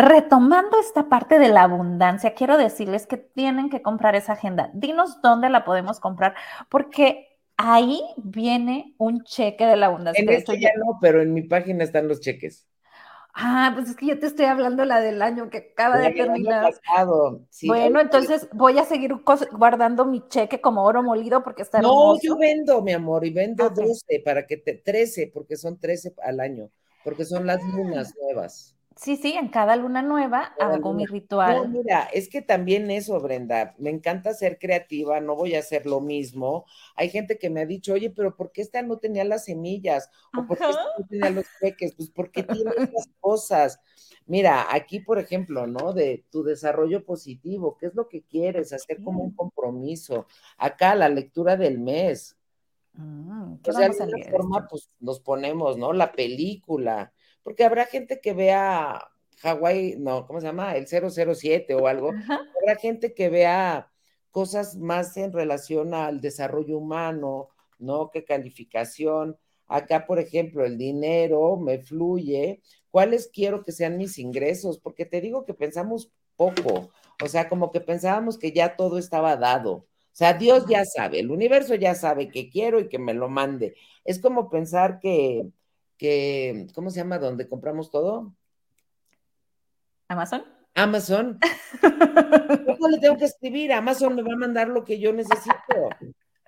retomando 0.00 0.78
esta 0.80 1.08
parte 1.08 1.38
de 1.38 1.48
la 1.48 1.62
abundancia, 1.62 2.34
quiero 2.34 2.56
decirles 2.56 3.06
que 3.06 3.16
tienen 3.16 3.70
que 3.70 3.82
comprar 3.82 4.14
esa 4.14 4.32
agenda. 4.32 4.70
Dinos 4.72 5.20
dónde 5.22 5.50
la 5.50 5.64
podemos 5.64 6.00
comprar, 6.00 6.34
porque 6.68 7.38
ahí 7.56 8.02
viene 8.16 8.94
un 8.98 9.22
cheque 9.24 9.66
de 9.66 9.76
la 9.76 9.86
abundancia. 9.86 10.22
En 10.22 10.30
esto 10.30 10.54
ya 10.54 10.70
no, 10.76 10.98
pero 11.00 11.20
en 11.20 11.34
mi 11.34 11.42
página 11.42 11.84
están 11.84 12.08
los 12.08 12.20
cheques. 12.20 12.66
Ah, 13.32 13.70
pues 13.74 13.90
es 13.90 13.96
que 13.96 14.06
yo 14.06 14.18
te 14.18 14.26
estoy 14.26 14.46
hablando 14.46 14.84
la 14.84 15.00
del 15.00 15.22
año 15.22 15.50
que 15.50 15.72
acaba 15.72 15.98
de 15.98 16.10
terminar. 16.12 16.72
bueno, 17.62 18.00
entonces 18.00 18.48
voy 18.52 18.78
a 18.78 18.84
seguir 18.84 19.14
guardando 19.52 20.04
mi 20.04 20.26
cheque 20.28 20.60
como 20.60 20.84
oro 20.84 21.02
molido 21.02 21.42
porque 21.44 21.62
está 21.62 21.80
No, 21.80 22.20
yo 22.20 22.36
vendo, 22.36 22.82
mi 22.82 22.92
amor, 22.92 23.24
y 23.24 23.30
vendo 23.30 23.70
12 23.70 24.22
para 24.24 24.46
que 24.46 24.56
te 24.56 24.74
13, 24.74 25.30
porque 25.32 25.56
son 25.56 25.78
13 25.78 26.14
al 26.24 26.40
año, 26.40 26.70
porque 27.04 27.24
son 27.24 27.46
las 27.46 27.62
lunas 27.62 28.12
ah. 28.12 28.18
nuevas. 28.22 28.76
Sí, 29.00 29.16
sí, 29.16 29.32
en 29.32 29.48
cada 29.48 29.76
luna 29.76 30.02
nueva 30.02 30.52
hago 30.60 30.92
mi 30.92 31.06
ritual. 31.06 31.56
No, 31.56 31.68
mira, 31.68 32.02
es 32.12 32.28
que 32.28 32.42
también 32.42 32.90
eso, 32.90 33.18
Brenda, 33.18 33.74
me 33.78 33.88
encanta 33.88 34.34
ser 34.34 34.58
creativa, 34.58 35.20
no 35.20 35.36
voy 35.36 35.54
a 35.54 35.60
hacer 35.60 35.86
lo 35.86 36.02
mismo. 36.02 36.66
Hay 36.96 37.08
gente 37.08 37.38
que 37.38 37.48
me 37.48 37.62
ha 37.62 37.66
dicho, 37.66 37.94
oye, 37.94 38.10
pero 38.10 38.36
¿por 38.36 38.52
qué 38.52 38.60
esta 38.60 38.82
no 38.82 38.98
tenía 38.98 39.24
las 39.24 39.46
semillas? 39.46 40.10
¿O 40.36 40.46
por 40.46 40.58
qué 40.58 40.68
esta 40.68 40.84
no 40.98 41.06
tenía 41.06 41.30
los 41.30 41.46
peques? 41.58 41.94
Pues 41.94 42.10
porque 42.10 42.42
tiene 42.42 42.72
las 42.94 43.08
cosas. 43.20 43.80
Mira, 44.26 44.66
aquí, 44.70 45.00
por 45.00 45.18
ejemplo, 45.18 45.66
¿no? 45.66 45.94
De 45.94 46.26
tu 46.30 46.42
desarrollo 46.42 47.02
positivo, 47.02 47.78
¿qué 47.78 47.86
es 47.86 47.94
lo 47.94 48.06
que 48.06 48.24
quieres? 48.24 48.74
Hacer 48.74 49.02
como 49.02 49.24
un 49.24 49.34
compromiso. 49.34 50.26
Acá, 50.58 50.94
la 50.94 51.08
lectura 51.08 51.56
del 51.56 51.78
mes. 51.78 52.36
Mm, 52.92 53.54
o 53.66 53.72
sea, 53.72 53.88
de 53.88 54.02
alguna 54.02 54.30
forma, 54.30 54.66
pues 54.68 54.90
nos 55.00 55.20
ponemos, 55.20 55.78
¿no? 55.78 55.94
La 55.94 56.12
película 56.12 57.14
porque 57.42 57.64
habrá 57.64 57.86
gente 57.86 58.20
que 58.20 58.32
vea 58.32 59.10
Hawái, 59.42 59.96
no, 59.98 60.26
¿cómo 60.26 60.40
se 60.40 60.46
llama? 60.46 60.76
El 60.76 60.86
007 60.86 61.74
o 61.74 61.86
algo. 61.86 62.10
Habrá 62.10 62.76
gente 62.80 63.14
que 63.14 63.28
vea 63.28 63.90
cosas 64.30 64.76
más 64.76 65.16
en 65.16 65.32
relación 65.32 65.94
al 65.94 66.20
desarrollo 66.20 66.78
humano, 66.78 67.48
¿no? 67.78 68.10
¿Qué 68.10 68.24
calificación? 68.24 69.38
Acá, 69.66 70.06
por 70.06 70.18
ejemplo, 70.18 70.64
el 70.64 70.76
dinero 70.76 71.56
me 71.56 71.78
fluye. 71.78 72.60
¿Cuáles 72.90 73.30
quiero 73.32 73.62
que 73.64 73.72
sean 73.72 73.96
mis 73.96 74.18
ingresos? 74.18 74.78
Porque 74.78 75.06
te 75.06 75.20
digo 75.20 75.44
que 75.44 75.54
pensamos 75.54 76.12
poco. 76.36 76.90
O 77.22 77.28
sea, 77.28 77.48
como 77.48 77.70
que 77.70 77.80
pensábamos 77.80 78.38
que 78.38 78.52
ya 78.52 78.76
todo 78.76 78.98
estaba 78.98 79.36
dado. 79.36 79.72
O 79.72 79.86
sea, 80.12 80.34
Dios 80.34 80.66
ya 80.68 80.84
sabe, 80.84 81.20
el 81.20 81.30
universo 81.30 81.76
ya 81.76 81.94
sabe 81.94 82.30
que 82.30 82.50
quiero 82.50 82.80
y 82.80 82.88
que 82.88 82.98
me 82.98 83.14
lo 83.14 83.28
mande. 83.28 83.76
Es 84.04 84.20
como 84.20 84.50
pensar 84.50 84.98
que 84.98 85.46
que, 86.00 86.66
¿cómo 86.74 86.88
se 86.88 86.96
llama? 86.96 87.18
Donde 87.18 87.46
compramos 87.46 87.90
todo. 87.90 88.34
Amazon. 90.08 90.42
Amazon. 90.74 91.38
¿Cómo 92.66 92.88
le 92.88 92.98
tengo 92.98 93.18
que 93.18 93.26
escribir? 93.26 93.70
Amazon 93.70 94.14
me 94.14 94.22
va 94.22 94.32
a 94.32 94.38
mandar 94.38 94.68
lo 94.68 94.82
que 94.82 94.98
yo 94.98 95.12
necesito. 95.12 95.90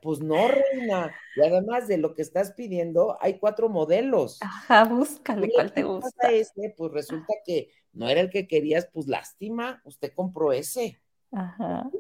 Pues 0.01 0.21
no, 0.21 0.49
reina. 0.49 1.15
Y 1.37 1.43
además 1.43 1.87
de 1.87 1.99
lo 1.99 2.15
que 2.15 2.23
estás 2.23 2.53
pidiendo, 2.53 3.19
hay 3.21 3.39
cuatro 3.39 3.69
modelos. 3.69 4.39
Ajá, 4.41 4.85
búscale 4.85 5.51
cuál 5.55 5.71
te 5.71 5.83
gusta. 5.83 6.31
Este, 6.31 6.75
pues 6.75 6.91
resulta 6.91 7.35
que 7.45 7.69
no 7.93 8.09
era 8.09 8.23
el 8.23 8.31
que 8.31 8.49
querías, 8.49 8.89
pues 8.91 9.07
lástima, 9.07 9.83
usted 9.85 10.15
compró 10.15 10.55
ese. 10.55 10.99
Ajá. 11.31 11.91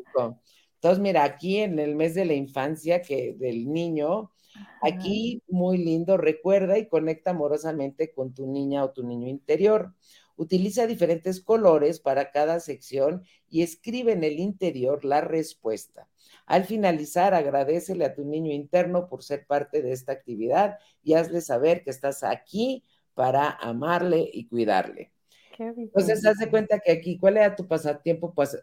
Entonces, 0.77 1.01
mira, 1.01 1.23
aquí 1.23 1.59
en 1.59 1.79
el 1.79 1.97
mes 1.97 2.15
de 2.15 2.25
la 2.25 2.33
infancia 2.33 3.03
que 3.03 3.35
del 3.35 3.71
niño, 3.71 4.33
Aquí, 4.81 5.43
muy 5.49 5.79
lindo, 5.79 6.17
recuerda 6.17 6.79
y 6.79 6.89
conecta 6.89 7.31
amorosamente 7.31 8.13
con 8.13 8.35
tu 8.35 8.47
niña 8.47 8.85
o 8.85 8.91
tu 8.91 9.03
niño 9.05 9.29
interior. 9.29 9.95
Utiliza 10.37 10.87
diferentes 10.87 11.41
colores 11.41 12.01
para 12.01 12.31
cada 12.31 12.59
sección 12.59 13.23
y 13.49 13.63
escribe 13.63 14.13
en 14.13 14.25
el 14.25 14.41
interior 14.41 15.05
la 15.05 15.21
respuesta. 15.21 16.09
Al 16.47 16.65
finalizar, 16.65 17.35
agradecele 17.35 18.05
a 18.05 18.15
tu 18.15 18.25
niño 18.25 18.53
interno 18.53 19.09
por 19.09 19.23
ser 19.23 19.47
parte 19.47 19.83
de 19.83 19.93
esta 19.93 20.13
actividad 20.13 20.79
y 21.03 21.15
hazle 21.15 21.41
saber 21.41 21.85
que 21.85 21.91
estás 21.91 22.23
aquí 22.23 22.85
para 23.15 23.51
amarle 23.51 24.29
y 24.33 24.47
cuidarle. 24.49 25.13
Entonces, 25.59 26.25
haz 26.27 26.39
de 26.39 26.51
cuenta 26.51 26.81
que 26.81 26.93
aquí, 26.93 27.19
¿cuál 27.19 27.37
era 27.37 27.55
tu 27.55 27.69
pasatiempo 27.69 28.35
pues, 28.35 28.59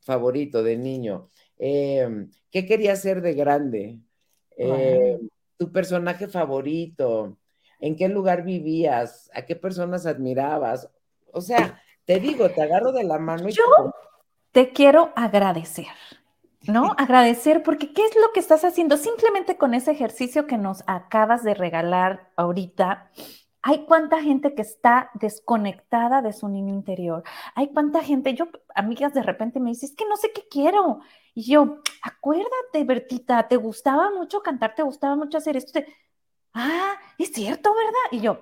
favorito 0.00 0.62
de 0.62 0.76
niño? 0.76 1.28
Em, 1.58 2.30
¿Qué 2.50 2.66
querías 2.66 3.00
ser 3.00 3.22
de 3.22 3.34
grande? 3.34 3.98
¿Tu 5.56 5.70
personaje 5.70 6.28
favorito? 6.28 7.36
¿En 7.80 7.96
qué 7.96 8.08
lugar 8.08 8.44
vivías? 8.44 9.30
¿A 9.34 9.42
qué 9.42 9.56
personas 9.56 10.06
admirabas? 10.06 10.90
O 11.32 11.40
sea, 11.40 11.80
te 12.04 12.20
digo, 12.20 12.48
te 12.50 12.62
agarro 12.62 12.92
de 12.92 13.04
la 13.04 13.18
mano 13.18 13.48
y... 13.48 13.52
Yo 13.52 13.64
te 14.52 14.70
quiero 14.72 15.12
agradecer. 15.16 15.86
¿no? 16.66 16.94
Agradecer, 16.98 17.62
porque 17.62 17.92
¿qué 17.92 18.02
es 18.02 18.14
lo 18.16 18.32
que 18.32 18.40
estás 18.40 18.64
haciendo? 18.64 18.96
Simplemente 18.96 19.56
con 19.56 19.74
ese 19.74 19.90
ejercicio 19.90 20.46
que 20.46 20.58
nos 20.58 20.82
acabas 20.86 21.44
de 21.44 21.54
regalar 21.54 22.30
ahorita, 22.36 23.10
hay 23.62 23.86
cuánta 23.86 24.22
gente 24.22 24.54
que 24.54 24.62
está 24.62 25.10
desconectada 25.14 26.20
de 26.20 26.32
su 26.34 26.48
niño 26.48 26.74
interior. 26.74 27.22
Hay 27.54 27.68
cuánta 27.72 28.02
gente, 28.02 28.34
yo, 28.34 28.48
amigas, 28.74 29.14
de 29.14 29.22
repente 29.22 29.58
me 29.58 29.70
dicen, 29.70 29.88
es 29.88 29.96
que 29.96 30.06
no 30.06 30.16
sé 30.16 30.32
qué 30.34 30.42
quiero. 30.50 31.00
Y 31.34 31.50
yo, 31.50 31.78
acuérdate, 32.02 32.84
Bertita, 32.84 33.48
te 33.48 33.56
gustaba 33.56 34.10
mucho 34.10 34.40
cantar, 34.40 34.74
te 34.74 34.82
gustaba 34.82 35.16
mucho 35.16 35.38
hacer 35.38 35.56
esto. 35.56 35.80
Ah, 36.52 36.94
es 37.18 37.32
cierto, 37.32 37.74
¿verdad? 37.74 37.92
Y 38.12 38.20
yo, 38.20 38.40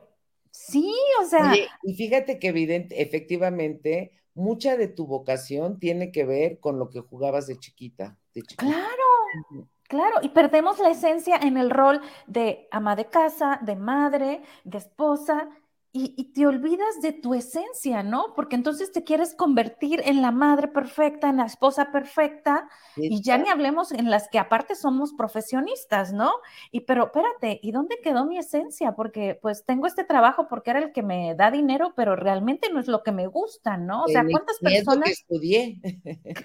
sí, 0.51 0.95
o 1.23 1.27
sea. 1.27 1.55
y 1.83 1.95
fíjate 1.95 2.39
que 2.39 2.49
evidente, 2.49 3.01
efectivamente, 3.01 4.13
mucha 4.35 4.77
de 4.77 4.89
tu 4.89 5.07
vocación 5.07 5.79
tiene 5.79 6.13
que 6.13 6.25
ver 6.25 6.61
con 6.61 6.79
lo 6.79 6.91
que 6.91 7.01
jugabas 7.01 7.47
de 7.47 7.59
chiquita. 7.59 8.19
De 8.35 8.43
chiquita. 8.43 8.65
Claro. 8.65 9.69
Claro, 9.89 10.21
y 10.23 10.31
perdemos 10.31 10.79
la 10.79 10.89
esencia 10.89 11.37
en 11.37 11.59
el 11.59 11.69
rol 11.69 12.01
de 12.27 12.67
ama 12.71 12.97
de 12.97 13.11
casa, 13.11 13.61
de 13.61 13.77
madre, 13.77 14.41
de 14.65 14.79
esposa, 14.79 15.51
y, 15.95 16.33
te 16.33 16.47
olvidas 16.47 17.03
de 17.03 17.13
tu 17.13 17.35
esencia, 17.35 18.03
¿no? 18.03 18.33
Porque 18.35 18.57
entonces 18.57 18.93
te 18.93 19.05
quieres 19.05 19.35
convertir 19.35 20.01
en 20.07 20.23
la 20.23 20.31
madre 20.31 20.69
perfecta, 20.69 21.29
en 21.29 21.37
la 21.37 21.45
esposa 21.45 21.93
perfecta, 21.93 22.67
y 22.97 23.21
ya 23.23 23.37
ni 23.37 23.51
hablemos 23.51 23.93
en 23.93 24.11
las 24.11 24.29
que 24.31 24.39
aparte 24.39 24.75
somos 24.75 25.13
profesionistas, 25.13 26.15
¿no? 26.15 26.33
Y 26.71 26.81
pero 26.81 27.07
espérate, 27.07 27.61
¿y 27.63 27.73
dónde 27.73 27.99
quedó 28.03 28.25
mi 28.25 28.39
esencia? 28.39 28.93
Porque 28.93 29.39
pues 29.43 29.67
tengo 29.67 29.87
este 29.87 30.03
trabajo 30.05 30.49
porque 30.49 30.71
era 30.71 30.79
el 30.79 30.93
que 30.93 31.03
me 31.03 31.35
da 31.35 31.51
dinero, 31.51 31.93
pero 31.95 32.17
realmente 32.17 32.71
no 32.73 32.81
es 32.81 32.89
lo 32.89 33.03
que 33.03 33.13
me 33.13 33.27
gusta, 33.27 33.77
¿no? 33.77 34.05
O 34.05 34.09
sea, 34.09 34.25
¿cuántas 34.31 34.59
personas... 34.61 35.11
Es 35.11 35.27
lo 35.29 35.37
que 35.37 35.37
estudié. 35.37 35.81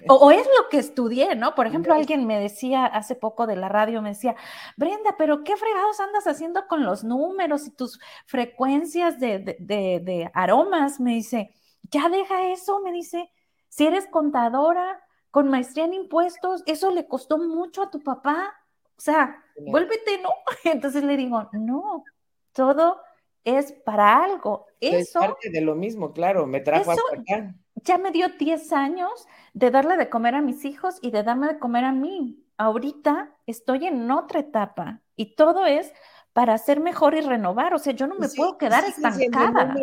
o, 0.08 0.30
es 0.30 0.46
lo 0.46 0.68
que 0.68 0.76
estudié, 0.76 1.36
¿no? 1.36 1.54
Por 1.54 1.66
ejemplo, 1.66 1.94
alguien 1.94 2.26
me 2.26 2.38
decía 2.38 2.84
hace 2.84 3.14
poco 3.14 3.46
de 3.46 3.56
la 3.56 3.70
radio, 3.70 4.02
me 4.02 4.10
decía, 4.10 4.36
Brenda, 4.76 5.14
pero 5.16 5.42
¿qué 5.42 5.56
fregados 5.56 6.00
andas 6.00 6.26
haciendo 6.26 6.66
con 6.68 6.84
los 6.84 7.02
números 7.02 7.66
y 7.66 7.70
tus 7.70 7.98
frecuencias 8.26 9.18
de 9.18 9.37
de, 9.38 10.30
aromas, 10.34 11.00
me 11.00 11.14
dice, 11.14 11.54
ya 11.90 12.08
deja 12.08 12.50
eso, 12.50 12.80
me 12.80 12.92
dice, 12.92 13.30
si 13.68 13.86
eres 13.86 14.06
contadora 14.06 15.02
con 15.30 15.48
maestría 15.48 15.84
en 15.84 15.94
impuestos, 15.94 16.62
eso 16.66 16.90
le 16.90 17.06
costó 17.06 17.38
mucho 17.38 17.82
a 17.82 17.90
tu 17.90 18.00
papá, 18.00 18.54
o 18.96 19.00
sea, 19.00 19.42
vuélvete, 19.56 20.20
¿no? 20.22 20.30
Entonces 20.64 21.04
le 21.04 21.16
digo, 21.16 21.48
no, 21.52 22.04
todo 22.52 23.00
es 23.44 23.72
para 23.72 24.22
algo. 24.22 24.66
Eso, 24.80 25.20
es 25.20 25.26
parte 25.26 25.50
de 25.50 25.60
lo 25.60 25.74
mismo, 25.74 26.12
claro, 26.12 26.46
me 26.46 26.60
trajo 26.60 26.90
hasta 26.90 27.02
acá. 27.16 27.54
Ya 27.76 27.96
me 27.96 28.10
dio 28.10 28.28
10 28.28 28.72
años 28.72 29.26
de 29.54 29.70
darle 29.70 29.96
de 29.96 30.08
comer 30.08 30.34
a 30.34 30.42
mis 30.42 30.64
hijos 30.64 30.98
y 31.00 31.10
de 31.10 31.22
darme 31.22 31.46
de 31.46 31.58
comer 31.58 31.84
a 31.84 31.92
mí. 31.92 32.44
Ahorita 32.56 33.36
estoy 33.46 33.86
en 33.86 34.10
otra 34.10 34.40
etapa 34.40 35.00
y 35.14 35.36
todo 35.36 35.64
es 35.64 35.92
para 36.38 36.56
ser 36.56 36.78
mejor 36.78 37.16
y 37.16 37.20
renovar. 37.20 37.74
O 37.74 37.80
sea, 37.80 37.92
yo 37.92 38.06
no 38.06 38.14
me 38.14 38.28
puedo 38.28 38.56
quedar 38.58 38.84
estancada. 38.84 39.74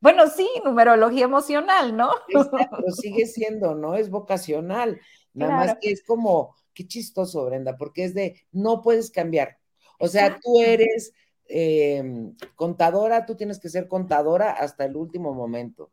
Bueno, 0.00 0.26
sí, 0.30 0.48
numerología 0.64 1.24
emocional, 1.24 1.94
¿no? 1.94 2.12
pero 2.32 2.50
sigue 2.96 3.26
siendo, 3.26 3.74
¿no? 3.74 3.94
Es 3.94 4.08
vocacional. 4.08 4.98
Nada 5.34 5.54
más 5.54 5.76
que 5.78 5.90
es 5.90 6.02
como, 6.02 6.56
qué 6.72 6.86
chistoso, 6.86 7.44
Brenda, 7.44 7.76
porque 7.76 8.04
es 8.04 8.14
de, 8.14 8.40
no 8.52 8.80
puedes 8.80 9.10
cambiar. 9.10 9.58
O 9.98 10.08
sea, 10.08 10.40
tú 10.40 10.62
eres 10.62 11.12
em, 11.44 12.34
contadora, 12.56 13.26
tú 13.26 13.34
tienes 13.34 13.60
que 13.60 13.68
ser 13.68 13.86
contadora 13.86 14.52
hasta 14.52 14.86
el 14.86 14.96
último 14.96 15.34
momento. 15.34 15.92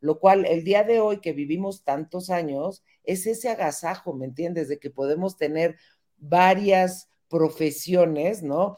Lo 0.00 0.18
cual, 0.18 0.44
el 0.44 0.64
día 0.64 0.82
de 0.82 0.98
hoy 0.98 1.20
que 1.20 1.32
vivimos 1.32 1.84
tantos 1.84 2.30
años, 2.30 2.82
es 3.04 3.28
ese 3.28 3.48
agasajo, 3.48 4.12
¿me 4.12 4.26
entiendes? 4.26 4.68
De 4.68 4.80
que 4.80 4.90
podemos 4.90 5.36
tener 5.36 5.76
varias 6.16 7.13
profesiones, 7.34 8.44
¿no? 8.44 8.76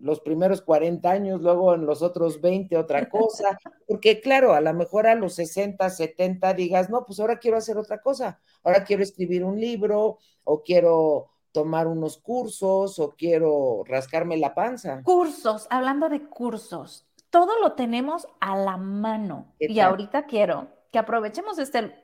Los 0.00 0.20
primeros 0.20 0.60
40 0.60 1.10
años, 1.10 1.40
luego 1.40 1.74
en 1.74 1.86
los 1.86 2.02
otros 2.02 2.42
20 2.42 2.76
otra 2.76 3.08
cosa, 3.08 3.58
porque 3.88 4.20
claro, 4.20 4.52
a 4.52 4.60
lo 4.60 4.74
mejor 4.74 5.06
a 5.06 5.14
los 5.14 5.34
60, 5.36 5.88
70 5.88 6.52
digas, 6.52 6.90
no, 6.90 7.06
pues 7.06 7.20
ahora 7.20 7.38
quiero 7.38 7.56
hacer 7.56 7.78
otra 7.78 8.02
cosa, 8.02 8.38
ahora 8.62 8.84
quiero 8.84 9.02
escribir 9.02 9.44
un 9.44 9.58
libro 9.58 10.18
o 10.44 10.62
quiero 10.62 11.30
tomar 11.52 11.86
unos 11.86 12.18
cursos 12.18 12.98
o 12.98 13.14
quiero 13.16 13.82
rascarme 13.86 14.36
la 14.36 14.54
panza. 14.54 15.02
Cursos, 15.02 15.66
hablando 15.70 16.10
de 16.10 16.28
cursos, 16.28 17.06
todo 17.30 17.58
lo 17.60 17.72
tenemos 17.72 18.28
a 18.40 18.58
la 18.58 18.76
mano 18.76 19.54
y 19.58 19.80
ahorita 19.80 20.26
quiero 20.26 20.68
que 20.92 20.98
aprovechemos 20.98 21.58
este 21.58 21.94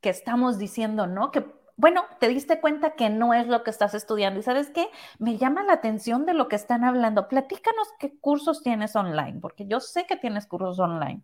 que 0.00 0.10
estamos 0.10 0.58
diciendo, 0.58 1.06
¿no? 1.06 1.30
Que 1.30 1.46
bueno, 1.76 2.02
te 2.20 2.28
diste 2.28 2.60
cuenta 2.60 2.94
que 2.94 3.10
no 3.10 3.34
es 3.34 3.48
lo 3.48 3.64
que 3.64 3.70
estás 3.70 3.94
estudiando. 3.94 4.38
Y 4.38 4.42
sabes 4.42 4.70
qué, 4.70 4.86
me 5.18 5.38
llama 5.38 5.64
la 5.64 5.74
atención 5.74 6.24
de 6.24 6.34
lo 6.34 6.48
que 6.48 6.56
están 6.56 6.84
hablando. 6.84 7.28
Platícanos 7.28 7.88
qué 7.98 8.16
cursos 8.18 8.62
tienes 8.62 8.94
online, 8.94 9.40
porque 9.40 9.66
yo 9.66 9.80
sé 9.80 10.06
que 10.06 10.16
tienes 10.16 10.46
cursos 10.46 10.78
online. 10.78 11.22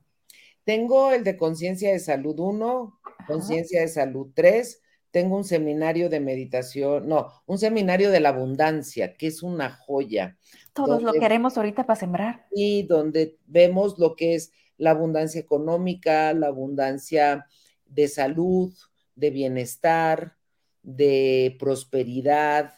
Tengo 0.64 1.12
el 1.12 1.24
de 1.24 1.36
conciencia 1.36 1.92
de 1.92 2.01
salud 2.01 2.38
1, 2.38 3.01
conciencia 3.26 3.80
de 3.80 3.88
salud 3.88 4.28
3. 4.34 4.82
Tengo 5.11 5.36
un 5.36 5.44
seminario 5.44 6.09
de 6.09 6.20
meditación, 6.20 7.09
no, 7.09 7.28
un 7.46 7.59
seminario 7.59 8.11
de 8.11 8.20
la 8.20 8.28
abundancia, 8.28 9.16
que 9.16 9.28
es 9.28 9.42
una 9.42 9.70
joya. 9.70 10.36
Todos 10.72 11.03
lo 11.03 11.12
queremos 11.12 11.57
ahorita 11.57 11.86
para 11.86 11.98
sembrar. 11.98 12.46
Y 12.53 12.84
donde 12.84 13.36
vemos 13.46 13.98
lo 13.98 14.14
que 14.14 14.34
es 14.34 14.53
la 14.76 14.90
abundancia 14.90 15.40
económica, 15.40 16.32
la 16.32 16.46
abundancia 16.48 17.46
de 17.86 18.09
salud, 18.09 18.72
de 19.16 19.30
bienestar, 19.30 20.36
de 20.83 21.57
prosperidad 21.59 22.72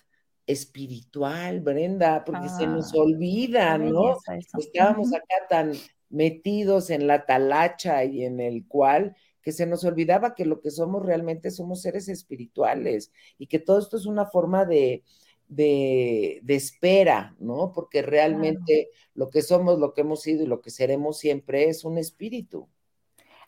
espiritual, 0.47 1.61
Brenda, 1.61 2.25
porque 2.25 2.49
se 2.49 2.67
nos 2.67 2.93
ah, 2.95 2.99
olvida, 2.99 3.79
¿no? 3.79 4.19
Estábamos 4.59 5.13
acá 5.15 5.47
tan 5.49 5.73
metidos 6.09 6.91
en 6.91 7.07
la 7.07 7.25
talacha 7.27 8.05
y 8.05 8.25
en 8.25 8.41
el 8.41 8.67
cual 8.67 9.17
que 9.41 9.53
se 9.53 9.67
nos 9.67 9.85
olvidaba 9.85 10.35
que 10.35 10.45
lo 10.45 10.61
que 10.61 10.71
somos 10.71 11.05
realmente 11.05 11.51
somos 11.51 11.83
seres 11.83 12.09
espirituales 12.09 13.13
y 13.39 13.47
que 13.47 13.59
todo 13.59 13.79
esto 13.79 13.97
es 13.97 14.07
una 14.07 14.27
forma 14.27 14.65
de, 14.65 15.03
de, 15.49 16.41
espera, 16.49 17.35
¿no? 17.39 17.73
Porque 17.73 18.03
realmente 18.03 18.91
lo 19.15 19.31
que 19.31 19.43
somos, 19.43 19.79
lo 19.79 19.93
que 19.95 20.03
hemos 20.03 20.23
sido 20.23 20.45
y 20.45 20.47
lo 20.47 20.61
que 20.61 20.71
seremos 20.71 21.19
siempre 21.19 21.69
es 21.69 21.85
un 21.85 21.99
espíritu. 21.99 22.69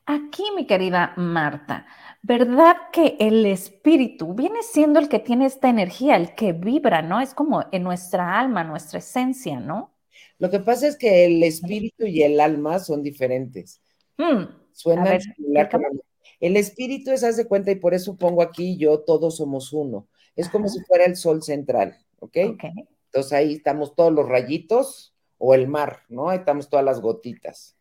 Aquí, 0.06 0.44
mi 0.54 0.66
querida 0.66 1.14
Marta, 1.16 1.86
¿verdad 2.22 2.76
que 2.92 3.16
el 3.20 3.46
espíritu 3.46 4.34
viene 4.34 4.62
siendo 4.62 5.00
el 5.00 5.08
que 5.08 5.18
tiene 5.18 5.46
esta 5.46 5.70
energía, 5.70 6.16
el 6.16 6.34
que 6.34 6.52
vibra, 6.52 7.00
¿no? 7.00 7.20
Es 7.20 7.32
como 7.32 7.64
en 7.72 7.82
nuestra 7.82 8.38
alma, 8.38 8.64
nuestra 8.64 8.98
esencia, 8.98 9.58
¿no? 9.60 9.94
Lo 10.38 10.50
que 10.50 10.60
pasa 10.60 10.86
es 10.88 10.96
que 10.96 11.24
el 11.24 11.42
espíritu 11.42 12.04
y 12.06 12.22
el 12.22 12.38
alma 12.40 12.78
son 12.80 13.02
diferentes. 13.02 13.80
Mm, 14.18 14.44
Suena 14.72 15.18
similar. 15.18 15.70
El 16.38 16.56
espíritu 16.58 17.10
es, 17.10 17.24
haz 17.24 17.36
de 17.38 17.46
cuenta, 17.46 17.70
y 17.70 17.76
por 17.76 17.94
eso 17.94 18.16
pongo 18.16 18.42
aquí 18.42 18.76
yo, 18.76 19.00
todos 19.00 19.38
somos 19.38 19.72
uno. 19.72 20.08
Es 20.36 20.50
como 20.50 20.68
si 20.68 20.80
fuera 20.84 21.04
el 21.06 21.16
sol 21.16 21.42
central, 21.42 21.96
¿ok? 22.18 22.36
Entonces 22.36 23.32
ahí 23.32 23.54
estamos 23.54 23.94
todos 23.94 24.12
los 24.12 24.28
rayitos 24.28 25.14
o 25.38 25.54
el 25.54 25.68
mar, 25.68 26.00
¿no? 26.08 26.28
Ahí 26.28 26.38
estamos 26.38 26.68
todas 26.68 26.84
las 26.84 27.00
gotitas. 27.00 27.76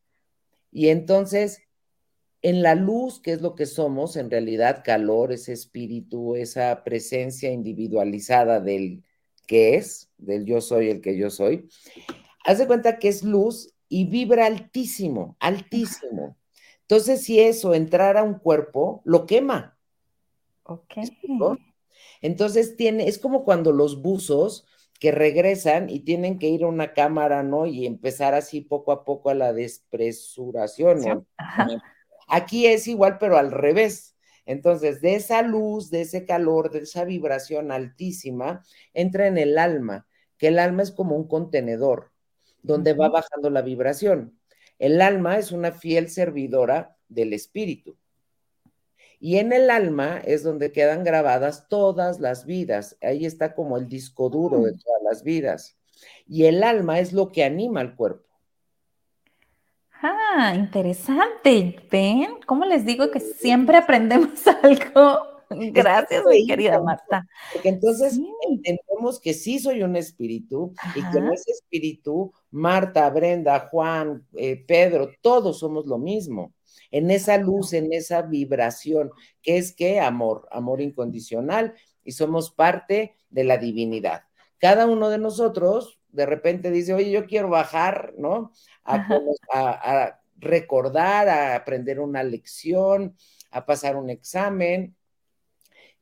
Y 0.71 0.89
entonces 0.89 1.61
en 2.43 2.61
la 2.61 2.75
luz, 2.75 3.21
que 3.21 3.31
es 3.31 3.41
lo 3.41 3.55
que 3.55 3.65
somos, 3.65 4.17
en 4.17 4.29
realidad 4.29 4.83
calor, 4.83 5.31
ese 5.31 5.53
espíritu, 5.53 6.35
esa 6.35 6.83
presencia 6.83 7.49
individualizada 7.51 8.59
del 8.59 9.03
que 9.47 9.75
es, 9.75 10.11
del 10.17 10.45
yo 10.45 10.59
soy 10.59 10.89
el 10.89 11.01
que 11.01 11.17
yo 11.17 11.29
soy, 11.29 11.69
haz 12.45 12.59
de 12.59 12.67
cuenta 12.67 12.99
que 12.99 13.07
es 13.07 13.23
luz 13.23 13.73
y 13.87 14.05
vibra 14.05 14.45
altísimo, 14.45 15.37
altísimo. 15.39 16.35
Entonces, 16.81 17.23
si 17.23 17.39
eso 17.39 17.73
entrara 17.73 18.19
a 18.19 18.23
un 18.23 18.39
cuerpo, 18.39 19.01
lo 19.05 19.25
quema. 19.25 19.77
Ok. 20.63 20.95
Entonces 22.21 22.75
tiene, 22.75 23.07
es 23.07 23.19
como 23.19 23.45
cuando 23.45 23.71
los 23.71 24.01
buzos 24.01 24.65
que 24.99 25.11
regresan 25.11 25.89
y 25.89 25.99
tienen 25.99 26.39
que 26.39 26.49
ir 26.49 26.63
a 26.63 26.67
una 26.67 26.93
cámara, 26.93 27.41
¿no? 27.43 27.65
Y 27.67 27.85
empezar 27.85 28.33
así 28.33 28.61
poco 28.61 28.91
a 28.91 29.05
poco 29.05 29.29
a 29.29 29.33
la 29.33 29.53
despresuración. 29.53 31.01
¿no? 31.01 31.25
Aquí 32.33 32.65
es 32.65 32.87
igual, 32.87 33.19
pero 33.19 33.37
al 33.37 33.51
revés. 33.51 34.15
Entonces, 34.47 35.01
de 35.01 35.13
esa 35.13 35.43
luz, 35.43 35.91
de 35.91 36.01
ese 36.01 36.25
calor, 36.25 36.71
de 36.71 36.79
esa 36.79 37.03
vibración 37.05 37.71
altísima, 37.71 38.65
entra 38.95 39.27
en 39.27 39.37
el 39.37 39.59
alma, 39.59 40.07
que 40.39 40.47
el 40.47 40.57
alma 40.57 40.81
es 40.81 40.91
como 40.91 41.15
un 41.15 41.27
contenedor 41.27 42.11
donde 42.63 42.93
va 42.93 43.09
bajando 43.09 43.51
la 43.51 43.61
vibración. 43.61 44.39
El 44.79 44.99
alma 45.01 45.37
es 45.37 45.51
una 45.51 45.73
fiel 45.73 46.09
servidora 46.09 46.97
del 47.07 47.33
espíritu. 47.33 47.99
Y 49.19 49.37
en 49.37 49.53
el 49.53 49.69
alma 49.69 50.17
es 50.17 50.41
donde 50.41 50.71
quedan 50.71 51.03
grabadas 51.03 51.67
todas 51.69 52.19
las 52.19 52.47
vidas. 52.47 52.97
Ahí 53.03 53.27
está 53.27 53.53
como 53.53 53.77
el 53.77 53.87
disco 53.87 54.31
duro 54.31 54.61
de 54.61 54.71
mm. 54.71 54.79
todas 54.79 55.03
las 55.03 55.23
vidas. 55.23 55.77
Y 56.25 56.45
el 56.45 56.63
alma 56.63 56.99
es 56.99 57.13
lo 57.13 57.31
que 57.31 57.43
anima 57.43 57.81
al 57.81 57.95
cuerpo. 57.95 58.32
Ah, 60.05 60.53
interesante. 60.53 61.87
¿Ven? 61.89 62.35
¿Cómo 62.45 62.65
les 62.65 62.85
digo 62.85 63.09
que 63.09 63.21
siempre 63.21 63.77
aprendemos 63.77 64.45
algo? 64.61 65.33
Gracias, 65.49 66.25
mi 66.25 66.45
querida 66.45 66.81
Marta. 66.81 67.25
Porque 67.53 67.69
entonces 67.69 68.19
entendemos 68.45 69.21
que 69.21 69.33
sí 69.33 69.59
soy 69.59 69.81
un 69.81 69.95
espíritu 69.95 70.73
y 70.93 71.09
que 71.09 71.19
en 71.19 71.31
ese 71.31 71.51
espíritu, 71.51 72.33
Marta, 72.51 73.09
Brenda, 73.11 73.69
Juan, 73.71 74.27
eh, 74.35 74.65
Pedro, 74.67 75.09
todos 75.21 75.59
somos 75.59 75.85
lo 75.85 75.97
mismo. 75.97 76.53
En 76.91 77.09
esa 77.09 77.37
luz, 77.37 77.71
en 77.71 77.93
esa 77.93 78.23
vibración, 78.23 79.09
que 79.41 79.57
es 79.57 79.73
que 79.73 80.01
amor, 80.01 80.49
amor 80.51 80.81
incondicional, 80.81 81.75
y 82.03 82.11
somos 82.11 82.51
parte 82.51 83.15
de 83.29 83.43
la 83.45 83.57
divinidad. 83.57 84.23
Cada 84.57 84.85
uno 84.85 85.09
de 85.09 85.17
nosotros 85.17 86.02
de 86.13 86.25
repente 86.25 86.71
dice, 86.71 86.93
oye, 86.93 87.11
yo 87.11 87.25
quiero 87.25 87.49
bajar, 87.49 88.13
¿no? 88.17 88.53
a 88.85 90.19
recordar, 90.37 91.27
a 91.29 91.55
aprender 91.55 91.99
una 91.99 92.23
lección, 92.23 93.15
a 93.51 93.65
pasar 93.65 93.95
un 93.97 94.09
examen, 94.09 94.95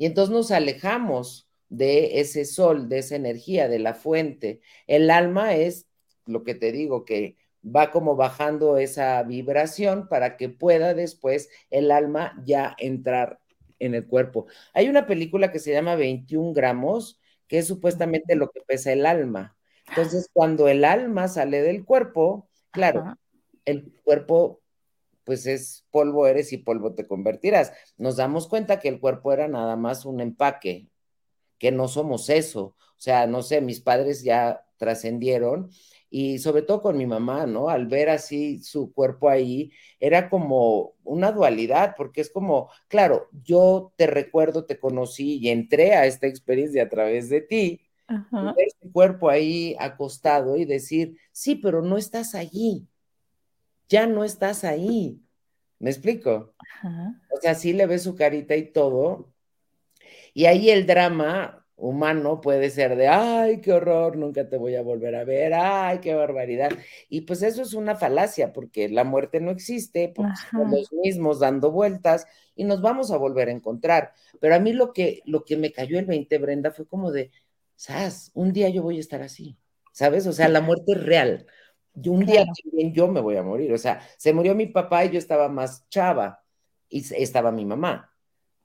y 0.01 0.07
entonces 0.07 0.33
nos 0.33 0.49
alejamos 0.49 1.47
de 1.69 2.21
ese 2.21 2.45
sol, 2.45 2.89
de 2.89 2.97
esa 2.97 3.15
energía, 3.15 3.67
de 3.67 3.77
la 3.77 3.93
fuente. 3.93 4.61
El 4.87 5.11
alma 5.11 5.53
es 5.53 5.85
lo 6.25 6.43
que 6.43 6.55
te 6.55 6.71
digo, 6.71 7.05
que 7.05 7.37
va 7.63 7.91
como 7.91 8.15
bajando 8.15 8.77
esa 8.77 9.21
vibración 9.21 10.07
para 10.07 10.37
que 10.37 10.49
pueda 10.49 10.95
después 10.95 11.49
el 11.69 11.91
alma 11.91 12.33
ya 12.43 12.75
entrar 12.79 13.41
en 13.77 13.93
el 13.93 14.07
cuerpo. 14.07 14.47
Hay 14.73 14.89
una 14.89 15.05
película 15.05 15.51
que 15.51 15.59
se 15.59 15.71
llama 15.71 15.95
21 15.95 16.53
gramos, 16.53 17.21
que 17.47 17.59
es 17.59 17.67
supuestamente 17.67 18.35
lo 18.35 18.49
que 18.49 18.61
pesa 18.61 18.91
el 18.91 19.05
alma. 19.05 19.55
Entonces, 19.91 20.29
cuando 20.33 20.67
el 20.67 20.85
alma 20.85 21.27
sale 21.27 21.61
del 21.61 21.85
cuerpo, 21.85 22.49
claro, 22.71 23.17
el 23.65 23.93
cuerpo 24.03 24.61
pues 25.23 25.45
es 25.45 25.85
polvo 25.91 26.27
eres 26.27 26.51
y 26.51 26.57
polvo 26.57 26.93
te 26.93 27.07
convertirás. 27.07 27.73
Nos 27.97 28.17
damos 28.17 28.47
cuenta 28.47 28.79
que 28.79 28.89
el 28.89 28.99
cuerpo 28.99 29.31
era 29.31 29.47
nada 29.47 29.75
más 29.75 30.05
un 30.05 30.19
empaque, 30.19 30.89
que 31.57 31.71
no 31.71 31.87
somos 31.87 32.29
eso. 32.29 32.75
O 32.97 33.03
sea, 33.03 33.27
no 33.27 33.41
sé, 33.41 33.61
mis 33.61 33.81
padres 33.81 34.23
ya 34.23 34.65
trascendieron 34.77 35.69
y 36.09 36.39
sobre 36.39 36.63
todo 36.63 36.81
con 36.81 36.97
mi 36.97 37.05
mamá, 37.05 37.45
¿no? 37.45 37.69
Al 37.69 37.87
ver 37.87 38.09
así 38.09 38.61
su 38.61 38.93
cuerpo 38.93 39.29
ahí, 39.29 39.71
era 39.99 40.29
como 40.29 40.95
una 41.03 41.31
dualidad, 41.31 41.93
porque 41.95 42.21
es 42.21 42.29
como, 42.29 42.69
claro, 42.87 43.29
yo 43.43 43.93
te 43.95 44.07
recuerdo, 44.07 44.65
te 44.65 44.79
conocí 44.79 45.37
y 45.37 45.49
entré 45.49 45.93
a 45.93 46.05
esta 46.05 46.27
experiencia 46.27 46.83
a 46.83 46.89
través 46.89 47.29
de 47.29 47.41
ti, 47.41 47.81
ver 48.31 48.67
su 48.81 48.91
cuerpo 48.91 49.29
ahí 49.29 49.75
acostado 49.79 50.57
y 50.57 50.65
decir, 50.65 51.17
sí, 51.31 51.55
pero 51.55 51.81
no 51.81 51.97
estás 51.97 52.35
allí 52.35 52.87
ya 53.91 54.07
no 54.07 54.23
estás 54.23 54.63
ahí. 54.63 55.21
¿Me 55.77 55.89
explico? 55.89 56.55
O 57.29 57.41
sea, 57.41 57.55
sí 57.55 57.73
le 57.73 57.85
ves 57.85 58.03
su 58.03 58.15
carita 58.15 58.55
y 58.55 58.71
todo. 58.71 59.33
Y 60.33 60.45
ahí 60.45 60.69
el 60.69 60.87
drama 60.87 61.67
humano 61.75 62.39
puede 62.39 62.69
ser 62.69 62.95
de, 62.95 63.09
ay, 63.09 63.59
qué 63.59 63.73
horror, 63.73 64.15
nunca 64.15 64.47
te 64.47 64.55
voy 64.55 64.75
a 64.75 64.81
volver 64.81 65.15
a 65.15 65.25
ver, 65.25 65.53
ay, 65.53 65.97
qué 65.99 66.13
barbaridad. 66.13 66.71
Y 67.09 67.21
pues 67.21 67.41
eso 67.41 67.63
es 67.63 67.73
una 67.73 67.95
falacia, 67.95 68.53
porque 68.53 68.87
la 68.87 69.03
muerte 69.03 69.41
no 69.41 69.51
existe, 69.51 70.13
porque 70.15 70.35
somos 70.51 70.71
los 70.71 70.93
mismos 70.93 71.39
dando 71.39 71.71
vueltas 71.71 72.27
y 72.55 72.63
nos 72.63 72.81
vamos 72.81 73.11
a 73.11 73.17
volver 73.17 73.49
a 73.49 73.51
encontrar. 73.51 74.13
Pero 74.39 74.55
a 74.55 74.59
mí 74.59 74.71
lo 74.71 74.93
que, 74.93 75.21
lo 75.25 75.43
que 75.43 75.57
me 75.57 75.73
cayó 75.73 75.99
el 75.99 76.05
20, 76.05 76.37
Brenda, 76.37 76.71
fue 76.71 76.85
como 76.87 77.11
de, 77.11 77.31
¿sabes? 77.81 78.29
Un 78.35 78.53
día 78.53 78.69
yo 78.69 78.83
voy 78.83 78.97
a 78.97 78.99
estar 78.99 79.23
así, 79.23 79.57
¿sabes? 79.91 80.27
O 80.27 80.33
sea, 80.33 80.47
la 80.49 80.61
muerte 80.61 80.91
es 80.91 81.03
real. 81.03 81.47
Y 81.95 82.09
un 82.09 82.23
día 82.27 82.45
también 82.45 82.93
yo 82.93 83.07
me 83.07 83.21
voy 83.21 83.37
a 83.37 83.43
morir. 83.43 83.73
O 83.73 83.77
sea, 83.79 84.07
se 84.17 84.33
murió 84.33 84.53
mi 84.53 84.67
papá 84.67 85.03
y 85.03 85.09
yo 85.09 85.17
estaba 85.17 85.49
más 85.49 85.89
chava 85.89 86.43
y 86.89 87.03
estaba 87.15 87.51
mi 87.51 87.65
mamá. 87.65 88.13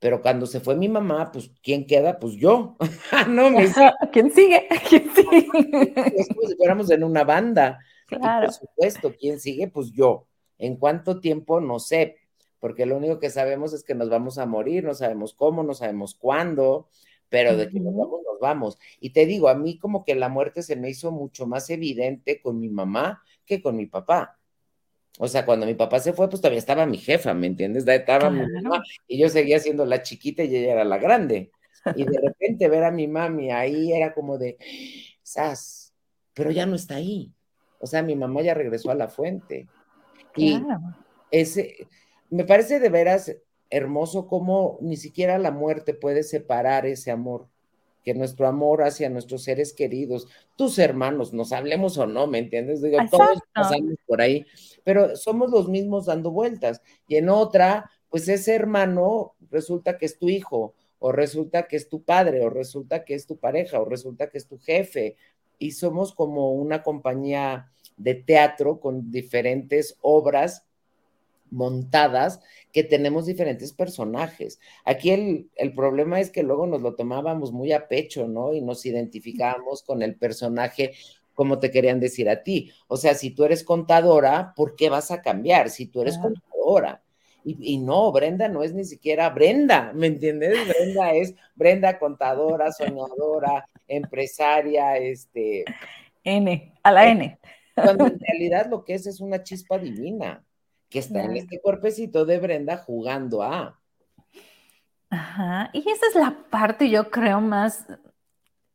Pero 0.00 0.20
cuando 0.20 0.44
se 0.44 0.60
fue 0.60 0.76
mi 0.76 0.90
mamá, 0.90 1.32
pues, 1.32 1.50
¿quién 1.62 1.86
queda? 1.86 2.18
Pues 2.18 2.34
yo. 2.34 2.76
no, 3.28 3.48
me 3.48 3.72
¿Quién 4.12 4.30
sigue? 4.30 4.68
¿Quién 4.88 5.10
sigue? 5.14 5.94
Es 6.14 6.28
como 6.28 6.46
si 6.46 6.54
fuéramos 6.54 6.90
en 6.90 7.02
una 7.02 7.24
banda. 7.24 7.78
Claro. 8.06 8.48
por 8.48 8.54
supuesto, 8.54 9.14
¿quién 9.18 9.40
sigue? 9.40 9.68
Pues 9.68 9.92
yo. 9.92 10.26
¿En 10.58 10.76
cuánto 10.76 11.20
tiempo? 11.20 11.58
No 11.62 11.78
sé. 11.78 12.18
Porque 12.60 12.84
lo 12.84 12.98
único 12.98 13.18
que 13.18 13.30
sabemos 13.30 13.72
es 13.72 13.82
que 13.82 13.94
nos 13.94 14.10
vamos 14.10 14.36
a 14.36 14.44
morir, 14.44 14.84
no 14.84 14.92
sabemos 14.92 15.32
cómo, 15.32 15.62
no 15.62 15.72
sabemos 15.72 16.14
cuándo, 16.14 16.90
pero 17.28 17.56
de 17.56 17.68
que 17.68 17.80
nos 17.80 17.94
vamos, 17.94 18.20
nos 18.24 18.40
vamos. 18.40 18.78
Y 19.00 19.10
te 19.10 19.26
digo, 19.26 19.48
a 19.48 19.54
mí 19.54 19.78
como 19.78 20.04
que 20.04 20.14
la 20.14 20.28
muerte 20.28 20.62
se 20.62 20.76
me 20.76 20.90
hizo 20.90 21.10
mucho 21.10 21.46
más 21.46 21.68
evidente 21.70 22.40
con 22.40 22.60
mi 22.60 22.68
mamá 22.68 23.22
que 23.44 23.62
con 23.62 23.76
mi 23.76 23.86
papá. 23.86 24.38
O 25.18 25.28
sea, 25.28 25.46
cuando 25.46 25.66
mi 25.66 25.74
papá 25.74 25.98
se 25.98 26.12
fue, 26.12 26.28
pues 26.28 26.40
todavía 26.40 26.58
estaba 26.58 26.84
mi 26.84 26.98
jefa, 26.98 27.32
¿me 27.32 27.46
entiendes? 27.46 27.86
Estaba 27.86 28.30
mi 28.30 28.46
mamá 28.46 28.82
y 29.08 29.18
yo 29.18 29.28
seguía 29.28 29.58
siendo 29.58 29.86
la 29.86 30.02
chiquita 30.02 30.44
y 30.44 30.54
ella 30.54 30.72
era 30.74 30.84
la 30.84 30.98
grande. 30.98 31.50
Y 31.94 32.04
de 32.04 32.20
repente 32.20 32.68
ver 32.68 32.84
a 32.84 32.90
mi 32.90 33.08
mami 33.08 33.50
ahí 33.50 33.92
era 33.92 34.12
como 34.12 34.38
de, 34.38 34.58
¡sas! 35.22 35.94
Pero 36.34 36.50
ya 36.50 36.66
no 36.66 36.74
está 36.74 36.96
ahí. 36.96 37.32
O 37.78 37.86
sea, 37.86 38.02
mi 38.02 38.14
mamá 38.14 38.42
ya 38.42 38.54
regresó 38.54 38.90
a 38.90 38.94
la 38.94 39.08
fuente. 39.08 39.68
Y 40.36 40.60
ese, 41.30 41.88
me 42.30 42.44
parece 42.44 42.78
de 42.78 42.88
veras 42.88 43.34
hermoso 43.70 44.26
cómo 44.26 44.78
ni 44.80 44.96
siquiera 44.96 45.38
la 45.38 45.50
muerte 45.50 45.94
puede 45.94 46.22
separar 46.22 46.86
ese 46.86 47.10
amor, 47.10 47.48
que 48.04 48.14
nuestro 48.14 48.46
amor 48.46 48.82
hacia 48.82 49.10
nuestros 49.10 49.42
seres 49.42 49.72
queridos, 49.72 50.28
tus 50.56 50.78
hermanos, 50.78 51.32
nos 51.32 51.52
hablemos 51.52 51.98
o 51.98 52.06
no, 52.06 52.26
¿me 52.26 52.38
entiendes? 52.38 52.80
Digo, 52.80 52.98
todos 53.10 53.40
pasamos 53.52 53.94
por 54.06 54.20
ahí, 54.20 54.46
pero 54.84 55.16
somos 55.16 55.50
los 55.50 55.68
mismos 55.68 56.06
dando 56.06 56.30
vueltas. 56.30 56.82
Y 57.08 57.16
en 57.16 57.28
otra, 57.28 57.90
pues 58.08 58.28
ese 58.28 58.54
hermano 58.54 59.34
resulta 59.50 59.98
que 59.98 60.06
es 60.06 60.18
tu 60.18 60.28
hijo, 60.28 60.74
o 60.98 61.12
resulta 61.12 61.66
que 61.66 61.76
es 61.76 61.88
tu 61.88 62.02
padre, 62.02 62.44
o 62.44 62.50
resulta 62.50 63.04
que 63.04 63.14
es 63.14 63.26
tu 63.26 63.36
pareja, 63.36 63.80
o 63.80 63.84
resulta 63.84 64.28
que 64.28 64.38
es 64.38 64.46
tu 64.46 64.58
jefe, 64.58 65.16
y 65.58 65.72
somos 65.72 66.14
como 66.14 66.52
una 66.52 66.82
compañía 66.82 67.72
de 67.96 68.14
teatro 68.14 68.78
con 68.78 69.10
diferentes 69.10 69.96
obras 70.02 70.65
montadas 71.50 72.40
que 72.72 72.84
tenemos 72.84 73.26
diferentes 73.26 73.72
personajes. 73.72 74.60
Aquí 74.84 75.10
el, 75.10 75.50
el, 75.56 75.74
problema 75.74 76.20
es 76.20 76.30
que 76.30 76.42
luego 76.42 76.66
nos 76.66 76.82
lo 76.82 76.94
tomábamos 76.94 77.52
muy 77.52 77.72
a 77.72 77.88
pecho, 77.88 78.28
¿no? 78.28 78.52
Y 78.52 78.60
nos 78.60 78.84
identificábamos 78.84 79.82
con 79.82 80.02
el 80.02 80.16
personaje 80.16 80.92
como 81.36 81.58
te 81.58 81.70
querían 81.70 82.00
decir 82.00 82.28
a 82.28 82.42
ti. 82.42 82.72
O 82.88 82.96
sea, 82.96 83.14
si 83.14 83.30
tú 83.30 83.44
eres 83.44 83.62
contadora, 83.62 84.54
¿por 84.56 84.74
qué 84.74 84.88
vas 84.88 85.10
a 85.10 85.22
cambiar? 85.22 85.70
Si 85.70 85.86
tú 85.86 86.00
eres 86.00 86.18
contadora. 86.18 87.02
Y, 87.44 87.74
y, 87.74 87.78
no, 87.78 88.10
Brenda 88.10 88.48
no 88.48 88.64
es 88.64 88.74
ni 88.74 88.84
siquiera 88.84 89.30
Brenda, 89.30 89.92
¿me 89.94 90.08
entiendes? 90.08 90.56
Brenda 90.68 91.12
es 91.12 91.34
Brenda 91.54 91.98
contadora, 91.98 92.72
soñadora, 92.72 93.68
empresaria, 93.86 94.96
este... 94.96 95.64
N, 96.24 96.74
a 96.82 96.90
la 96.90 97.08
N. 97.08 97.38
Cuando 97.74 98.06
en 98.06 98.18
realidad 98.28 98.66
lo 98.68 98.84
que 98.84 98.94
es 98.94 99.06
es 99.06 99.20
una 99.20 99.44
chispa 99.44 99.78
divina 99.78 100.42
que 100.88 100.98
está 101.00 101.24
en 101.24 101.36
este 101.36 101.60
cuerpecito 101.60 102.24
de 102.24 102.38
Brenda 102.38 102.78
jugando 102.78 103.42
a. 103.42 103.80
Ajá, 105.10 105.70
y 105.72 105.80
esa 105.80 106.06
es 106.08 106.14
la 106.14 106.36
parte, 106.50 106.90
yo 106.90 107.10
creo, 107.10 107.40
más 107.40 107.86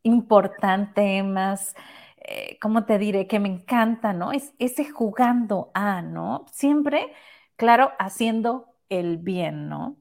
importante, 0.03 1.23
más, 1.23 1.75
eh, 2.17 2.57
¿cómo 2.61 2.85
te 2.85 2.97
diré? 2.97 3.27
Que 3.27 3.39
me 3.39 3.49
encanta, 3.49 4.13
¿no? 4.13 4.31
Es 4.31 4.53
ese 4.59 4.89
jugando 4.89 5.71
a, 5.73 6.01
¿no? 6.01 6.45
Siempre, 6.51 7.13
claro, 7.55 7.91
haciendo 7.99 8.75
el 8.89 9.17
bien, 9.17 9.69
¿no? 9.69 9.97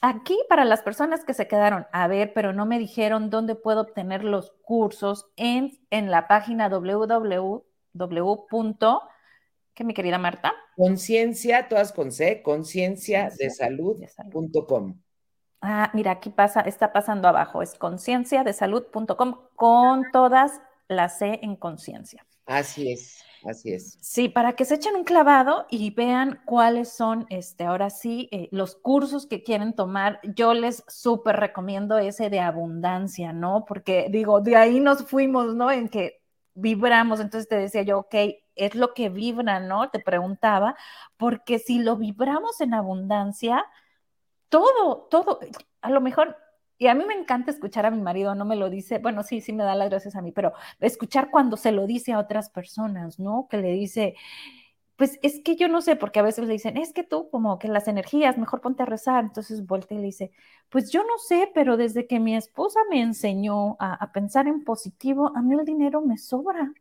Aquí, 0.00 0.38
para 0.50 0.66
las 0.66 0.82
personas 0.82 1.24
que 1.24 1.32
se 1.32 1.48
quedaron 1.48 1.86
a 1.92 2.06
ver, 2.08 2.34
pero 2.34 2.52
no 2.52 2.66
me 2.66 2.78
dijeron 2.78 3.30
dónde 3.30 3.54
puedo 3.54 3.80
obtener 3.80 4.22
los 4.22 4.52
cursos 4.62 5.30
en, 5.36 5.72
en 5.90 6.10
la 6.10 6.28
página 6.28 6.68
www 6.68 7.64
¿Qué, 9.74 9.82
mi 9.82 9.92
querida 9.92 10.18
Marta? 10.18 10.52
Conciencia, 10.76 11.68
todas 11.68 11.92
con 11.92 12.12
C, 12.12 12.42
conciencia 12.42 13.30
de 13.36 13.50
salud.com. 13.50 15.00
Ah, 15.60 15.90
mira, 15.94 16.12
aquí 16.12 16.30
pasa, 16.30 16.60
está 16.60 16.92
pasando 16.92 17.26
abajo, 17.26 17.62
es 17.62 17.74
conciencia 17.74 18.44
de 18.44 18.52
salud.com 18.52 19.36
con 19.56 20.04
todas 20.12 20.60
las 20.88 21.18
C 21.18 21.40
en 21.42 21.56
conciencia. 21.56 22.24
Así 22.46 22.92
es, 22.92 23.22
así 23.44 23.72
es. 23.72 23.98
Sí, 24.00 24.28
para 24.28 24.52
que 24.52 24.64
se 24.64 24.74
echen 24.74 24.94
un 24.94 25.04
clavado 25.04 25.66
y 25.70 25.90
vean 25.90 26.40
cuáles 26.44 26.90
son, 26.90 27.26
este, 27.30 27.64
ahora 27.64 27.90
sí, 27.90 28.28
eh, 28.30 28.48
los 28.52 28.76
cursos 28.76 29.26
que 29.26 29.42
quieren 29.42 29.72
tomar. 29.72 30.20
Yo 30.36 30.54
les 30.54 30.84
súper 30.86 31.36
recomiendo 31.36 31.98
ese 31.98 32.30
de 32.30 32.40
abundancia, 32.40 33.32
¿no? 33.32 33.64
Porque 33.66 34.08
digo, 34.10 34.40
de 34.40 34.56
ahí 34.56 34.78
nos 34.78 35.04
fuimos, 35.06 35.54
¿no? 35.54 35.70
En 35.70 35.88
que 35.88 36.23
vibramos, 36.54 37.20
entonces 37.20 37.48
te 37.48 37.56
decía 37.56 37.82
yo, 37.82 37.98
ok, 38.00 38.14
es 38.54 38.74
lo 38.74 38.94
que 38.94 39.08
vibra, 39.08 39.60
¿no? 39.60 39.90
Te 39.90 40.00
preguntaba, 40.00 40.76
porque 41.16 41.58
si 41.58 41.80
lo 41.80 41.96
vibramos 41.96 42.60
en 42.60 42.74
abundancia, 42.74 43.64
todo, 44.48 45.08
todo, 45.10 45.40
a 45.80 45.90
lo 45.90 46.00
mejor 46.00 46.36
y 46.76 46.88
a 46.88 46.94
mí 46.94 47.04
me 47.06 47.14
encanta 47.14 47.50
escuchar 47.50 47.86
a 47.86 47.90
mi 47.90 48.00
marido, 48.00 48.34
no 48.34 48.44
me 48.44 48.56
lo 48.56 48.68
dice, 48.68 48.98
bueno, 48.98 49.22
sí, 49.22 49.40
sí 49.40 49.52
me 49.52 49.64
da 49.64 49.74
las 49.74 49.90
gracias 49.90 50.16
a 50.16 50.22
mí, 50.22 50.32
pero 50.32 50.52
escuchar 50.80 51.30
cuando 51.30 51.56
se 51.56 51.72
lo 51.72 51.86
dice 51.86 52.12
a 52.12 52.18
otras 52.18 52.50
personas, 52.50 53.18
¿no? 53.18 53.46
Que 53.48 53.58
le 53.58 53.72
dice, 53.72 54.16
pues 54.96 55.18
es 55.22 55.40
que 55.44 55.56
yo 55.56 55.68
no 55.68 55.80
sé, 55.80 55.96
porque 55.96 56.20
a 56.20 56.22
veces 56.22 56.46
le 56.46 56.52
dicen, 56.52 56.76
es 56.76 56.92
que 56.92 57.02
tú 57.02 57.28
como 57.30 57.58
que 57.58 57.68
las 57.68 57.88
energías, 57.88 58.38
mejor 58.38 58.60
ponte 58.60 58.82
a 58.82 58.86
rezar. 58.86 59.24
Entonces 59.24 59.66
vuelta 59.66 59.94
y 59.94 59.98
le 59.98 60.04
dice, 60.04 60.30
pues 60.68 60.90
yo 60.90 61.02
no 61.02 61.18
sé, 61.18 61.50
pero 61.54 61.76
desde 61.76 62.06
que 62.06 62.20
mi 62.20 62.36
esposa 62.36 62.80
me 62.90 63.00
enseñó 63.00 63.76
a, 63.80 64.12
pensar 64.12 64.46
en 64.46 64.62
positivo, 64.62 65.32
a 65.34 65.42
mí 65.42 65.54
el 65.58 65.64
dinero 65.64 66.00
me 66.00 66.16
sobra. 66.16 66.72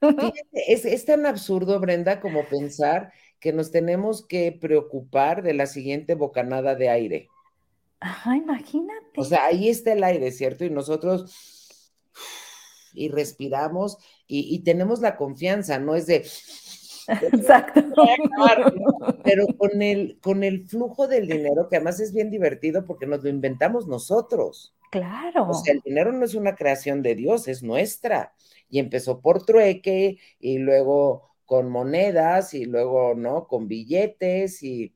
es, 0.52 0.84
es 0.84 1.04
tan 1.04 1.26
absurdo, 1.26 1.78
Brenda, 1.80 2.20
como 2.20 2.44
pensar 2.44 3.12
que 3.40 3.52
nos 3.52 3.70
tenemos 3.70 4.26
que 4.26 4.56
preocupar 4.58 5.42
de 5.42 5.54
la 5.54 5.66
siguiente 5.66 6.14
bocanada 6.14 6.74
de 6.74 6.88
aire. 6.88 7.28
Ajá, 8.00 8.36
imagínate. 8.36 9.20
O 9.20 9.24
sea, 9.24 9.46
ahí 9.46 9.68
está 9.68 9.92
el 9.92 10.04
aire, 10.04 10.30
¿cierto? 10.30 10.64
Y 10.64 10.70
nosotros 10.70 11.88
y 12.98 13.08
respiramos 13.08 13.98
y, 14.26 14.58
tenemos 14.60 15.00
la 15.00 15.16
confianza, 15.16 15.78
no 15.78 15.94
es 15.94 16.06
de... 16.06 16.26
Exacto. 17.08 17.82
Pero 19.24 19.46
con 19.56 19.82
el, 19.82 20.18
con 20.20 20.44
el 20.44 20.66
flujo 20.66 21.08
del 21.08 21.26
dinero, 21.26 21.68
que 21.68 21.76
además 21.76 22.00
es 22.00 22.12
bien 22.12 22.30
divertido 22.30 22.84
porque 22.84 23.06
nos 23.06 23.22
lo 23.22 23.28
inventamos 23.28 23.86
nosotros. 23.86 24.74
Claro. 24.90 25.48
O 25.48 25.54
sea, 25.54 25.74
el 25.74 25.80
dinero 25.80 26.12
no 26.12 26.24
es 26.24 26.34
una 26.34 26.54
creación 26.54 27.02
de 27.02 27.14
Dios, 27.14 27.48
es 27.48 27.62
nuestra. 27.62 28.32
Y 28.70 28.78
empezó 28.78 29.20
por 29.20 29.44
trueque 29.44 30.18
y 30.38 30.58
luego 30.58 31.28
con 31.46 31.70
monedas 31.70 32.54
y 32.54 32.64
luego, 32.64 33.14
¿no? 33.14 33.46
Con 33.46 33.68
billetes 33.68 34.62
y 34.62 34.94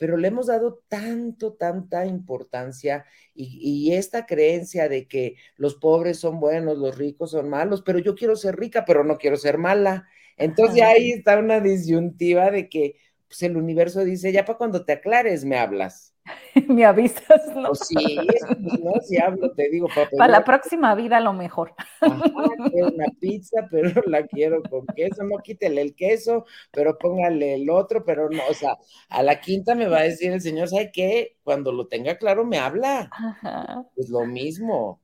pero 0.00 0.16
le 0.16 0.28
hemos 0.28 0.46
dado 0.46 0.82
tanto, 0.88 1.52
tanta 1.52 2.06
importancia 2.06 3.04
y, 3.34 3.92
esta 3.92 4.24
creencia 4.24 4.88
de 4.88 5.06
que 5.06 5.36
los 5.56 5.74
pobres 5.74 6.18
son 6.18 6.40
buenos, 6.40 6.78
los 6.78 6.96
ricos 6.96 7.32
son 7.32 7.50
malos, 7.50 7.82
pero 7.82 7.98
yo 7.98 8.14
quiero 8.14 8.34
ser 8.34 8.56
rica, 8.56 8.86
pero 8.86 9.04
no 9.04 9.18
quiero 9.18 9.36
ser 9.36 9.58
mala. 9.58 10.08
Entonces 10.40 10.82
ahí 10.82 11.12
está 11.12 11.38
una 11.38 11.60
disyuntiva 11.60 12.50
de 12.50 12.68
que 12.68 12.96
pues, 13.28 13.42
el 13.44 13.56
universo 13.56 14.04
dice, 14.04 14.32
ya 14.32 14.44
para 14.44 14.58
cuando 14.58 14.84
te 14.84 14.94
aclares 14.94 15.44
me 15.44 15.56
hablas. 15.58 16.14
me 16.68 16.84
avisas, 16.84 17.54
¿no? 17.54 17.68
Pues 17.68 17.80
sí, 17.86 18.18
no, 18.58 18.92
si 19.02 19.18
hablo, 19.18 19.52
te 19.52 19.68
digo, 19.68 19.88
Para 20.16 20.32
la 20.32 20.44
próxima 20.44 20.94
vida 20.94 21.20
lo 21.20 21.32
mejor. 21.32 21.74
una 22.00 23.06
pizza, 23.20 23.66
pero 23.70 24.02
la 24.06 24.26
quiero 24.26 24.62
con 24.62 24.86
queso, 24.86 25.22
no 25.24 25.38
quítele 25.38 25.80
el 25.80 25.94
queso, 25.94 26.44
pero 26.72 26.98
póngale 26.98 27.54
el 27.54 27.70
otro, 27.70 28.04
pero 28.04 28.28
no, 28.30 28.42
o 28.48 28.54
sea, 28.54 28.78
a 29.08 29.22
la 29.22 29.40
quinta 29.40 29.74
me 29.74 29.86
va 29.86 29.98
a 29.98 30.02
decir 30.04 30.32
el 30.32 30.40
señor, 30.40 30.68
¿sabe 30.68 30.90
qué? 30.92 31.36
Cuando 31.42 31.72
lo 31.72 31.86
tenga 31.86 32.16
claro 32.16 32.44
me 32.44 32.58
habla. 32.58 33.10
Ajá. 33.12 33.84
Pues 33.94 34.08
lo 34.08 34.24
mismo. 34.26 35.00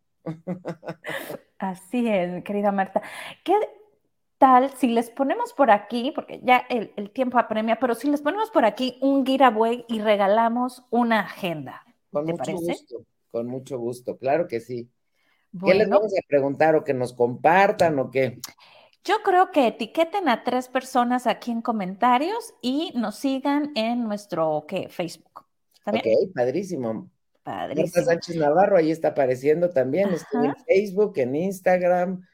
Así 1.59 2.09
es, 2.09 2.43
querida 2.45 2.73
Marta. 2.73 3.03
¿Qué, 3.45 3.55
tal 4.39 4.71
si 4.71 4.89
les 4.89 5.11
ponemos 5.11 5.53
por 5.53 5.71
aquí, 5.71 6.13
porque 6.15 6.41
ya 6.43 6.59
el, 6.69 7.11
tiempo 7.11 7.39
apremia, 7.39 7.79
pero 7.79 7.95
si 7.95 8.11
les 8.11 8.21
ponemos 8.21 8.51
por 8.51 8.65
aquí 8.65 8.99
un 9.01 9.25
giveaway 9.25 9.85
y 9.89 10.01
regalamos 10.01 10.85
una 10.91 11.21
agenda? 11.21 11.85
Con 12.11 12.27
mucho 12.27 12.53
gusto, 12.53 12.97
con 13.31 13.47
mucho 13.47 13.79
gusto, 13.79 14.17
claro 14.17 14.47
que 14.47 14.61
sí. 14.61 14.91
¿Qué 15.65 15.75
les 15.75 15.89
vamos 15.89 16.13
a 16.13 16.27
preguntar 16.29 16.77
o 16.77 16.85
que 16.85 16.93
nos 16.93 17.15
compartan 17.15 17.99
o 17.99 18.11
qué? 18.11 18.41
Yo 19.05 19.23
creo 19.23 19.53
que 19.53 19.69
etiqueten 19.69 20.29
a 20.29 20.43
tres 20.43 20.69
personas 20.69 21.27
aquí 21.27 21.51
en 21.51 21.63
comentarios 21.63 22.55
y 22.61 22.93
nos 22.95 23.17
sigan 23.17 23.71
en 23.75 24.03
nuestro 24.05 24.65
¿qué? 24.67 24.89
Facebook. 24.89 25.47
¿Está 25.75 25.93
Ok, 25.93 26.35
padrísimo. 26.35 27.09
Padrísimo. 27.45 28.05
Sánchez 28.05 28.37
Navarro, 28.37 28.77
ahí 28.77 28.91
está 28.91 29.09
apareciendo 29.09 29.71
también. 29.71 30.09
Estoy 30.09 30.47
en 30.47 30.57
Facebook, 30.67 31.13
en 31.19 31.37
Instagram, 31.37 32.27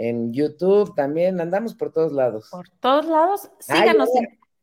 en 0.00 0.32
YouTube 0.32 0.94
también, 0.94 1.40
andamos 1.40 1.74
por 1.74 1.92
todos 1.92 2.12
lados. 2.12 2.48
Por 2.50 2.70
todos 2.80 3.04
lados, 3.04 3.50
síganos. 3.60 4.08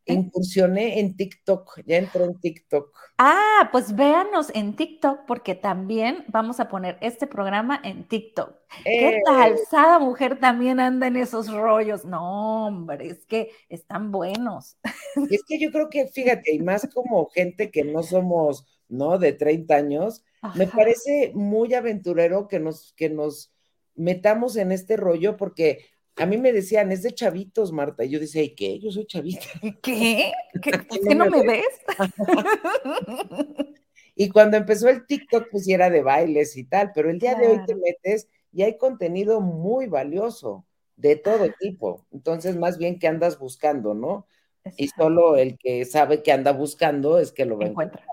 incursioné 0.06 1.00
en 1.00 1.16
TikTok, 1.16 1.82
ya 1.86 1.98
entré 1.98 2.24
en 2.24 2.40
TikTok. 2.40 2.92
Ah, 3.20 3.70
pues 3.72 3.96
véanos 3.96 4.52
en 4.56 4.76
TikTok 4.76 5.26
porque 5.28 5.54
también 5.54 6.26
vamos 6.30 6.60
a 6.60 6.70
poner 6.70 6.98
este 7.02 7.28
programa 7.28 7.80
en 7.84 8.08
TikTok. 8.08 8.56
Eh. 8.86 9.22
Sada 9.70 10.00
mujer 10.00 10.40
también 10.40 10.80
anda 10.80 11.06
en 11.06 11.18
esos 11.18 11.52
rollos. 11.52 12.04
No, 12.04 12.68
hombre, 12.68 13.08
es 13.08 13.26
que 13.26 13.52
están 13.70 14.12
buenos. 14.12 14.78
Es 15.30 15.44
que 15.48 15.60
yo 15.60 15.72
creo 15.72 15.90
que, 15.90 16.08
fíjate, 16.08 16.56
y 16.56 16.60
más 16.60 16.88
como 16.92 17.28
gente 17.28 17.70
que 17.70 17.84
no 17.84 18.02
somos, 18.02 18.66
¿no? 18.88 19.20
De 19.20 19.34
30 19.34 19.76
años, 19.76 20.24
me 20.56 20.66
parece 20.66 21.32
muy 21.36 21.74
aventurero 21.74 22.48
que 22.48 22.60
nos, 22.60 22.94
que 22.94 23.10
nos 23.10 23.52
metamos 23.98 24.56
en 24.56 24.72
este 24.72 24.96
rollo 24.96 25.36
porque 25.36 25.86
a 26.16 26.26
mí 26.26 26.38
me 26.38 26.52
decían, 26.52 26.92
es 26.92 27.04
de 27.04 27.12
chavitos, 27.12 27.72
Marta. 27.72 28.04
Y 28.04 28.10
yo 28.10 28.20
decía, 28.20 28.42
¿y 28.42 28.56
qué? 28.56 28.80
Yo 28.80 28.92
soy 28.92 29.06
chavita. 29.06 29.46
¿Qué? 29.82 30.32
¿Qué, 30.62 30.72
¿Qué 30.72 31.16
no, 31.16 31.30
me 31.30 31.46
ves? 31.46 31.66
y 34.16 34.30
cuando 34.30 34.58
empezó 34.58 34.90
el 34.90 35.06
TikTok, 35.06 35.50
pues 35.52 35.68
era 35.68 35.90
de 35.90 36.02
bailes 36.02 36.58
y 36.58 36.64
tal, 36.64 36.92
pero 36.94 37.10
el 37.10 37.20
día 37.20 37.36
de 37.36 37.48
hoy 37.48 37.66
te 37.66 37.76
metes 37.76 38.30
y 38.52 38.64
hay 38.64 38.78
contenido 38.78 39.42
muy 39.42 39.88
valioso 39.88 40.66
de 40.96 41.16
todo 41.16 41.48
tipo. 41.60 42.08
Entonces, 42.12 42.56
más 42.56 42.78
bien 42.78 42.98
que 42.98 43.08
andas 43.08 43.38
buscando, 43.38 43.94
¿no? 43.94 44.26
Y 44.76 44.88
solo 44.90 45.38
el 45.38 45.58
que 45.58 45.86
sabe 45.86 46.24
que 46.24 46.32
anda 46.32 46.52
buscando 46.52 47.20
es 47.20 47.32
que 47.32 47.46
lo 47.46 47.62
encuentra. 47.62 48.04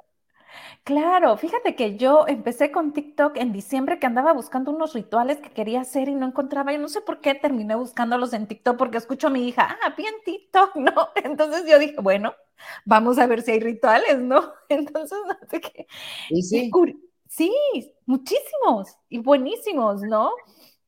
Claro, 0.84 1.34
fíjate 1.38 1.74
que 1.74 1.96
yo 1.96 2.26
empecé 2.28 2.70
con 2.70 2.92
TikTok 2.92 3.38
en 3.38 3.52
diciembre 3.54 3.98
que 3.98 4.04
andaba 4.04 4.34
buscando 4.34 4.70
unos 4.70 4.92
rituales 4.92 5.38
que 5.38 5.48
quería 5.48 5.80
hacer 5.80 6.10
y 6.10 6.14
no 6.14 6.26
encontraba. 6.26 6.74
Y 6.74 6.78
no 6.78 6.88
sé 6.88 7.00
por 7.00 7.22
qué 7.22 7.34
terminé 7.34 7.74
buscándolos 7.74 8.34
en 8.34 8.46
TikTok 8.46 8.76
porque 8.76 8.98
escucho 8.98 9.28
a 9.28 9.30
mi 9.30 9.48
hija, 9.48 9.78
ah, 9.82 9.94
bien 9.96 10.12
TikTok, 10.26 10.76
¿no? 10.76 11.08
Entonces 11.16 11.64
yo 11.66 11.78
dije, 11.78 11.96
bueno, 12.02 12.34
vamos 12.84 13.18
a 13.18 13.26
ver 13.26 13.40
si 13.40 13.52
hay 13.52 13.60
rituales, 13.60 14.18
¿no? 14.20 14.52
Entonces, 14.68 15.18
no 15.26 15.48
sé 15.48 15.60
qué. 15.62 15.86
¿Y 16.28 16.42
sí? 16.42 16.70
sí, 17.28 17.50
muchísimos 18.04 18.98
y 19.08 19.18
buenísimos, 19.18 20.02
¿no? 20.02 20.32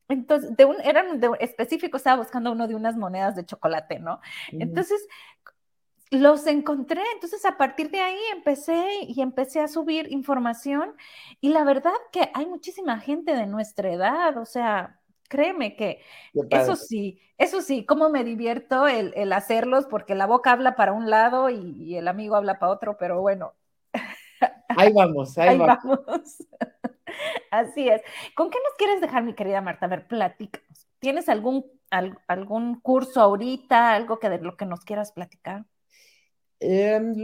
Entonces, 0.09 0.55
de 0.55 0.65
un, 0.65 0.79
eran 0.81 1.19
de, 1.19 1.31
específico, 1.39 1.97
estaba 1.97 2.21
buscando 2.21 2.51
uno 2.51 2.67
de 2.67 2.75
unas 2.75 2.95
monedas 2.95 3.35
de 3.35 3.45
chocolate, 3.45 3.97
¿no? 3.97 4.21
Entonces, 4.51 5.05
los 6.11 6.47
encontré, 6.47 7.01
entonces 7.13 7.43
a 7.45 7.57
partir 7.57 7.91
de 7.91 7.99
ahí 7.99 8.19
empecé 8.33 9.01
y 9.07 9.21
empecé 9.21 9.59
a 9.59 9.67
subir 9.67 10.11
información 10.11 10.95
y 11.41 11.49
la 11.49 11.63
verdad 11.63 11.93
que 12.11 12.29
hay 12.33 12.45
muchísima 12.45 12.99
gente 12.99 13.35
de 13.35 13.45
nuestra 13.45 13.91
edad, 13.91 14.37
o 14.37 14.45
sea, 14.45 14.99
créeme 15.27 15.75
que 15.75 16.01
eso 16.49 16.75
sí, 16.75 17.19
eso 17.37 17.61
sí, 17.61 17.85
cómo 17.85 18.09
me 18.09 18.23
divierto 18.23 18.87
el, 18.87 19.33
hacerlos 19.33 19.85
porque 19.85 20.15
la 20.15 20.25
boca 20.25 20.51
habla 20.51 20.75
para 20.75 20.93
un 20.93 21.09
lado 21.09 21.49
y, 21.49 21.95
el 21.95 22.07
amigo 22.07 22.35
habla 22.35 22.59
para 22.59 22.71
otro, 22.71 22.97
pero 22.97 23.21
bueno. 23.21 23.53
Ahí 24.69 24.93
vamos, 24.93 25.37
ahí, 25.37 25.57
vamos. 25.57 26.37
Así 27.51 27.87
es. 27.89 28.01
¿Con 28.35 28.49
qué 28.49 28.57
nos 28.63 28.75
quieres 28.77 29.01
dejar, 29.01 29.23
mi 29.23 29.33
querida 29.33 29.61
Marta? 29.61 29.85
A 29.85 29.89
ver, 29.89 30.07
platícanos. 30.07 30.87
¿Tienes 30.99 31.29
algún, 31.29 31.65
algún 32.27 32.79
curso 32.79 33.21
ahorita, 33.21 33.93
algo 33.93 34.19
que 34.19 34.29
de 34.29 34.39
lo 34.39 34.57
que 34.57 34.65
nos 34.65 34.81
quieras 34.81 35.11
platicar? 35.11 35.65
Em, 36.59 37.15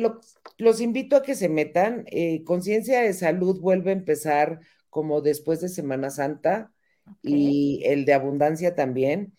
los 0.57 0.81
invito 0.81 1.15
a 1.15 1.23
que 1.23 1.35
se 1.35 1.49
metan. 1.49 2.05
Eh, 2.07 2.43
Conciencia 2.43 3.01
de 3.01 3.13
Salud 3.13 3.59
vuelve 3.59 3.91
a 3.91 3.93
empezar 3.93 4.59
como 4.89 5.21
después 5.21 5.59
de 5.61 5.69
Semana 5.69 6.09
Santa 6.09 6.71
y 7.21 7.81
el 7.85 8.05
de 8.05 8.13
Abundancia 8.13 8.75
también. 8.75 9.33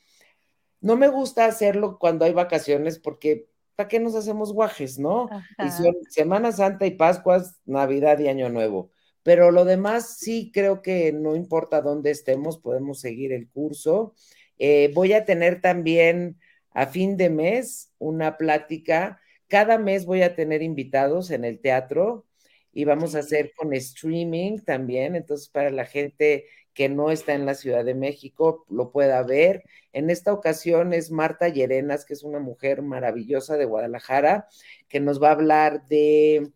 No 0.81 0.97
me 0.97 1.09
gusta 1.09 1.47
hacerlo 1.47 1.99
cuando 1.99 2.25
hay 2.25 2.33
vacaciones 2.33 2.99
porque 2.99 3.47
¿para 3.77 3.89
qué 3.89 4.01
nos 4.01 4.15
hacemos 4.15 4.53
guajes, 4.53 4.99
no? 4.99 5.29
Y 5.65 5.71
son 5.71 5.95
Semana 6.09 6.53
Santa 6.53 6.87
y 6.87 6.93
Pascuas, 6.93 7.61
Navidad 7.65 8.19
y 8.19 8.29
Año 8.29 8.49
Nuevo. 8.49 8.91
Pero 9.23 9.51
lo 9.51 9.65
demás 9.65 10.19
sí 10.19 10.51
creo 10.53 10.83
que 10.83 11.13
no 11.13 11.35
importa 11.37 11.81
dónde 11.81 12.11
estemos, 12.11 12.59
podemos 12.59 13.01
seguir 13.01 13.33
el 13.33 13.49
curso. 13.49 14.15
Eh, 14.59 14.91
voy 14.95 15.15
a 15.15 15.25
tener 15.25 15.61
también 15.61 16.39
a 16.71 16.87
fin 16.87 17.17
de 17.17 17.31
mes 17.31 17.93
una 17.99 18.37
plática 18.37 19.21
cada 19.55 19.79
mes 19.79 20.05
voy 20.05 20.23
a 20.23 20.35
tener 20.35 20.63
invitados 20.63 21.31
en 21.31 21.45
el 21.45 21.61
teatro 21.61 22.27
y 22.73 22.87
vamos 22.87 23.15
a 23.15 23.21
hacer 23.21 23.53
con 23.55 23.73
streaming 23.73 24.59
también. 24.59 25.15
Entonces, 25.15 25.49
para 25.49 25.71
la 25.71 25.85
gente 25.85 26.47
que 26.73 26.89
no 26.89 27.13
está 27.13 27.35
en 27.35 27.47
la 27.47 27.55
Ciudad 27.55 27.85
de 27.85 27.95
México, 27.95 28.67
lo 28.69 28.91
pueda 28.91 29.23
ver. 29.23 29.63
En 29.93 30.11
esta 30.11 30.33
ocasión 30.33 30.93
es 30.93 31.13
Marta 31.13 31.49
Llerenas, 31.51 32.05
que 32.05 32.15
es 32.15 32.25
una 32.25 32.41
mujer 32.41 32.83
maravillosa 32.83 33.57
de 33.57 33.65
Guadalajara, 33.65 34.49
que 34.89 34.99
nos 34.99 35.23
va 35.23 35.29
a 35.29 35.35
hablar 35.35 35.87
de 35.87 36.51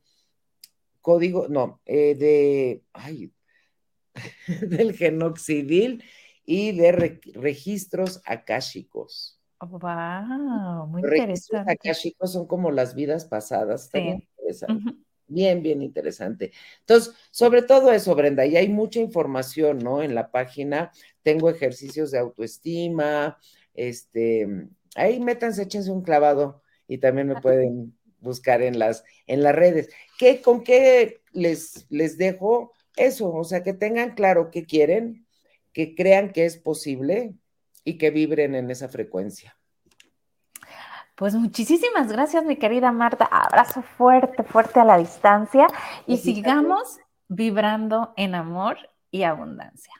código, 1.00 1.46
no, 1.46 1.80
eh, 1.86 2.16
de, 2.16 2.82
ay, 2.94 3.32
del 4.60 4.92
genoxidil 4.92 6.02
y 6.44 6.72
de 6.72 7.20
registros 7.36 8.20
akáshicos. 8.24 9.37
Wow, 9.66 10.86
muy 10.86 11.02
Los 11.02 11.10
registros 11.10 11.62
akáshicos 11.66 12.32
son 12.32 12.46
como 12.46 12.70
las 12.70 12.94
vidas 12.94 13.24
pasadas. 13.24 13.90
Bien, 13.92 14.26
bien, 15.26 15.62
bien 15.62 15.82
interesante. 15.82 16.52
Entonces, 16.80 17.14
sobre 17.30 17.62
todo 17.62 17.92
eso, 17.92 18.14
Brenda, 18.14 18.46
y 18.46 18.56
hay 18.56 18.68
mucha 18.68 19.00
información, 19.00 19.78
¿no? 19.78 20.02
En 20.02 20.14
la 20.14 20.30
página 20.30 20.90
tengo 21.22 21.50
ejercicios 21.50 22.10
de 22.10 22.18
autoestima, 22.18 23.38
este, 23.74 24.68
ahí 24.94 25.20
métanse, 25.20 25.62
échense 25.62 25.90
un 25.90 26.02
clavado 26.02 26.62
y 26.86 26.98
también 26.98 27.28
me 27.28 27.40
pueden 27.40 27.96
buscar 28.20 28.62
en 28.62 28.78
las, 28.78 29.04
en 29.26 29.42
las 29.42 29.54
redes. 29.54 29.88
¿Qué, 30.18 30.40
¿Con 30.40 30.64
qué 30.64 31.20
les, 31.32 31.86
les 31.90 32.18
dejo 32.18 32.72
eso? 32.96 33.32
O 33.32 33.44
sea, 33.44 33.62
que 33.62 33.74
tengan 33.74 34.14
claro 34.14 34.50
qué 34.50 34.64
quieren, 34.64 35.26
que 35.72 35.94
crean 35.94 36.32
que 36.32 36.44
es 36.44 36.56
posible 36.56 37.34
y 37.88 37.96
que 37.96 38.10
vibren 38.10 38.54
en 38.54 38.70
esa 38.70 38.88
frecuencia. 38.90 39.56
Pues 41.14 41.34
muchísimas 41.34 42.12
gracias, 42.12 42.44
mi 42.44 42.56
querida 42.56 42.92
Marta. 42.92 43.24
Abrazo 43.24 43.80
fuerte, 43.80 44.42
fuerte 44.42 44.78
a 44.78 44.84
la 44.84 44.98
distancia 44.98 45.66
y 46.06 46.18
sigamos 46.18 46.98
vibrando 47.28 48.12
en 48.18 48.34
amor 48.34 48.76
y 49.10 49.22
abundancia. 49.22 49.92